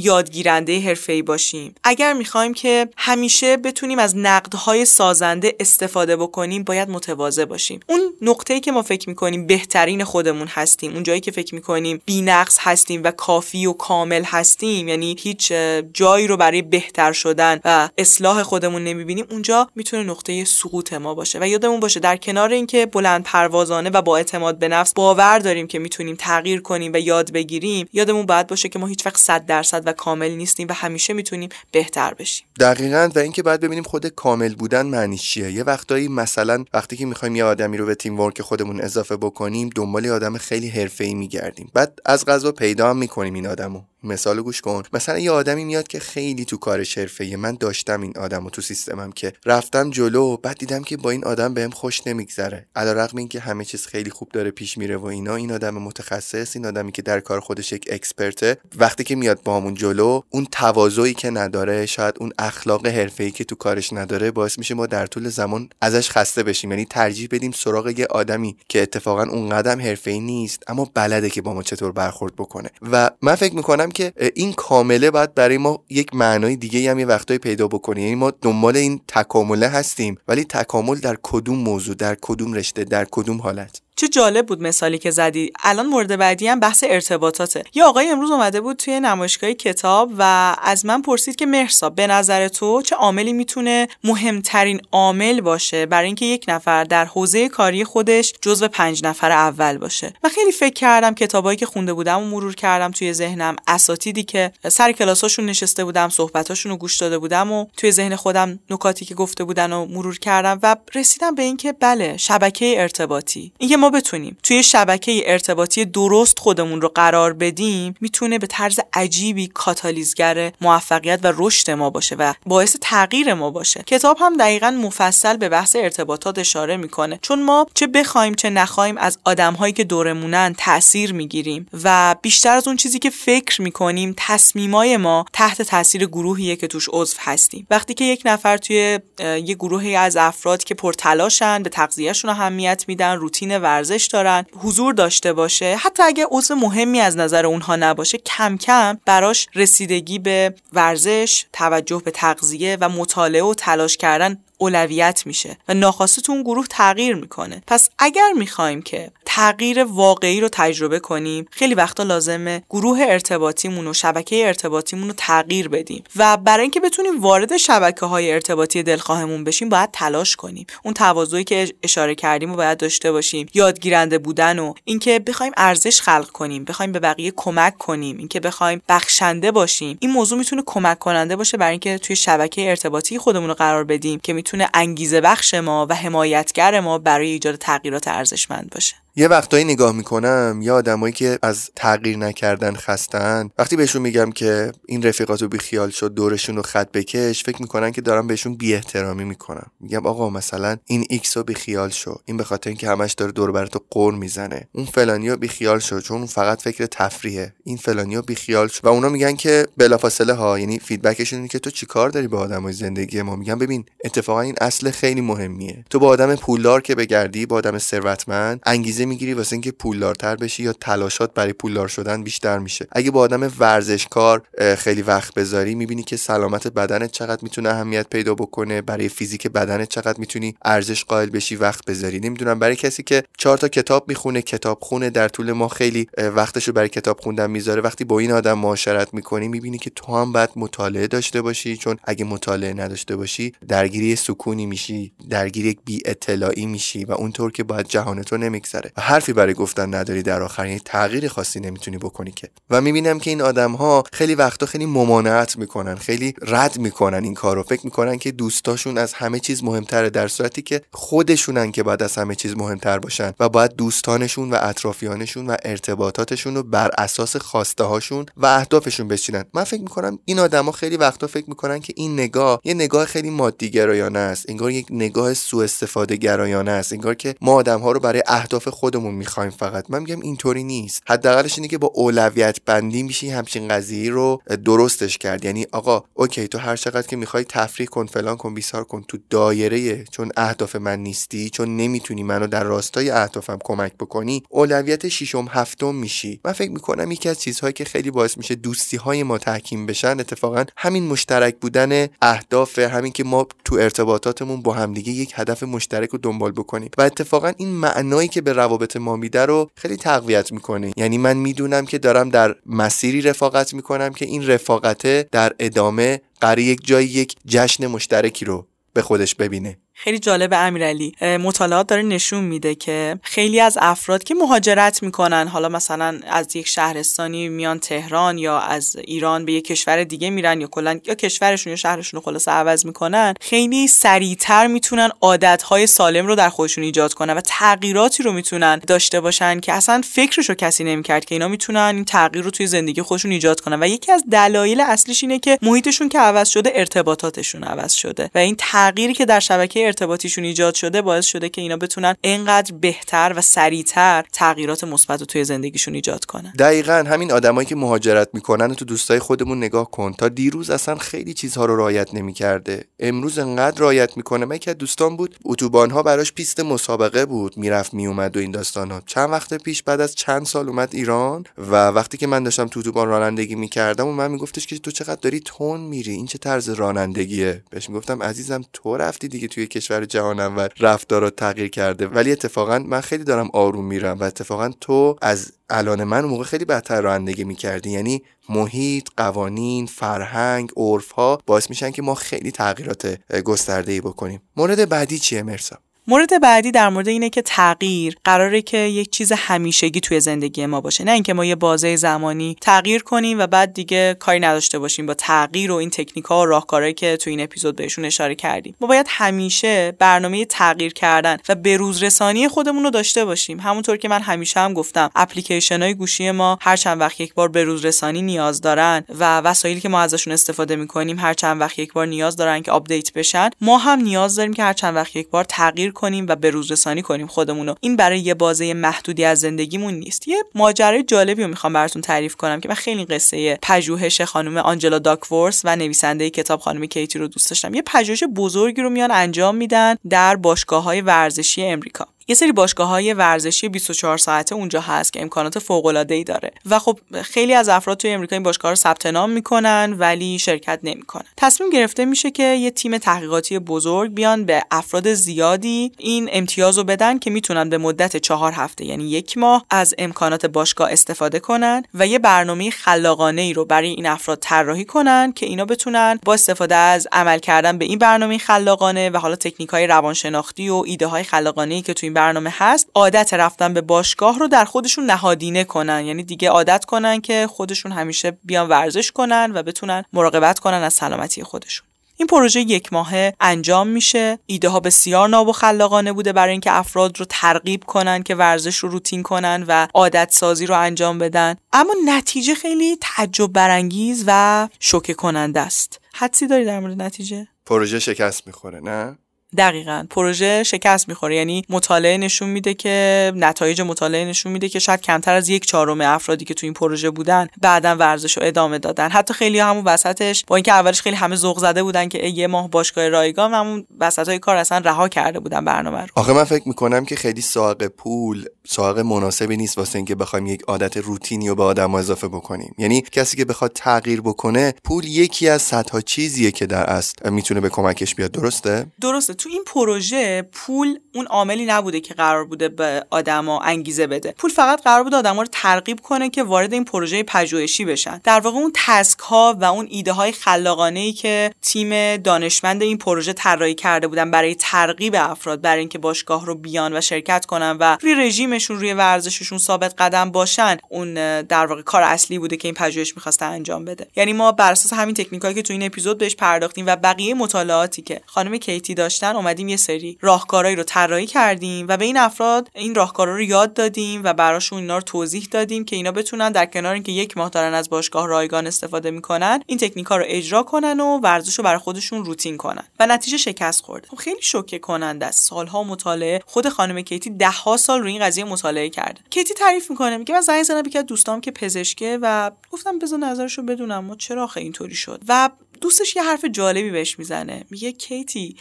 یادگیرنده 0.47 0.79
حرفه‌ای 0.79 1.21
باشیم. 1.21 1.75
اگر 1.83 2.13
می‌خوایم 2.13 2.53
که 2.53 2.89
همیشه 2.97 3.57
بتونیم 3.57 3.99
از 3.99 4.17
نقدهای 4.17 4.85
سازنده 4.85 5.55
استفاده 5.59 6.15
بکنیم 6.15 6.63
باید 6.63 6.89
متواضع 6.89 7.45
باشیم. 7.45 7.79
اون 7.87 7.99
نقطه‌ای 8.21 8.59
که 8.59 8.71
ما 8.71 8.81
فکر 8.81 9.09
می‌کنیم 9.09 9.47
بهترین 9.47 10.03
خودمون 10.03 10.47
هستیم 10.47 10.93
اون 10.93 11.03
جایی 11.03 11.19
که 11.19 11.31
فکر 11.31 11.55
می‌کنیم 11.55 12.01
بی‌نقص 12.05 12.57
هستیم 12.59 13.01
و 13.03 13.11
کافی 13.11 13.65
و 13.65 13.73
کامل 13.73 14.23
هستیم 14.23 14.87
یعنی 14.87 15.15
هیچ 15.19 15.53
جایی 15.93 16.27
رو 16.27 16.37
برای 16.37 16.61
بهتر 16.61 17.11
شدن 17.11 17.59
و 17.65 17.89
اصلاح 17.97 18.43
خودمون 18.43 18.83
نمی‌بینیم 18.83 19.25
اونجا 19.29 19.67
می‌تونه 19.75 20.03
نقطه 20.03 20.45
سقوط 20.45 20.93
ما 20.93 21.13
باشه. 21.13 21.39
و 21.41 21.47
یادمون 21.47 21.79
باشه 21.79 21.99
در 21.99 22.17
کنار 22.17 22.51
اینکه 22.51 22.85
بلند 22.85 23.23
پروازانه 23.23 23.89
و 23.89 24.01
با 24.01 24.17
اعتماد 24.17 24.59
به 24.59 24.67
نفس 24.67 24.93
باور 24.93 25.39
داریم 25.39 25.67
که 25.67 25.79
می‌تونیم 25.79 26.15
تغییر 26.15 26.61
کنیم 26.61 26.91
و 26.93 26.97
یاد 26.99 27.31
بگیریم 27.31 27.89
یادمون 27.93 28.25
باید 28.25 28.47
باشه 28.47 28.69
که 28.69 28.79
ما 28.79 28.87
هیچ 28.87 29.05
وقت 29.05 29.17
100 29.17 29.45
درصد 29.45 29.83
و 29.85 29.91
کامل 29.91 30.31
نیستیم 30.37 30.67
و 30.69 30.73
همیشه 30.73 31.13
می‌تونیم 31.13 31.49
بهتر 31.71 32.13
بشیم. 32.13 32.47
دقیقا 32.59 33.09
و 33.15 33.19
اینکه 33.19 33.43
باید 33.43 33.59
ببینیم 33.59 33.83
خود 33.83 34.07
کامل 34.07 34.55
بودن 34.55 34.85
معنی 34.85 35.17
چیه؟ 35.17 35.51
یه 35.51 35.63
وقتایی 35.63 36.07
مثلا 36.07 36.65
وقتی 36.73 36.97
که 36.97 37.05
می‌خوایم 37.05 37.35
یه 37.35 37.43
آدمی 37.43 37.77
رو 37.77 37.85
به 37.85 37.95
تیم 37.95 38.19
ورک 38.19 38.41
خودمون 38.41 38.81
اضافه 38.81 39.17
بکنیم 39.17 39.69
دنبال 39.75 40.05
یه 40.05 40.11
آدم 40.11 40.37
خیلی 40.37 40.67
حرفه‌ای 40.67 41.13
میگردیم. 41.13 41.71
بعد 41.73 41.99
از 42.05 42.25
غذا 42.25 42.51
پیدا 42.51 42.89
هم 42.89 42.97
می‌کنیم 42.97 43.33
این 43.33 43.47
آدمو. 43.47 43.81
مثال 44.07 44.41
گوش 44.41 44.61
کن. 44.61 44.83
مثلا 44.93 45.19
یه 45.19 45.31
آدمی 45.31 45.65
میاد 45.65 45.87
که 45.87 45.99
خیلی 45.99 46.45
تو 46.45 46.57
کارش 46.57 46.97
حرفه‌ای 46.97 47.35
من 47.35 47.55
داشتم 47.55 48.01
این 48.01 48.17
آدمو 48.17 48.49
تو 48.49 48.61
سیستمم 48.61 49.11
که 49.11 49.33
رفتم 49.45 49.89
جلو 49.89 50.37
بعد 50.37 50.57
دیدم 50.57 50.83
که 50.83 50.97
با 50.97 51.09
این 51.09 51.25
آدم 51.25 51.53
بهم 51.53 51.69
خوش 51.69 52.07
نمیگذره. 52.07 52.65
علیرغم 52.75 53.17
اینکه 53.17 53.39
همه 53.39 53.65
چیز 53.65 53.85
خیلی 53.85 54.09
خوب 54.09 54.29
داره 54.33 54.51
پیش 54.51 54.77
میره 54.77 54.97
و 54.97 55.05
اینا 55.05 55.35
این 55.35 55.51
آدم 55.51 55.77
متخصص 55.77 56.55
این 56.55 56.65
آدمی 56.65 56.91
که 56.91 57.01
در 57.01 57.19
کار 57.19 57.39
خودش 57.39 57.71
یک 57.71 57.87
اکسپرته 57.91 58.57
وقتی 58.77 59.03
که 59.03 59.15
میاد 59.15 59.43
با 59.43 59.57
همون 59.57 59.73
جلو 59.73 60.21
اون 60.29 60.47
تواضعی 60.51 61.13
که 61.13 61.29
نداره 61.29 61.85
شاید 61.85 62.15
اون 62.19 62.31
اخلاق 62.39 62.87
حرفه‌ای 62.87 63.31
که 63.31 63.43
تو 63.43 63.55
کارش 63.55 63.93
نداره 63.93 64.31
باعث 64.31 64.57
میشه 64.57 64.75
ما 64.75 64.85
در 64.85 65.05
طول 65.05 65.29
زمان 65.29 65.69
ازش 65.81 66.09
خسته 66.09 66.43
بشیم. 66.43 66.71
یعنی 66.71 66.85
ترجیح 66.85 67.27
بدیم 67.31 67.51
سراغ 67.51 67.99
یه 67.99 68.05
آدمی 68.05 68.57
که 68.69 68.81
اتفاقا 68.81 69.23
اون 69.23 69.49
قدم 69.49 69.81
حرفه‌ای 69.81 70.19
نیست 70.19 70.63
اما 70.67 70.91
بلده 70.93 71.29
که 71.29 71.41
با 71.41 71.53
ما 71.53 71.63
چطور 71.63 71.91
برخورد 71.91 72.35
بکنه. 72.35 72.69
و 72.91 73.09
من 73.21 73.35
فکر 73.35 73.55
می‌کنم 73.55 73.91
که 73.97 74.13
این 74.35 74.53
کامله 74.53 75.11
باید 75.11 75.33
برای 75.35 75.57
ما 75.57 75.83
یک 75.89 76.15
معنای 76.15 76.55
دیگه 76.55 76.91
هم 76.91 76.99
یه 76.99 77.05
وقتایی 77.05 77.37
پیدا 77.37 77.67
بکنه. 77.67 78.01
یعنی 78.01 78.15
ما 78.15 78.31
دنبال 78.31 78.77
این 78.77 79.01
تکامله 79.07 79.67
هستیم 79.67 80.17
ولی 80.27 80.43
تکامل 80.43 80.95
در 80.95 81.17
کدوم 81.23 81.57
موضوع 81.57 81.95
در 81.95 82.17
کدوم 82.21 82.53
رشته 82.53 82.83
در 82.83 83.05
کدوم 83.11 83.41
حالت. 83.41 83.86
چه 83.99 84.07
جالب 84.07 84.45
بود 84.45 84.61
مثالی 84.61 84.97
که 84.97 85.11
زدی. 85.11 85.51
الان 85.63 85.85
مورد 85.85 86.17
بعدی 86.17 86.47
هم 86.47 86.59
بحث 86.59 86.83
ارتباطاته. 86.87 87.63
یه 87.73 87.83
آقای 87.83 88.09
امروز 88.09 88.31
اومده 88.31 88.61
بود 88.61 88.77
توی 88.77 88.99
نمایشگاه 88.99 89.53
کتاب 89.53 90.11
و 90.17 90.55
از 90.61 90.85
من 90.85 91.01
پرسید 91.01 91.35
که 91.35 91.45
مرسا 91.45 91.89
به 91.89 92.07
نظر 92.07 92.47
تو 92.47 92.81
چه 92.81 92.95
عاملی 92.95 93.33
می‌تونه 93.33 93.87
مهمترین 94.03 94.81
عامل 94.91 95.41
باشه 95.41 95.85
برای 95.85 96.05
اینکه 96.05 96.25
یک 96.25 96.45
نفر 96.47 96.83
در 96.83 97.05
حوزه 97.05 97.49
کاری 97.49 97.83
خودش 97.83 98.33
جزو 98.41 98.67
پنج 98.67 99.05
نفر 99.05 99.31
اول 99.31 99.77
باشه؟ 99.77 100.13
و 100.23 100.29
خیلی 100.29 100.51
فکر 100.51 100.73
کردم 100.73 101.13
کتابایی 101.13 101.57
که 101.57 101.65
خونده 101.65 101.93
بودم 101.93 102.21
و 102.21 102.25
مرور 102.25 102.55
کردم 102.55 102.91
توی 102.91 103.13
ذهنم 103.13 103.55
اساتیدی 103.67 104.23
که 104.23 104.51
سر 104.69 104.91
کلاساشون 104.91 105.45
نشسته 105.45 105.83
بودم 105.83 106.09
صحبتاشون 106.09 106.71
رو 106.71 106.77
گوش 106.77 106.97
داده 106.97 107.17
بودم 107.17 107.51
و 107.51 107.65
توی 107.77 107.91
ذهن 107.91 108.15
خودم 108.15 108.59
نکاتی 108.69 109.05
که 109.05 109.15
گفته 109.15 109.43
بودن 109.43 109.73
و 109.73 109.85
مرور 109.85 110.19
کردم 110.19 110.59
و 110.63 110.75
رسیدم 110.95 111.35
به 111.35 111.43
اینکه 111.43 111.73
بله 111.73 112.17
شبکه 112.17 112.75
ارتباطی. 112.77 113.51
اینکه 113.57 113.77
ما 113.77 113.86
بتونیم 113.89 114.37
توی 114.43 114.63
شبکه 114.63 115.23
ارتباطی 115.25 115.85
درست 115.85 116.39
خودمون 116.39 116.81
رو 116.81 116.87
قرار 116.95 117.33
بدیم 117.33 117.95
می‌تونه 118.01 118.39
به 118.39 118.47
طرز 118.47 118.79
عجیبی 118.93 119.47
کاتالیزگر 119.47 120.51
موفقیت 120.61 121.19
و 121.23 121.33
رشد 121.37 121.71
ما 121.71 121.89
باشه 121.89 122.15
و 122.15 122.33
باعث 122.45 122.75
تغییر 122.81 123.33
ما 123.33 123.51
باشه. 123.51 123.83
کتاب 123.87 124.17
هم 124.19 124.37
دقیقا 124.37 124.71
مفصل 124.71 125.37
به 125.37 125.49
بحث 125.49 125.75
ارتباطات 125.75 126.39
اشاره 126.39 126.77
می‌کنه 126.77 127.19
چون 127.21 127.43
ما 127.43 127.67
چه 127.73 127.87
بخوایم 127.87 128.33
چه 128.33 128.49
نخوایم 128.49 128.97
از 128.97 129.17
آدمهایی 129.25 129.73
که 129.73 129.83
دورمونن 129.83 130.55
تاثیر 130.57 131.13
می‌گیریم 131.13 131.67
و 131.83 132.15
بیشتر 132.21 132.57
از 132.57 132.67
اون 132.67 132.77
چیزی 132.77 132.99
که 132.99 133.09
فکر 133.09 133.61
می‌کنیم 133.61 134.13
تصمیمای 134.17 134.97
ما 134.97 135.25
تحت 135.33 135.61
تاثیر 135.61 136.05
گروهیه 136.05 136.55
که 136.55 136.67
توش 136.67 136.89
عضو 136.93 137.17
هستیم. 137.19 137.67
وقتی 137.69 137.93
که 137.93 138.05
یک 138.05 138.21
نفر 138.25 138.57
توی 138.57 138.99
یه 139.19 139.55
گروهی 139.55 139.95
از 139.95 140.17
افراد 140.17 140.63
که 140.63 140.75
پرتلاشن 140.75 141.63
به 141.63 141.69
تغذیهشون 141.69 142.31
اهمیت 142.31 142.85
میدن 142.87 143.15
روتین 143.15 143.57
ورزش 143.77 144.05
دارن 144.05 144.45
حضور 144.63 144.93
داشته 144.93 145.33
باشه. 145.33 145.75
حتی 145.75 146.03
اگه 146.03 146.27
عضو 146.31 146.55
مهمی 146.55 146.99
از 146.99 147.17
نظر 147.17 147.45
اونها 147.45 147.75
نباشه 147.75 148.17
کم 148.17 148.57
کم 148.57 148.97
براش 149.05 149.47
رسیدگی 149.55 150.19
به 150.19 150.53
ورزش 150.73 151.45
توجه 151.53 152.01
به 152.05 152.11
تغذیه 152.11 152.77
و 152.81 152.89
مطالعه 152.89 153.43
و 153.43 153.53
تلاش 153.53 153.97
کردن 153.97 154.37
اولویت 154.57 155.23
میشه 155.25 155.57
و 155.67 155.73
ناخواسته 155.73 156.21
تو 156.21 156.31
اون 156.31 156.41
گروه 156.43 156.65
تغییر 156.69 157.15
می‌کنه. 157.15 157.63
پس 157.67 157.89
اگر 157.99 158.31
می‌خوایم 158.35 158.81
که 158.81 159.11
تغییر 159.25 159.83
واقعی 159.83 160.41
رو 160.41 160.49
تجربه 160.51 160.99
کنیم 160.99 161.45
خیلی 161.51 161.73
وقتا 161.73 162.03
لازمه 162.03 162.63
گروه 162.69 162.99
ارتباطیمون 163.01 163.87
و 163.87 163.93
شبکه 163.93 164.47
ارتباطیمون 164.47 165.07
رو 165.07 165.13
تغییر 165.17 165.69
بدیم 165.69 166.03
و 166.15 166.37
برای 166.37 166.61
اینکه 166.61 166.79
بتونیم 166.79 167.21
وارد 167.21 167.57
شبکه 167.57 168.05
های 168.05 168.31
ارتباطی 168.31 168.83
دلخواهمون 168.83 169.43
بشیم 169.43 169.69
باید 169.69 169.89
تلاش 169.93 170.35
کنیم. 170.35 170.65
اون 170.83 170.93
تواضعی 170.93 171.43
که 171.43 171.73
اشاره 171.83 172.15
کردیم 172.15 172.51
و 172.51 172.55
باید 172.55 172.77
داشته 172.77 173.11
باشیم. 173.11 173.47
یادگیرنده 173.53 174.17
بودن 174.17 174.59
و 174.59 174.73
اینکه 174.83 175.19
بخوایم 175.19 175.53
ارزش 175.57 176.01
خلق 176.01 176.27
کنیم 176.27 176.63
بخوایم 176.63 176.91
به 176.91 176.99
بقیه 176.99 177.33
کمک 177.35 177.77
کنیم 177.77 178.17
اینکه 178.17 178.39
بخوایم 178.39 178.81
بخشنده 178.89 179.51
باشیم. 179.51 179.97
این 180.01 180.11
موضوع 180.11 180.39
می‌تونه 180.39 180.63
کمک 180.65 180.99
کننده 180.99 181.35
باشه 181.35 181.57
برای 181.57 181.71
اینکه 181.71 181.97
توی 181.97 182.15
شبکه 182.15 182.69
ارتباطی 182.69 183.17
خودمون 183.17 183.47
رو 183.47 183.53
قرار 183.53 183.83
بدیم 183.83 184.19
که 184.23 184.33
می‌تونه 184.47 184.69
انگیزه 184.73 185.21
بخش 185.21 185.53
ما 185.53 185.87
و 185.89 185.95
حمایتگر 185.95 186.79
ما 186.79 186.97
برای 186.97 187.27
ایجاد 187.27 187.55
تغییرات 187.55 188.07
ارزشمند 188.07 188.69
باشه. 188.69 188.95
یه 189.19 189.27
وقتایی 189.27 189.63
نگاه 189.63 189.91
می‌کنم 189.91 190.59
یا 190.61 190.75
آدمایی 190.75 191.13
که 191.13 191.39
از 191.41 191.69
تغییر 191.75 192.17
نکردن 192.17 192.75
خستن 192.75 193.49
وقتی 193.57 193.75
بهشون 193.75 194.01
میگم 194.01 194.31
که 194.31 194.71
این 194.85 195.03
رفیقاتو 195.03 195.47
بیخیال 195.47 195.89
شد 195.89 196.13
دورشون 196.13 196.55
رو 196.55 196.61
خط 196.61 196.91
بکش 196.91 197.43
فکر 197.43 197.61
می‌کنن 197.61 197.91
که 197.91 198.01
دارم 198.01 198.27
بهشون 198.27 198.55
بی 198.55 198.73
احترامی 198.73 199.23
می‌کنم. 199.23 199.71
میگم 199.79 200.05
آقا 200.05 200.29
مثلا 200.29 200.77
این 200.85 201.05
X 201.09 201.37
رو 201.37 201.43
بیخیال 201.43 201.89
شو. 201.89 202.17
این 202.25 202.37
به 202.37 202.43
خاطر 202.43 202.69
اینکه 202.69 202.87
همش 202.87 203.13
داره 203.13 203.31
دور 203.31 203.51
و 203.51 203.58
برت 203.58 203.79
غر 203.89 204.13
می‌زنه. 204.13 204.67
اون 204.71 204.85
فلانی 204.85 205.29
رو 205.29 205.37
بیخیال 205.37 205.79
شو 205.79 205.99
چون 205.99 206.25
فقط 206.25 206.61
فکر 206.61 206.85
تفریحه. 206.85 207.53
این 207.63 207.77
فلانی 207.77 208.15
رو 208.15 208.21
بیخیال 208.21 208.67
شو. 208.67 208.79
و 208.83 208.87
اونا 208.87 209.09
میگن 209.09 209.35
که 209.35 209.67
بلافاصله 209.77 210.33
ها 210.33 210.59
یعنی 210.59 210.79
feedback 210.79 211.24
شون 211.24 211.47
که 211.47 211.59
تو 211.59 211.69
چیکار 211.69 212.09
داری 212.09 212.27
با 212.27 212.39
آدمای 212.39 212.73
زندگی 212.73 213.21
ما؟ 213.21 213.35
میگم 213.35 213.59
ببین 213.59 213.85
اتفاقا 214.05 214.41
این 214.41 214.55
اصل 214.61 214.91
خیلی 214.91 215.21
مهمیه. 215.21 215.85
تو 215.89 215.99
با 215.99 216.07
آدم 216.07 216.35
پولدار 216.35 216.81
که 216.81 216.95
بگردی 216.95 217.45
با 217.45 217.55
آدم 217.55 217.77
ثروتمند 217.77 218.59
انگیزه 218.65 219.06
می‌گیری 219.07 219.33
واسه 219.33 219.53
اینکه 219.53 219.71
پولدارتر 219.71 220.35
بشی 220.35 220.63
یا 220.63 220.73
تلاشات 220.73 221.33
برای 221.33 221.53
پولدار 221.53 221.87
شدن 221.87 222.23
بیشتر 222.23 222.59
میشه. 222.59 222.87
اگه 222.91 223.11
با 223.11 223.19
آدم 223.19 223.53
ورزشکار 223.59 224.43
خیلی 224.77 225.01
وقت 225.01 225.33
بذاری 225.33 225.75
می‌بینی 225.75 226.03
که 226.03 226.17
سلامت 226.17 226.67
بدنت 226.67 227.11
چقدر 227.11 227.39
می‌تونه 227.43 227.69
اهمیت 227.69 228.09
پیدا 228.09 228.35
بکنه 228.35 228.81
برای 228.81 229.09
فیزیک 229.09 229.47
بدنت 229.47 229.89
چقدر 229.89 230.19
می‌تونی 230.19 230.55
ارزش 230.65 231.03
قائل 231.03 231.29
بشی 231.29 231.55
وقت 231.55 231.85
بذاری. 231.85 232.19
نمی‌دونم 232.19 232.59
برای 232.59 232.75
کسی 232.75 233.03
که 233.03 233.23
چهار 233.37 233.57
تا 233.57 233.67
کتاب 233.67 234.09
می‌خونه 234.09 234.41
کتاب 234.41 234.79
خونه 234.81 235.09
در 235.09 235.27
طول 235.27 235.51
ما 235.51 235.67
خیلی 235.67 236.07
وقتشو 236.17 236.71
برای 236.71 236.89
کتاب 236.89 237.19
خوندن 237.19 237.51
می‌ذاره. 237.51 237.81
وقتی 237.81 238.03
با 238.03 238.19
این 238.19 238.31
آدم 238.31 238.59
معاشرت 238.59 239.13
می‌کنی 239.13 239.47
می‌بینی 239.47 239.77
که 239.77 239.89
تو 239.89 240.15
هم 240.15 240.31
باید 240.31 240.49
مطالعه 240.55 241.07
داشته 241.07 241.41
باشی. 241.41 241.77
چون 241.77 241.97
اگه 242.03 242.25
مطالعه 242.25 242.73
نداشته 242.73 243.15
باشی 243.15 243.53
درگیری 243.67 244.15
سکونی 244.15 244.65
میشی 244.65 245.11
درگیری 245.29 245.67
یک 245.67 245.79
بی 245.85 246.01
اطلاعی 246.05 246.65
میشی 246.65 247.05
و 247.05 247.11
اونطور 247.11 247.51
که 247.51 247.63
باید 247.63 247.87
جهان 247.87 248.23
تو 248.23 248.37
نمیگذره. 248.37 248.91
و 248.97 249.01
حرفی 249.01 249.33
برای 249.33 249.53
گفتن 249.53 249.95
نداری 249.95 250.23
در 250.23 250.41
آخر 250.41 250.65
یعنی 250.65 250.79
تغییر 250.79 251.27
خاصی 251.27 251.59
نمی‌تونی 251.59 251.97
بکنی 251.97 252.31
که. 252.31 252.49
و 252.69 252.81
می‌بینم 252.81 253.19
که 253.19 253.29
این 253.29 253.41
آدم 253.41 253.71
ها 253.71 254.03
خیلی 254.13 254.35
وقتا 254.35 254.65
خیلی 254.65 254.85
ممانعت 254.85 255.57
می‌کنن 255.57 255.95
خیلی 255.95 256.33
رد 256.41 256.77
می‌کنن 256.77 257.23
این 257.23 257.33
کارو. 257.33 257.63
فکر 257.63 257.81
می‌کنن 257.83 258.17
که 258.17 258.31
دوستاشون 258.31 258.97
از 258.97 259.13
همه 259.13 259.39
چیز 259.39 259.63
مهمتره 259.63 260.09
در 260.09 260.27
صورتی 260.27 260.61
که 260.61 260.81
خودشونن 260.91 261.71
که 261.71 261.83
باید 261.83 262.03
از 262.03 262.15
همه 262.15 262.35
چیز 262.35 262.57
مهمتر 262.57 262.99
باشن 262.99 263.33
و 263.39 263.49
باید 263.49 263.75
دوستانشون 263.75 264.49
و 264.49 264.57
اطرافیانشون 264.61 265.47
و 265.47 265.55
ارتباطاتشون 265.65 266.55
رو 266.55 266.63
بر 266.63 266.91
اساس 266.97 267.37
خواسته 267.37 267.83
هاشون 267.83 268.25
و 268.37 268.45
اهدافشون 268.45 269.07
بچینن. 269.07 269.45
من 269.53 269.63
فکر 269.63 269.81
می‌کنم 269.81 270.19
این 270.25 270.39
آدما 270.39 270.71
خیلی 270.71 270.97
وقتا 270.97 271.27
فکر 271.27 271.45
می‌کنن 271.49 271.79
که 271.79 271.93
این 271.95 272.13
نگاه 272.13 272.61
یه 272.63 272.73
نگاه 272.73 273.05
خیلی 273.05 273.29
مادی 273.29 273.71
گرایانه 273.71 274.19
است. 274.19 274.45
انگار 274.49 274.71
یک 274.71 274.87
نگاه 274.89 275.33
سوء 275.33 275.63
استفاده 275.63 276.15
گرایانه 276.15 276.71
است. 276.71 276.93
انگار 276.93 277.15
که 277.15 277.35
ما 277.41 277.53
آدم 277.53 277.79
ها 277.79 277.91
رو 277.91 277.99
برای 277.99 278.23
اهداف 278.27 278.67
خودمون 278.87 279.15
می‌خوایم 279.15 279.49
فقط. 279.49 279.85
من 279.89 279.99
میگم 279.99 280.19
اینطوری 280.19 280.63
نیست. 280.63 281.03
حداقلش 281.07 281.57
اینه 281.57 281.67
که 281.67 281.77
با 281.77 281.91
اولویت 281.93 282.57
بندی 282.65 283.03
میشی 283.03 283.29
همچین 283.29 283.67
قضیه 283.67 284.11
رو 284.11 284.41
درستش 284.65 285.17
کرد. 285.17 285.45
یعنی 285.45 285.65
آقا 285.71 286.03
اوکی 286.13 286.47
تو 286.47 286.57
هر 286.57 286.75
چقدر 286.75 287.07
که 287.07 287.15
می‌خوای 287.15 287.43
تفریح 287.43 287.87
کن 287.87 288.05
فلان 288.05 288.37
کن 288.37 288.53
بیسار 288.53 288.83
کن 288.83 289.03
تو 289.07 289.17
دایره 289.29 290.03
چون 290.03 290.31
اهداف 290.37 290.75
من 290.75 290.99
نیستی 290.99 291.49
چون 291.49 291.77
نمی‌تونی 291.77 292.23
منو 292.23 292.47
در 292.47 292.63
راستای 292.63 293.09
اهدافم 293.09 293.57
کمک 293.63 293.93
بکنی 293.93 294.43
اولویت 294.49 295.07
ششم 295.07 295.45
هفتم 295.49 295.95
میشی. 295.95 296.39
من 296.45 296.51
فکر 296.51 296.71
می‌کنم 296.71 297.11
یکی 297.11 297.29
از 297.29 297.41
چیزهایی 297.41 297.73
که 297.73 297.85
خیلی 297.85 298.11
باعث 298.11 298.37
میشه 298.37 298.55
دوستی 298.55 298.97
های 298.97 299.23
ما 299.23 299.37
تحکیم 299.37 299.85
بشن 299.85 300.19
اتفاقا 300.19 300.65
همین 300.77 301.07
مشترک 301.07 301.55
بودن 301.61 302.07
اهداف 302.21 302.79
همین 302.79 303.11
که 303.11 303.23
ما 303.23 303.47
تو 303.65 303.75
ارتباطاتمون 303.75 304.61
با 304.61 304.73
همدیگه 304.73 305.11
یک 305.11 305.33
هدف 305.35 305.63
مشترک 305.63 306.09
رو 306.09 306.19
دنبال 306.19 306.51
بکنیم. 306.51 306.89
و 306.97 307.01
اتفاقا 307.01 307.51
این 307.57 307.69
معنایی 307.69 308.27
که 308.27 308.41
به 308.41 308.53
روابط 308.67 308.97
ما 308.97 309.15
میده 309.15 309.45
رو 309.45 309.69
خیلی 309.75 309.97
تقویت 309.97 310.51
می‌کنه. 310.51 310.93
یعنی 310.97 311.17
من 311.17 311.37
می‌دونم 311.37 311.85
که 311.85 311.97
دارم 311.97 312.29
در 312.29 312.55
مسیری 312.65 313.21
رفاقت 313.21 313.73
می‌کنم 313.73 314.13
که 314.13 314.25
این 314.25 314.47
رفاقته 314.47 315.29
در 315.31 315.53
ادامه 315.59 316.21
قرار 316.41 316.59
یک 316.59 316.79
جای 316.83 317.05
یک 317.05 317.35
جشن 317.45 317.87
مشترکی 317.87 318.45
رو 318.45 318.67
به 318.93 319.01
خودش 319.01 319.35
ببینه. 319.35 319.77
خیلی 319.99 320.19
جالب 320.19 320.53
امیرعلی. 320.53 321.13
مطالعات 321.21 321.87
داره 321.87 322.01
نشون 322.01 322.43
میده 322.43 322.75
که 322.75 323.19
خیلی 323.21 323.59
از 323.59 323.77
افراد 323.81 324.23
که 324.23 324.35
مهاجرت 324.35 325.03
می‌کنن 325.03 325.47
حالا 325.47 325.69
مثلا 325.69 326.19
از 326.27 326.55
یک 326.55 326.67
شهرستانی 326.67 327.49
میان 327.49 327.79
تهران 327.79 328.37
یا 328.37 328.59
از 328.59 328.95
ایران 328.95 329.45
به 329.45 329.53
یک 329.53 329.65
کشور 329.65 330.03
دیگه 330.03 330.29
میرن 330.29 330.61
یا 330.61 330.67
کلا 330.67 330.99
یا 331.05 331.15
کشورشون 331.15 331.71
یا 331.71 331.75
شهرشون 331.75 332.17
رو 332.17 332.25
خلاص 332.25 332.47
عوض 332.47 332.85
می‌کنن 332.85 333.33
خیلی 333.41 333.87
سریعتر 333.87 334.67
می‌تونن 334.67 335.09
عادتهای 335.21 335.87
سالم 335.87 336.27
رو 336.27 336.35
در 336.35 336.49
خودشون 336.49 336.83
ایجاد 336.83 337.13
کنن 337.13 337.33
و 337.33 337.41
تغییراتی 337.41 338.23
رو 338.23 338.31
می‌تونن 338.31 338.81
داشته 338.87 339.19
باشن 339.19 339.59
که 339.59 339.73
اصلا 339.73 340.01
فکرشو 340.13 340.53
کسی 340.53 340.83
نمی‌کرد 340.83 341.25
که 341.25 341.35
اینا 341.35 341.47
می‌تونن 341.47 341.91
این 341.95 342.05
تغییر 342.05 342.43
رو 342.43 342.51
توی 342.51 342.67
زندگی 342.67 343.01
خودشون 343.01 343.31
ایجاد 343.31 343.59
کنن. 343.59 343.83
و 343.83 343.87
یکی 343.87 344.11
از 344.11 344.23
دلایل 344.31 344.81
اصلیش 344.81 345.23
اینه 345.23 345.39
که 345.39 345.57
محیطشون 345.61 346.09
که 346.09 346.19
عوض 346.19 346.49
شده 346.49 346.71
ارتباطاتشون 346.75 347.63
عوض 347.63 347.93
شده. 347.93 348.29
و 348.35 348.37
این 348.37 348.55
تغییری 348.59 349.13
که 349.13 349.25
در 349.25 349.39
شبکه 349.39 349.86
ارتباطیشون 349.87 350.43
ایجاد 350.43 350.75
شده 350.75 351.01
باعث 351.01 351.25
شده 351.25 351.49
که 351.49 351.61
اینا 351.61 351.77
بتونن 351.77 352.15
اینقدر 352.21 352.75
بهتر 352.75 353.33
و 353.35 353.41
سریعتر 353.41 354.25
تغییرات 354.33 354.83
مثبت 354.83 355.23
توی 355.23 355.43
زندگیشون 355.43 355.93
ایجاد 355.93 356.25
کنن. 356.25 356.53
دقیقا 356.59 357.03
همین 357.07 357.31
آدمایی 357.31 357.65
که 357.65 357.75
مهاجرت 357.75 358.29
می‌کنن 358.33 358.73
تو 358.73 358.85
دوستای 358.85 359.19
خودمون 359.19 359.57
نگاه 359.57 359.91
کن 359.91 360.13
تا 360.13 360.29
دیروز 360.29 360.69
اصلا 360.69 360.95
خیلی 360.95 361.33
چیزها 361.33 361.65
رو 361.65 361.75
رعایت 361.75 362.13
نمی‌کرده. 362.13 362.83
امروز 362.99 363.39
انقدر 363.39 363.81
رعایت 363.81 364.17
می‌کنه. 364.17 364.45
من 364.45 364.57
که 364.57 364.73
دوستان 364.73 365.17
بود 365.17 365.35
اتوبان 365.45 365.91
ها 365.91 366.03
براش 366.03 366.33
پیست 366.33 366.59
مسابقه 366.59 367.25
بود. 367.25 367.57
می‌رفت 367.57 367.93
میومد 367.93 368.37
و 368.37 368.39
این 368.39 368.51
داستان 368.51 368.91
ها 368.91 369.01
چند 369.05 369.31
وقت 369.31 369.53
پیش 369.53 369.83
بعد 369.83 370.01
از 370.01 370.15
چند 370.15 370.45
سال 370.45 370.69
اومد 370.69 370.89
ایران 370.91 371.43
و 371.57 371.87
وقتی 371.87 372.17
که 372.17 372.27
من 372.27 372.43
داشتم 372.43 372.67
تو 372.67 372.79
اتوبان 372.79 373.07
رانندگی 373.07 373.55
می‌کردم 373.55 374.07
و 374.07 374.11
من 374.11 374.31
میگفتش 374.31 374.67
که 374.67 374.77
تو 374.77 374.91
چقدر 374.91 375.19
داری 375.21 375.39
تون 375.39 375.79
میری؟ 375.79 376.11
این 376.11 376.25
چه 376.25 376.37
طرز 376.37 376.69
رانندگیه؟ 376.69 377.63
بهش 377.69 377.89
می‌گفتم 377.89 378.23
عزیزم 378.23 378.61
تو 378.73 378.97
رفتی 378.97 379.27
دیگه 379.27 379.47
توی 379.47 379.67
کشور 379.77 380.05
جهان 380.05 380.39
اول 380.39 380.67
رفتار 380.79 381.29
تغییر 381.29 381.67
کرده. 381.67 382.07
ولی 382.07 382.31
اتفاقا 382.31 382.79
من 382.79 383.01
خیلی 383.01 383.23
دارم 383.23 383.49
آروم 383.53 383.85
میرم 383.85 384.19
و 384.19 384.23
اتفاقا 384.23 384.71
تو 384.81 385.15
از 385.21 385.51
الان 385.69 386.03
من 386.03 386.25
موقع 386.25 386.43
خیلی 386.43 386.65
بهتر 386.65 387.01
رانندگی 387.01 387.43
می‌کردی. 387.43 387.89
یعنی 387.89 388.23
محیط 388.49 389.07
قوانین 389.17 389.85
فرهنگ 389.85 390.71
عرف 390.77 391.11
ها 391.11 391.41
باعث 391.45 391.69
میشن 391.69 391.91
که 391.91 392.01
ما 392.01 392.15
خیلی 392.15 392.51
تغییرات 392.51 393.19
گسترده 393.45 393.91
ای 393.91 394.01
بکنیم. 394.01 394.41
مورد 394.55 394.89
بعدی 394.89 395.19
چیه 395.19 395.43
مرسا؟ 395.43 395.77
مورد 396.09 396.41
بعدی 396.41 396.71
در 396.71 396.89
مورد 396.89 397.07
اینه 397.07 397.29
که 397.29 397.41
تغییر 397.41 398.17
قراره 398.23 398.61
که 398.61 398.77
یک 398.77 399.09
چیز 399.09 399.31
همیشگی 399.31 399.99
توی 399.99 400.19
زندگی 400.19 400.65
ما 400.65 400.81
باشه. 400.81 401.03
نه 401.03 401.11
اینکه 401.11 401.33
ما 401.33 401.45
یه 401.45 401.55
بازه 401.55 401.95
زمانی 401.95 402.55
تغییر 402.61 403.03
کنیم 403.03 403.39
و 403.39 403.47
بعد 403.47 403.73
دیگه 403.73 404.15
کاری 404.19 404.39
نداشته 404.39 404.79
باشیم. 404.79 405.05
با 405.05 405.13
تغییر 405.13 405.71
و 405.71 405.75
این 405.75 405.89
تکنیک 405.89 406.25
ها 406.25 406.41
و 406.41 406.45
راهکارهایی 406.45 406.93
که 406.93 407.17
توی 407.17 407.31
این 407.31 407.41
اپیزود 407.41 407.75
بهشون 407.75 408.05
اشاره 408.05 408.35
کردیم. 408.35 408.75
ما 408.81 408.87
باید 408.87 409.05
همیشه 409.09 409.91
برنامه 409.99 410.45
تغییر 410.45 410.93
کردن 410.93 411.37
و 411.49 411.55
بروز 411.55 412.03
رسانی 412.03 412.47
خودمون 412.47 412.83
رو 412.83 412.89
داشته 412.89 413.25
باشیم. 413.25 413.59
همونطور 413.59 413.97
که 413.97 414.07
من 414.07 414.21
همیشه 414.21 414.59
هم 414.59 414.73
گفتم 414.73 415.09
اپلیکیشن 415.15 415.81
های 415.81 415.93
گوشی 415.93 416.31
ما 416.31 416.57
هر 416.61 416.75
چند 416.75 417.01
وقت 417.01 417.19
یک 417.19 417.33
بار 417.33 417.47
بروز 417.47 417.85
رسانی 417.85 418.21
نیاز 418.21 418.61
دارن 418.61 419.03
و 419.19 419.41
وسایلی 419.41 419.81
که 419.81 419.89
ما 419.89 420.01
ازشون 420.01 420.33
استفاده 420.33 420.75
می‌کنیم 420.75 421.19
هر 421.19 421.33
چند 421.33 421.61
وقت 421.61 421.79
یک 421.79 421.93
بار 421.93 422.05
نیاز 422.05 422.35
دارن 422.35 422.61
که 422.61 422.71
update 422.71 423.13
بشن 423.13 423.49
ما 423.61 423.77
هم 423.77 423.99
نیاز 423.99 424.35
داریم 424.35 424.53
که 424.53 424.63
هر 424.63 424.73
چند 424.73 424.95
وقت 424.95 425.15
یک 425.15 425.29
بار 425.29 425.43
تغییر 425.43 425.91
کنیم 425.97 426.25
و 426.29 426.35
به 426.35 426.49
روز 426.49 426.71
رسانی 426.71 427.01
کنیم 427.01 427.27
خودمونو. 427.27 427.75
این 427.81 427.95
برای 427.95 428.19
یه 428.19 428.33
بازه 428.33 428.73
محدودی 428.73 429.23
از 429.23 429.39
زندگیمون 429.39 429.93
نیست. 429.93 430.27
یه 430.27 430.43
ماجرای 430.55 431.03
جالبی 431.03 431.43
رو 431.43 431.49
می‌خوام 431.49 431.73
براتون 431.73 432.01
تعریف 432.01 432.35
کنم 432.35 432.59
که 432.59 432.69
من 432.69 432.75
خیلی 432.75 433.05
قصه 433.05 433.59
پژوهش 433.61 434.21
خانم 434.21 434.57
آنجلا 434.57 434.99
داکورس 434.99 435.61
و 435.63 435.75
نویسنده 435.75 436.29
کتاب 436.29 436.59
خانم 436.59 436.85
کیتی 436.85 437.19
رو 437.19 437.27
دوست 437.27 437.49
داشتم. 437.49 437.73
یه 437.73 437.81
پژوهش 437.81 438.23
بزرگی 438.23 438.81
رو 438.81 438.89
میان 438.89 439.11
انجام 439.11 439.55
میدن 439.55 439.95
در 440.09 440.35
باشگاه 440.35 440.83
های 440.83 441.01
ورزشی 441.01 441.63
امریکا. 441.63 442.07
یه 442.29 442.35
سری 442.35 442.51
باشگاه 442.51 442.87
های 442.87 443.13
ورزشی 443.13 443.69
24 443.69 444.17
ساعته 444.17 444.55
اونجا 444.55 444.81
هست 444.81 445.13
که 445.13 445.21
امکانات 445.21 445.59
فوق 445.59 445.85
العاده 445.85 446.15
ای 446.15 446.23
داره. 446.23 446.51
و 446.69 446.79
خب 446.79 446.99
خیلی 447.21 447.53
از 447.53 447.69
افراد 447.69 447.97
توی 447.97 448.11
امریکا 448.11 448.35
این 448.35 448.43
باشگاه 448.43 448.71
رو 448.71 448.75
ثبت 448.75 449.05
نام 449.05 449.29
می‌کنن 449.29 449.95
ولی 449.99 450.39
شرکت 450.39 450.79
نمی‌کنن. 450.83 451.23
تصمیم 451.37 451.69
گرفته 451.69 452.05
میشه 452.05 452.31
که 452.31 452.43
یه 452.43 452.71
تیم 452.71 452.97
تحقیقاتی 452.97 453.59
بزرگ 453.59 454.13
بیان 454.13 454.45
به 454.45 454.63
افراد 454.71 455.13
زیادی 455.13 455.91
این 455.97 456.29
امتیاز 456.31 456.77
رو 456.77 456.83
بدن 456.83 457.19
که 457.19 457.29
می‌تونن 457.29 457.69
به 457.69 457.77
مدت 457.77 458.17
چهار 458.17 458.51
هفته 458.51 458.85
یعنی 458.85 459.09
یک 459.09 459.37
ماه 459.37 459.65
از 459.69 459.95
امکانات 459.97 460.45
باشگاه 460.45 460.91
استفاده 460.91 461.39
کنن 461.39 461.83
و 461.93 462.07
یه 462.07 462.19
برنامه 462.19 462.69
خلاقانه 462.69 463.41
ای 463.41 463.53
رو 463.53 463.65
برای 463.65 463.89
این 463.89 464.05
افراد 464.05 464.37
طراحی 464.41 464.85
کنن 464.85 465.31
که 465.35 465.45
اینا 465.45 465.65
بتونن 465.65 466.19
با 466.25 466.33
استفاده 466.33 466.75
از 466.75 467.07
عمل 467.11 467.39
کردن 467.39 467.77
به 467.77 467.85
این 467.85 467.99
برنامه 467.99 468.37
خلاقانه 468.37 469.09
و 469.09 469.17
حالا 469.17 469.35
تکنیک 469.35 469.69
های 469.69 469.87
روانشناختی 469.87 470.69
و 470.69 470.83
ایده 470.85 471.07
های 471.07 471.23
خلاقانه 471.23 471.75
ای 471.75 471.81
که 471.81 471.93
توی 471.93 472.16
برنامه 472.17 472.53
هست 472.57 472.89
عادت 472.95 473.33
رفتن 473.33 473.73
به 473.73 473.81
باشگاه 473.81 474.39
رو 474.39 474.47
در 474.47 474.65
خودشون 474.65 475.05
نهادینه 475.05 475.63
کنن. 475.63 476.05
یعنی 476.05 476.23
دیگه 476.23 476.49
عادت 476.49 476.85
کنن 476.85 477.21
که 477.21 477.47
خودشون 477.49 477.91
همیشه 477.91 478.37
بیان 478.43 478.69
ورزش 478.69 479.11
کنن 479.11 479.51
و 479.55 479.63
بتونن 479.63 480.03
مراقبت 480.13 480.59
کنن 480.59 480.81
از 480.83 480.93
سلامتی 480.93 481.43
خودشون. 481.43 481.87
این 482.17 482.27
پروژه 482.27 482.59
یک 482.59 482.93
ماهه 482.93 483.33
انجام 483.39 483.87
میشه. 483.87 484.39
ایده 484.45 484.69
ها 484.69 484.79
بسیار 484.79 485.29
ناب 485.29 485.47
و 485.47 485.51
خلاقانه 485.51 486.13
بوده 486.13 486.33
برای 486.33 486.51
اینکه 486.51 486.71
افراد 486.71 487.19
رو 487.19 487.25
ترغیب 487.29 487.83
کنن 487.83 488.23
که 488.23 488.35
ورزش 488.35 488.77
رو 488.77 488.89
روتین 488.89 489.23
کنن 489.23 489.65
و 489.67 489.87
عادت 489.93 490.31
سازی 490.31 490.65
رو 490.65 490.79
انجام 490.79 491.19
بدن. 491.19 491.55
اما 491.73 491.93
نتیجه 492.05 492.55
خیلی 492.55 492.97
تعجب 493.01 493.47
برانگیز 493.47 494.23
و 494.27 494.67
شوکه 494.79 495.13
کننده 495.13 495.59
است. 495.59 495.99
حدسی 496.13 496.47
داری 496.47 496.65
در 496.65 496.79
مورد 496.79 497.01
نتیجه؟ 497.01 497.47
پروژه 497.65 497.99
شکست 497.99 498.47
می‌خوره 498.47 498.79
نه؟ 498.79 499.17
دقیقا. 499.57 500.05
پروژه 500.09 500.63
شکست 500.63 501.09
می‌خوره. 501.09 501.35
یعنی 501.35 501.63
مطالعه 501.69 502.17
نشون 502.17 502.49
میده 502.49 502.73
که 502.73 503.31
نتایج 503.35 503.81
مطالعه 503.81 504.25
نشون 504.25 504.51
میده 504.51 504.69
که 504.69 504.79
شاید 504.79 505.01
کمتر 505.01 505.33
از 505.33 505.49
یک 505.49 505.65
چهارم 505.65 506.01
افرادی 506.01 506.45
که 506.45 506.53
تو 506.53 506.65
این 506.65 506.73
پروژه 506.73 507.09
بودن 507.09 507.47
بعدا 507.61 507.95
ورزش 507.95 508.37
رو 508.37 508.43
ادامه 508.45 508.79
دادن. 508.79 509.09
حتی 509.09 509.33
خیلی 509.33 509.59
همون 509.59 509.83
وسطش 509.83 510.43
با 510.47 510.55
اینکه 510.55 510.71
اولش 510.71 511.01
خیلی 511.01 511.15
همه 511.15 511.35
ذوق 511.35 511.59
زده 511.59 511.83
بودن 511.83 512.07
که 512.07 512.27
یه 512.27 512.47
ماه 512.47 512.69
باشگاه 512.69 513.09
رایگان 513.09 513.53
همون 513.53 513.85
وسط 513.99 514.27
های 514.27 514.39
کار 514.39 514.55
اصلا 514.55 514.77
رها 514.77 515.07
کرده 515.07 515.39
بودن 515.39 515.65
برنامه 515.65 516.01
رو. 516.01 516.07
آخه 516.15 516.33
من 516.33 516.43
فکر 516.43 516.67
می‌کنم 516.67 517.05
که 517.05 517.15
خیلی 517.15 517.41
ساق 517.41 517.87
پول 517.87 518.45
ساق 518.67 518.99
مناسبی 518.99 519.57
نیست 519.57 519.77
واسه 519.77 519.95
اینکه 519.95 520.15
بخوایم 520.15 520.47
یک 520.47 520.61
عادت 520.67 520.97
روتینی 520.97 521.49
رو 521.49 521.55
به 521.55 521.63
آدم 521.63 521.95
اضافه 521.95 522.27
بکنیم. 522.27 522.75
یعنی 522.77 523.01
کسی 523.01 523.37
که 523.37 523.45
بخواد 523.45 523.71
تغییر 523.75 524.21
بکنه 524.21 524.73
پول 524.83 525.05
یکی 525.05 525.49
از 525.49 525.61
صدها 525.61 526.01
چیزیه 526.01 526.51
که 526.51 526.65
در 526.65 526.83
اصل 526.83 527.29
می‌تونه 527.29 527.59
به 527.59 527.69
کمکش 527.69 528.15
بیاد. 528.15 528.31
درسته؟ 528.31 528.85
درسته. 529.01 529.36
تو 529.37 529.49
این 529.49 529.63
پروژه 529.63 530.41
پول 530.41 530.99
اون 531.13 531.25
عاملی 531.25 531.65
نبوده 531.65 531.99
که 531.99 532.13
قرار 532.13 532.45
بوده 532.45 532.69
به 532.69 533.05
آدما 533.09 533.59
انگیزه 533.59 534.07
بده. 534.07 534.35
پول 534.37 534.51
فقط 534.51 534.83
قرار 534.83 535.03
بود 535.03 535.13
آدما 535.13 535.41
رو 535.41 535.47
ترغیب 535.51 535.99
کنه 535.99 536.29
که 536.29 536.43
وارد 536.43 536.73
این 536.73 536.85
پروژه 536.85 537.23
پژوهشی 537.23 537.85
بشن. 537.85 538.21
در 538.23 538.39
واقع 538.39 538.57
اون 538.57 538.71
تسک 538.75 539.19
ها 539.19 539.57
و 539.61 539.65
اون 539.65 539.87
ایده 539.89 540.11
های 540.11 540.31
خلاقانه 540.31 540.99
ای 540.99 541.13
که 541.13 541.51
تیم 541.61 542.17
دانشمند 542.17 542.81
این 542.81 542.97
پروژه 542.97 543.33
طراحی 543.33 543.75
کرده 543.75 544.07
بودن 544.07 544.31
برای 544.31 544.55
ترغیب 544.55 545.15
افراد 545.17 545.61
برای 545.61 545.79
اینکه 545.79 545.97
باشگاه 545.97 546.45
رو 546.45 546.55
بیان 546.55 546.97
و 546.97 547.01
شرکت 547.01 547.45
کنن 547.45 547.77
و 547.79 547.97
روی 548.01 548.15
رژیمشون 548.15 548.79
روی 548.79 548.93
ورزششون 548.93 549.57
ثابت 549.57 549.93
قدم 549.97 550.31
باشن 550.31 550.77
اون 550.89 551.13
در 551.41 551.65
واقع 551.65 551.81
کار 551.81 552.01
اصلی 552.01 552.39
بوده 552.39 552.57
که 552.57 552.67
این 552.67 552.75
پژوهش 552.75 553.15
می‌خواسته 553.15 553.45
انجام 553.45 553.85
بده. 553.85 554.07
یعنی 554.15 554.33
ما 554.33 554.51
بر 554.51 554.71
اساس 554.71 554.93
همین 554.93 555.15
تکنیکایی 555.15 555.55
که 555.55 555.61
تو 555.61 555.73
این 555.73 555.83
اپیزود 555.83 556.17
بهش 556.17 556.35
پرداختیم 556.35 556.85
و 556.87 556.95
بقیه 556.95 557.33
مطالعاتی 557.33 558.01
که 558.01 558.21
خانم 558.25 558.57
کیتی 558.57 558.93
داشتن 558.93 559.26
اومدیم 559.35 559.67
یه 559.67 559.77
سری 559.77 560.17
راهکارهایی 560.21 560.75
رو 560.75 560.83
طراحی 560.83 561.25
کردیم 561.25 561.85
و 561.89 561.97
به 561.97 562.05
این 562.05 562.17
افراد 562.17 562.69
این 562.75 562.95
راهکارا 562.95 563.35
رو 563.35 563.41
یاد 563.41 563.73
دادیم 563.73 564.21
و 564.23 564.33
براشون 564.33 564.79
اینا 564.79 564.95
رو 564.95 565.03
توضیح 565.03 565.47
دادیم 565.51 565.85
که 565.85 565.95
اینا 565.95 566.11
بتونن 566.11 566.51
در 566.51 566.65
کنار 566.65 566.93
اینکه 566.93 567.11
یک 567.11 567.37
ماه 567.37 567.49
دارن 567.49 567.73
از 567.73 567.89
باشگاه 567.89 568.27
رایگان 568.27 568.67
استفاده 568.67 569.11
می‌کنن 569.11 569.63
این 569.65 569.77
تکنیک 569.77 570.05
ها 570.05 570.17
رو 570.17 570.23
اجرا 570.27 570.63
کنن 570.63 570.99
و 570.99 571.19
ورزش 571.19 571.55
رو 571.55 571.63
برای 571.63 571.79
خودشون 571.79 572.25
روتین 572.25 572.57
کنن 572.57 572.83
و 572.99 573.07
نتیجه 573.07 573.37
شکست 573.37 573.83
خورده. 573.83 574.07
خب 574.07 574.17
خیلی 574.17 574.41
شوکه 574.41 574.79
کننده 574.79 575.25
است. 575.25 575.49
سالها 575.49 575.83
مطالعه 575.83 576.41
خود 576.45 576.69
خانم 576.69 577.01
کیتی 577.01 577.29
ده 577.29 577.49
ها 577.49 577.77
سال 577.77 578.01
روی 578.01 578.11
این 578.11 578.21
قضیه 578.21 578.43
مطالعه 578.43 578.89
کرده. 578.89 579.21
کیتی 579.29 579.53
تعریف 579.53 579.89
می‌کنه 579.89 580.17
میگه 580.17 580.33
من 580.33 580.41
زنگ 580.41 580.63
زدم 580.63 580.81
به 580.81 581.03
دوستام 581.03 581.41
که 581.41 581.51
پزشکه 581.51 582.19
و 582.21 582.51
گفتم 582.71 582.99
بذار 582.99 583.19
نظرشو 583.19 583.61
بدونم 583.61 584.05
ما 584.05 584.15
چرا 584.15 584.49
اینطوری 584.55 584.95
شد؟ 584.95 585.21
و 585.27 585.49
دوستش 585.81 586.15
یه 586.15 586.23
حرف 586.23 586.45
جالبی 586.45 586.89
بهش 586.89 587.19
می‌زنه. 587.19 587.65
میگه 587.69 587.91
کیتی 587.91 588.55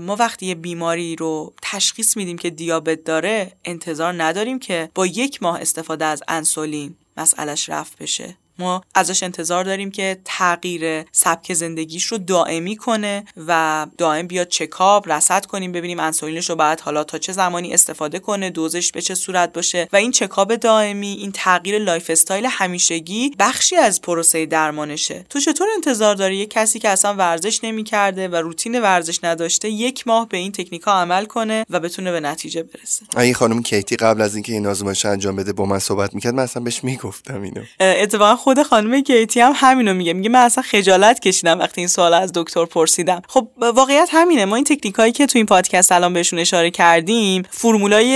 ما 0.00 0.16
وقتی 0.18 0.46
یه 0.46 0.54
بیماری 0.54 1.16
رو 1.16 1.54
تشخیص 1.62 2.16
میدیم 2.16 2.38
که 2.38 2.50
دیابت 2.50 3.04
داره 3.04 3.52
انتظار 3.64 4.22
نداریم 4.22 4.58
که 4.58 4.90
با 4.94 5.06
یک 5.06 5.42
ماه 5.42 5.60
استفاده 5.60 6.04
از 6.04 6.22
انسولین 6.28 6.96
مسئلش 7.16 7.68
رفت 7.68 7.98
بشه. 7.98 8.36
ما 8.58 8.82
ازش 8.94 9.22
انتظار 9.22 9.64
داریم 9.64 9.90
که 9.90 10.20
تغییر 10.24 11.04
سبک 11.12 11.52
زندگیش 11.54 12.04
رو 12.04 12.18
دائمی 12.18 12.76
کنه 12.76 13.24
و 13.46 13.86
دائم 13.98 14.26
بیاد 14.26 14.48
چکاب 14.48 15.12
رصد 15.12 15.46
کنیم 15.46 15.72
ببینیم 15.72 16.00
انسولینش 16.00 16.50
رو 16.50 16.56
بعد 16.56 16.80
حالا 16.80 17.04
تا 17.04 17.18
چه 17.18 17.32
زمانی 17.32 17.74
استفاده 17.74 18.18
کنه 18.18 18.50
دوزش 18.50 18.92
به 18.92 19.02
چه 19.02 19.14
صورت 19.14 19.52
باشه 19.52 19.88
و 19.92 19.96
این 19.96 20.10
چکاپ 20.10 20.56
دائمی 20.56 21.12
این 21.20 21.32
تغییر 21.32 21.78
lifestyle 21.78 22.46
همیشگی 22.50 23.30
بخشی 23.38 23.76
از 23.76 24.02
پروسه 24.02 24.46
درمانشه. 24.46 25.26
تو 25.30 25.40
چطور 25.40 25.68
انتظار 25.74 26.14
داری 26.14 26.36
یه 26.36 26.46
کسی 26.46 26.78
که 26.78 26.88
اصلا 26.88 27.14
ورزش 27.14 27.64
نمی‌کرده 27.64 28.28
و 28.28 28.36
روتین 28.36 28.80
ورزش 28.80 29.24
نداشته 29.24 29.68
یک 29.68 30.06
ماه 30.08 30.28
به 30.28 30.36
این 30.36 30.52
تکنیکا 30.52 30.92
عمل 30.92 31.24
کنه 31.24 31.66
و 31.70 31.80
بتونه 31.80 32.12
به 32.12 32.20
نتیجه 32.20 32.62
برسه؟ 32.62 33.18
این 33.18 33.34
خانم 33.34 33.62
کیتی 33.62 33.96
قبل 33.96 34.20
از 34.20 34.34
اینکه 34.34 34.52
این 34.52 34.66
آزمایش 34.66 35.06
انجام 35.06 35.36
بده 35.36 35.52
با 35.52 35.66
من 35.66 35.78
صحبت 35.78 36.14
می‌کرد 36.14 36.34
من 36.34 36.42
اصلا 36.42 36.62
بهش 36.62 36.84
می‌گفتم 36.84 37.42
اینو. 37.42 37.62
اتفاقا 37.80 38.36
خود 38.46 38.62
خانم 38.62 39.00
کیتی 39.00 39.40
هم 39.40 39.52
همینو 39.54 39.94
میگه. 39.94 40.12
میگه 40.12 40.28
من 40.28 40.40
اصلا 40.40 40.62
خجالت 40.62 41.20
کشیدم 41.20 41.58
وقتی 41.58 41.80
این 41.80 41.88
سوال 41.88 42.14
از 42.14 42.32
دکتر 42.34 42.64
پرسیدم. 42.64 43.22
خب 43.28 43.48
واقعیت 43.60 44.08
همینه. 44.12 44.44
ما 44.44 44.56
این 44.56 44.64
تکنیک 44.64 44.94
هایی 44.94 45.12
که 45.12 45.26
تو 45.26 45.38
این 45.38 45.46
پادکست 45.46 45.92
الان 45.92 46.12
بهشون 46.12 46.38
اشاره 46.38 46.70
کردیم 46.70 47.42
فرمولای 47.50 48.06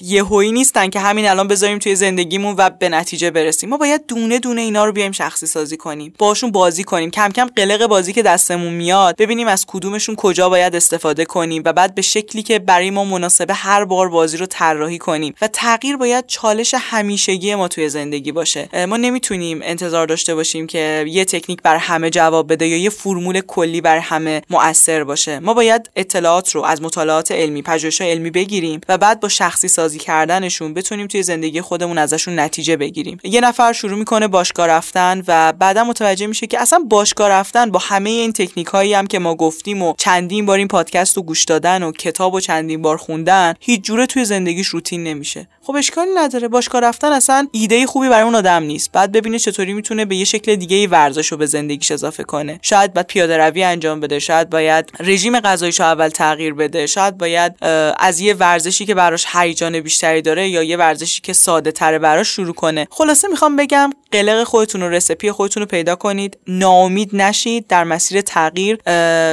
یهویی 0.00 0.52
نیستن 0.52 0.88
که 0.88 1.00
همین 1.00 1.28
الان 1.28 1.48
بذاریم 1.48 1.78
توی 1.78 1.96
زندگیمون 1.96 2.54
و 2.58 2.70
به 2.70 2.88
نتیجه 2.88 3.30
برسیم. 3.30 3.70
ما 3.70 3.76
باید 3.76 4.06
دونه 4.06 4.38
دونه 4.38 4.60
اینا 4.60 4.84
رو 4.84 4.92
بیایم 4.92 5.12
شخصی 5.12 5.46
سازی 5.46 5.76
کنیم. 5.76 6.14
باشون 6.18 6.50
بازی 6.50 6.84
کنیم. 6.84 7.10
کم 7.10 7.28
کم 7.28 7.46
قلق 7.56 7.86
بازی 7.86 8.12
که 8.12 8.22
دستمون 8.22 8.72
میاد 8.72 9.16
ببینیم 9.16 9.48
از 9.48 9.66
کدومشون 9.66 10.14
کجا 10.16 10.48
باید 10.48 10.76
استفاده 10.76 11.24
کنیم 11.24 11.62
و 11.64 11.72
بعد 11.72 11.94
به 11.94 12.02
شکلی 12.02 12.42
که 12.42 12.58
برای 12.58 12.90
ما 12.90 13.04
مناسبه 13.04 13.54
هر 13.54 13.84
بار 13.84 14.08
بازی 14.08 14.36
رو 14.36 14.46
طراحی 14.46 14.98
کنیم. 14.98 15.34
و 15.42 15.48
تغییر 15.48 15.96
باید 15.96 16.26
چالش 16.26 16.74
همیشگی 16.78 17.54
ما 17.54 17.68
توی 17.68 17.88
زندگی 17.88 18.32
باشه. 18.32 18.86
ما 18.86 18.96
نمی‌تونیم 18.96 19.31
انتظار 19.40 20.06
داشته 20.06 20.34
باشیم 20.34 20.66
که 20.66 21.04
یه 21.08 21.24
تکنیک 21.24 21.62
بر 21.62 21.76
همه 21.76 22.10
جواب 22.10 22.52
بده 22.52 22.66
یا 22.66 22.76
یه 22.76 22.90
فرمول 22.90 23.40
کلی 23.40 23.80
بر 23.80 23.98
همه 23.98 24.42
مؤثر 24.50 25.04
باشه. 25.04 25.38
ما 25.38 25.54
باید 25.54 25.90
اطلاعات 25.96 26.50
رو 26.50 26.62
از 26.62 26.82
مطالعات 26.82 27.32
علمی 27.32 27.62
پژوهش 27.62 28.00
علمی 28.00 28.30
بگیریم 28.30 28.80
و 28.88 28.98
بعد 28.98 29.20
با 29.20 29.28
شخصی 29.28 29.68
سازی 29.68 29.98
کردنشون 29.98 30.74
بتونیم 30.74 31.06
توی 31.06 31.22
زندگی 31.22 31.60
خودمون 31.60 31.98
ازشون 31.98 32.38
نتیجه 32.38 32.76
بگیریم. 32.76 33.18
یه 33.24 33.40
نفر 33.40 33.72
شروع 33.72 33.98
می‌کنه 33.98 34.28
باشگاه 34.28 34.66
رفتن 34.66 35.22
و 35.28 35.52
بعدا 35.52 35.84
متوجه 35.84 36.26
میشه 36.26 36.46
که 36.46 36.60
اصلا 36.60 36.78
باشگاه 36.88 37.28
رفتن 37.28 37.70
با 37.70 37.78
همه 37.78 38.10
این 38.10 38.32
تکنیک 38.32 38.66
هایی 38.66 38.94
هم 38.94 39.06
که 39.06 39.18
ما 39.18 39.34
گفتیم 39.34 39.82
و 39.82 39.94
چندین 39.98 40.46
بار 40.46 40.58
این 40.58 40.68
پادکست 40.68 41.16
رو 41.16 41.22
گوش 41.22 41.44
دادن 41.44 41.82
و 41.82 41.92
کتاب 41.92 42.34
و 42.34 42.40
چندین 42.40 42.82
بار 42.82 42.96
خوندن 42.96 43.54
هیچ 43.60 43.80
جوره 43.80 44.06
توی 44.06 44.24
زندگیش 44.24 44.66
روتین 44.66 45.04
نمیشه. 45.04 45.48
خب 45.62 45.76
اشکالی 45.76 46.10
نداره. 46.16 46.48
باشگاه 46.48 46.80
رفتن 46.80 47.12
اصلا 47.12 47.48
ایده 47.52 47.86
خوبی 47.86 48.08
برای 48.08 48.24
اون 48.24 48.34
آدم 48.34 48.62
نیست. 48.62 48.92
بعد 48.92 49.12
ببینه 49.22 49.38
چطوری 49.38 49.72
می‌تونه 49.72 50.04
به 50.04 50.16
یه 50.16 50.24
شکل 50.24 50.54
دیگه 50.54 50.88
ورزش 50.88 51.26
رو 51.26 51.36
به 51.36 51.46
زندگیش 51.46 51.90
اضافه 51.90 52.24
کنه. 52.24 52.58
شاید 52.62 52.94
باید 52.94 53.06
پیاده 53.06 53.36
روی 53.36 53.62
انجام 53.62 54.00
بده 54.00 54.18
شاید 54.18 54.50
باید 54.50 54.92
رژیم 55.00 55.40
غذاییش 55.40 55.80
رو 55.80 55.86
اول 55.86 56.08
تغییر 56.08 56.54
بده 56.54 56.86
شاید 56.86 57.18
باید 57.18 57.52
از 57.98 58.20
یه 58.20 58.34
ورزشی 58.34 58.86
که 58.86 58.94
براش 58.94 59.26
هیجان 59.32 59.80
بیشتری 59.80 60.22
داره 60.22 60.48
یا 60.48 60.62
یه 60.62 60.76
ورزشی 60.76 61.20
که 61.20 61.32
ساده 61.32 61.72
تره 61.72 61.98
براش 61.98 62.28
شروع 62.28 62.54
کنه. 62.54 62.86
خلاصه 62.90 63.28
می‌خوام 63.28 63.56
بگم 63.56 63.90
قلق 64.12 64.44
خودتون 64.44 64.82
و 64.82 64.88
رسپی 64.88 65.30
خودتون 65.30 65.60
رو 65.60 65.66
پیدا 65.66 65.96
کنید 65.96 66.38
ناامید 66.46 67.16
نشید 67.16 67.66
در 67.66 67.84
مسیر 67.84 68.20
تغییر 68.20 68.78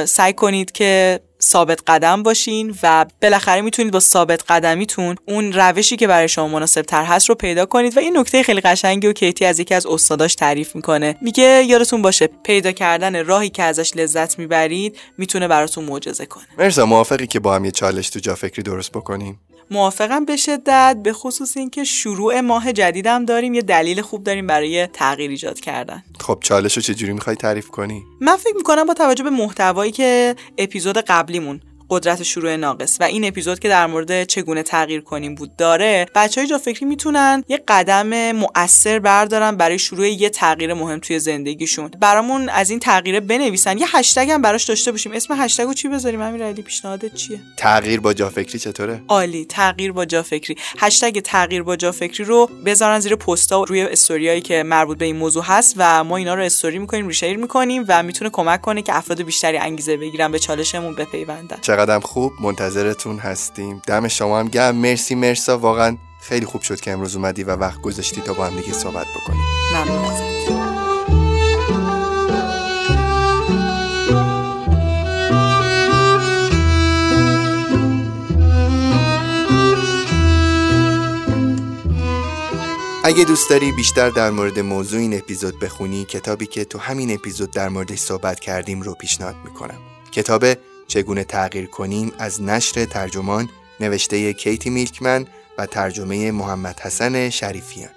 سعی 0.04 0.32
کنید 0.32 0.72
که 0.72 1.20
ثابت 1.42 1.80
قدم 1.86 2.22
باشین 2.22 2.74
و 2.82 3.06
بالاخره 3.22 3.60
می‌تونید 3.60 3.92
با 3.92 4.00
ثابت 4.00 4.44
قدمیتون 4.48 5.16
اون 5.28 5.52
روشی 5.52 5.96
که 5.96 6.06
برای 6.06 6.28
شما 6.28 6.48
مناسب 6.48 6.82
تر 6.82 7.04
هست 7.04 7.28
رو 7.28 7.34
پیدا 7.34 7.66
کنید 7.66 7.96
و 7.96 8.00
این 8.00 8.18
نکته 8.18 8.42
خیلی 8.42 8.60
قشنگی 8.60 9.06
و 9.06 9.12
کیتی 9.12 9.44
از 9.44 9.60
یکی 9.60 9.74
از 9.74 9.86
استاداش 9.86 10.34
تعریف 10.34 10.76
می‌کنه. 10.76 11.16
میگه 11.20 11.64
یادتون 11.66 12.02
باشه 12.02 12.26
پیدا 12.26 12.72
کردن 12.72 13.24
راهی 13.24 13.48
که 13.48 13.62
ازش 13.62 13.96
لذت 13.96 14.38
می‌برید 14.38 14.98
می‌تونه 15.18 15.48
براتون 15.48 15.84
معجزه 15.84 16.26
کنه. 16.26 16.44
مرزا 16.58 16.86
موافقی 16.86 17.26
که 17.26 17.40
با 17.40 17.54
هم 17.54 17.64
یه 17.64 17.70
چالش 17.70 18.10
تو 18.10 18.18
جا 18.20 18.34
فکری 18.34 18.62
درست 18.62 18.92
بکنیم؟ 18.92 19.40
موافقم 19.70 20.24
به 20.24 20.36
شدت 20.36 20.96
به 21.02 21.12
خصوص 21.12 21.56
اینکه 21.56 21.84
شروع 21.84 22.40
ماه 22.40 22.72
جدیدم 22.72 23.24
داریم 23.24 23.54
یه 23.54 23.62
دلیل 23.62 24.02
خوب 24.02 24.24
داریم 24.24 24.46
برای 24.46 24.86
تغییر 24.86 25.30
ایجاد 25.30 25.60
کردن. 25.60 26.02
خب 26.20 26.38
چالش 26.40 26.76
رو 26.76 26.82
چجوری 26.82 27.12
می‌خوای 27.12 27.36
تعریف 27.36 27.68
کنی؟ 27.68 28.02
من 28.20 28.36
فکر 28.36 28.56
می‌کنم 28.56 28.84
با 28.84 28.94
توجه 28.94 29.24
به 29.24 29.30
محتوایی 29.30 29.92
که 29.92 30.36
اپیزود 30.58 30.98
قبلیمون 30.98 31.60
قدرت 31.90 32.22
شروع 32.22 32.56
ناقص. 32.56 32.96
و 33.00 33.04
این 33.04 33.24
اپیزود 33.24 33.58
که 33.58 33.68
در 33.68 33.86
مورد 33.86 34.24
چگونه 34.24 34.62
تغییر 34.62 35.00
کنیم 35.00 35.34
بود 35.34 35.56
داره 35.56 36.06
بچه 36.14 36.40
های 36.40 36.50
جا 36.50 36.58
فکری 36.58 36.86
می‌تونن 36.86 37.44
یه 37.48 37.62
قدم 37.68 38.32
مؤثر 38.32 38.98
بردارن 38.98 39.56
برای 39.56 39.78
شروع 39.78 40.08
یه 40.08 40.28
تغییر 40.28 40.74
مهم 40.74 40.98
توی 40.98 41.18
زندگیشون. 41.18 41.90
برامون 42.00 42.48
از 42.48 42.70
این 42.70 42.78
تغییر 42.78 43.20
بنویسن. 43.20 43.78
یه 43.78 43.96
هشتگ 43.96 44.30
هم 44.30 44.42
براش 44.42 44.64
داشته 44.64 44.92
باشیم. 44.92 45.12
اسم 45.12 45.34
هشتگو 45.38 45.74
چی 45.74 45.88
بذاریم؟ 45.88 46.22
همین 46.22 46.42
علی 46.42 46.62
پیشنهادت 46.62 47.14
چیه؟ 47.14 47.40
تغییر 47.56 48.00
با 48.00 48.12
جا 48.12 48.28
فکری 48.28 48.58
چطوره؟ 48.58 49.02
عالی. 49.08 49.44
تغییر 49.44 49.92
با 49.92 50.04
جا 50.04 50.22
فکری. 50.22 50.56
هشتگ 50.78 51.20
تغییر 51.20 51.62
با 51.62 51.76
جا 51.76 51.92
فکری 51.92 52.24
رو 52.24 52.50
بذارن 52.66 53.00
زیر 53.00 53.16
پستا 53.16 53.62
روی 53.62 53.82
استوریایی 53.82 54.40
که 54.40 54.62
مربوط 54.62 54.98
به 54.98 55.04
این 55.04 55.16
موضوع 55.16 55.44
هست 55.44 55.74
و 55.76 56.04
ما 56.04 56.16
اینا 56.16 56.34
رو 56.34 56.42
استوری 56.42 56.78
می‌کنیم 56.78 57.08
ریشیر 57.08 57.36
می‌کنیم 57.36 57.84
و 57.88 58.02
می‌تونه 58.02 58.30
کمک 58.30 58.60
کنه 58.60 58.82
که 58.82 58.96
افراد 58.96 59.22
بیشتری 59.22 59.58
انگیزه 59.58 59.96
بگیرن 59.96 60.32
به 60.32 60.38
چالشمون 60.38 60.94
بپیوندن. 60.94 61.58
چقدر 61.80 62.00
خوب 62.00 62.32
منتظرتون 62.40 63.18
هستیم. 63.18 63.82
دم 63.86 64.08
شما 64.08 64.40
هم 64.40 64.48
گرم. 64.48 64.76
مرسی 64.76 65.14
مرسا. 65.14 65.58
واقعا 65.58 65.96
خیلی 66.20 66.46
خوب 66.46 66.62
شد 66.62 66.80
که 66.80 66.90
امروز 66.90 67.16
اومدی 67.16 67.42
و 67.42 67.56
وقت 67.56 67.80
گذاشتی 67.80 68.20
تا 68.20 68.32
با 68.32 68.46
هم 68.46 68.60
دیگه 68.60 68.72
صحبت 68.72 69.06
بکنیم. 69.06 69.40
ممنون 69.74 70.10
اگه 83.04 83.24
دوست 83.24 83.50
داری 83.50 83.72
بیشتر 83.72 84.10
در 84.10 84.30
مورد 84.30 84.58
موضوع 84.58 85.00
این 85.00 85.18
اپیزود 85.18 85.58
بخونی 85.58 86.04
کتابی 86.04 86.46
که 86.46 86.64
تو 86.64 86.78
همین 86.78 87.14
اپیزود 87.14 87.50
در 87.50 87.68
موردش 87.68 87.98
صحبت 87.98 88.40
کردیم 88.40 88.82
رو 88.82 88.94
پیشنهاد 88.94 89.36
می‌کنم. 89.44 89.78
کتاب 90.12 90.44
چگونه 90.90 91.24
تغییر 91.24 91.66
کنیم 91.66 92.12
از 92.18 92.42
نشر 92.42 92.84
ترجمان 92.84 93.48
نوشته 93.80 94.32
کیتی 94.32 94.70
میلکمن 94.70 95.26
و 95.58 95.66
ترجمه 95.66 96.30
محمد 96.30 96.80
حسن 96.80 97.30
شریفیان. 97.30 97.90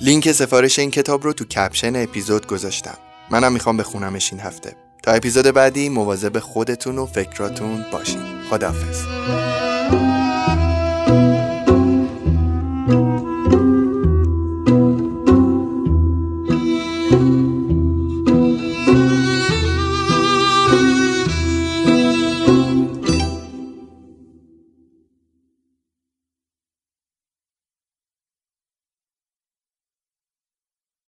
لینک 0.00 0.32
سفارش 0.32 0.78
این 0.78 0.90
کتاب 0.90 1.24
رو 1.24 1.32
تو 1.32 1.44
کپشن 1.44 1.96
اپیزود 1.96 2.46
گذاشتم. 2.46 2.98
منم 3.30 3.52
می‌خوام 3.52 3.76
بخونمش 3.76 4.32
این 4.32 4.40
هفته. 4.40 4.76
تا 5.02 5.12
اپیزود 5.12 5.46
بعدی 5.46 5.88
مواظب 5.88 6.38
خودتون 6.38 6.98
و 6.98 7.06
فکراتون 7.06 7.84
باشین. 7.92 8.22
خداحافظ. 8.50 9.04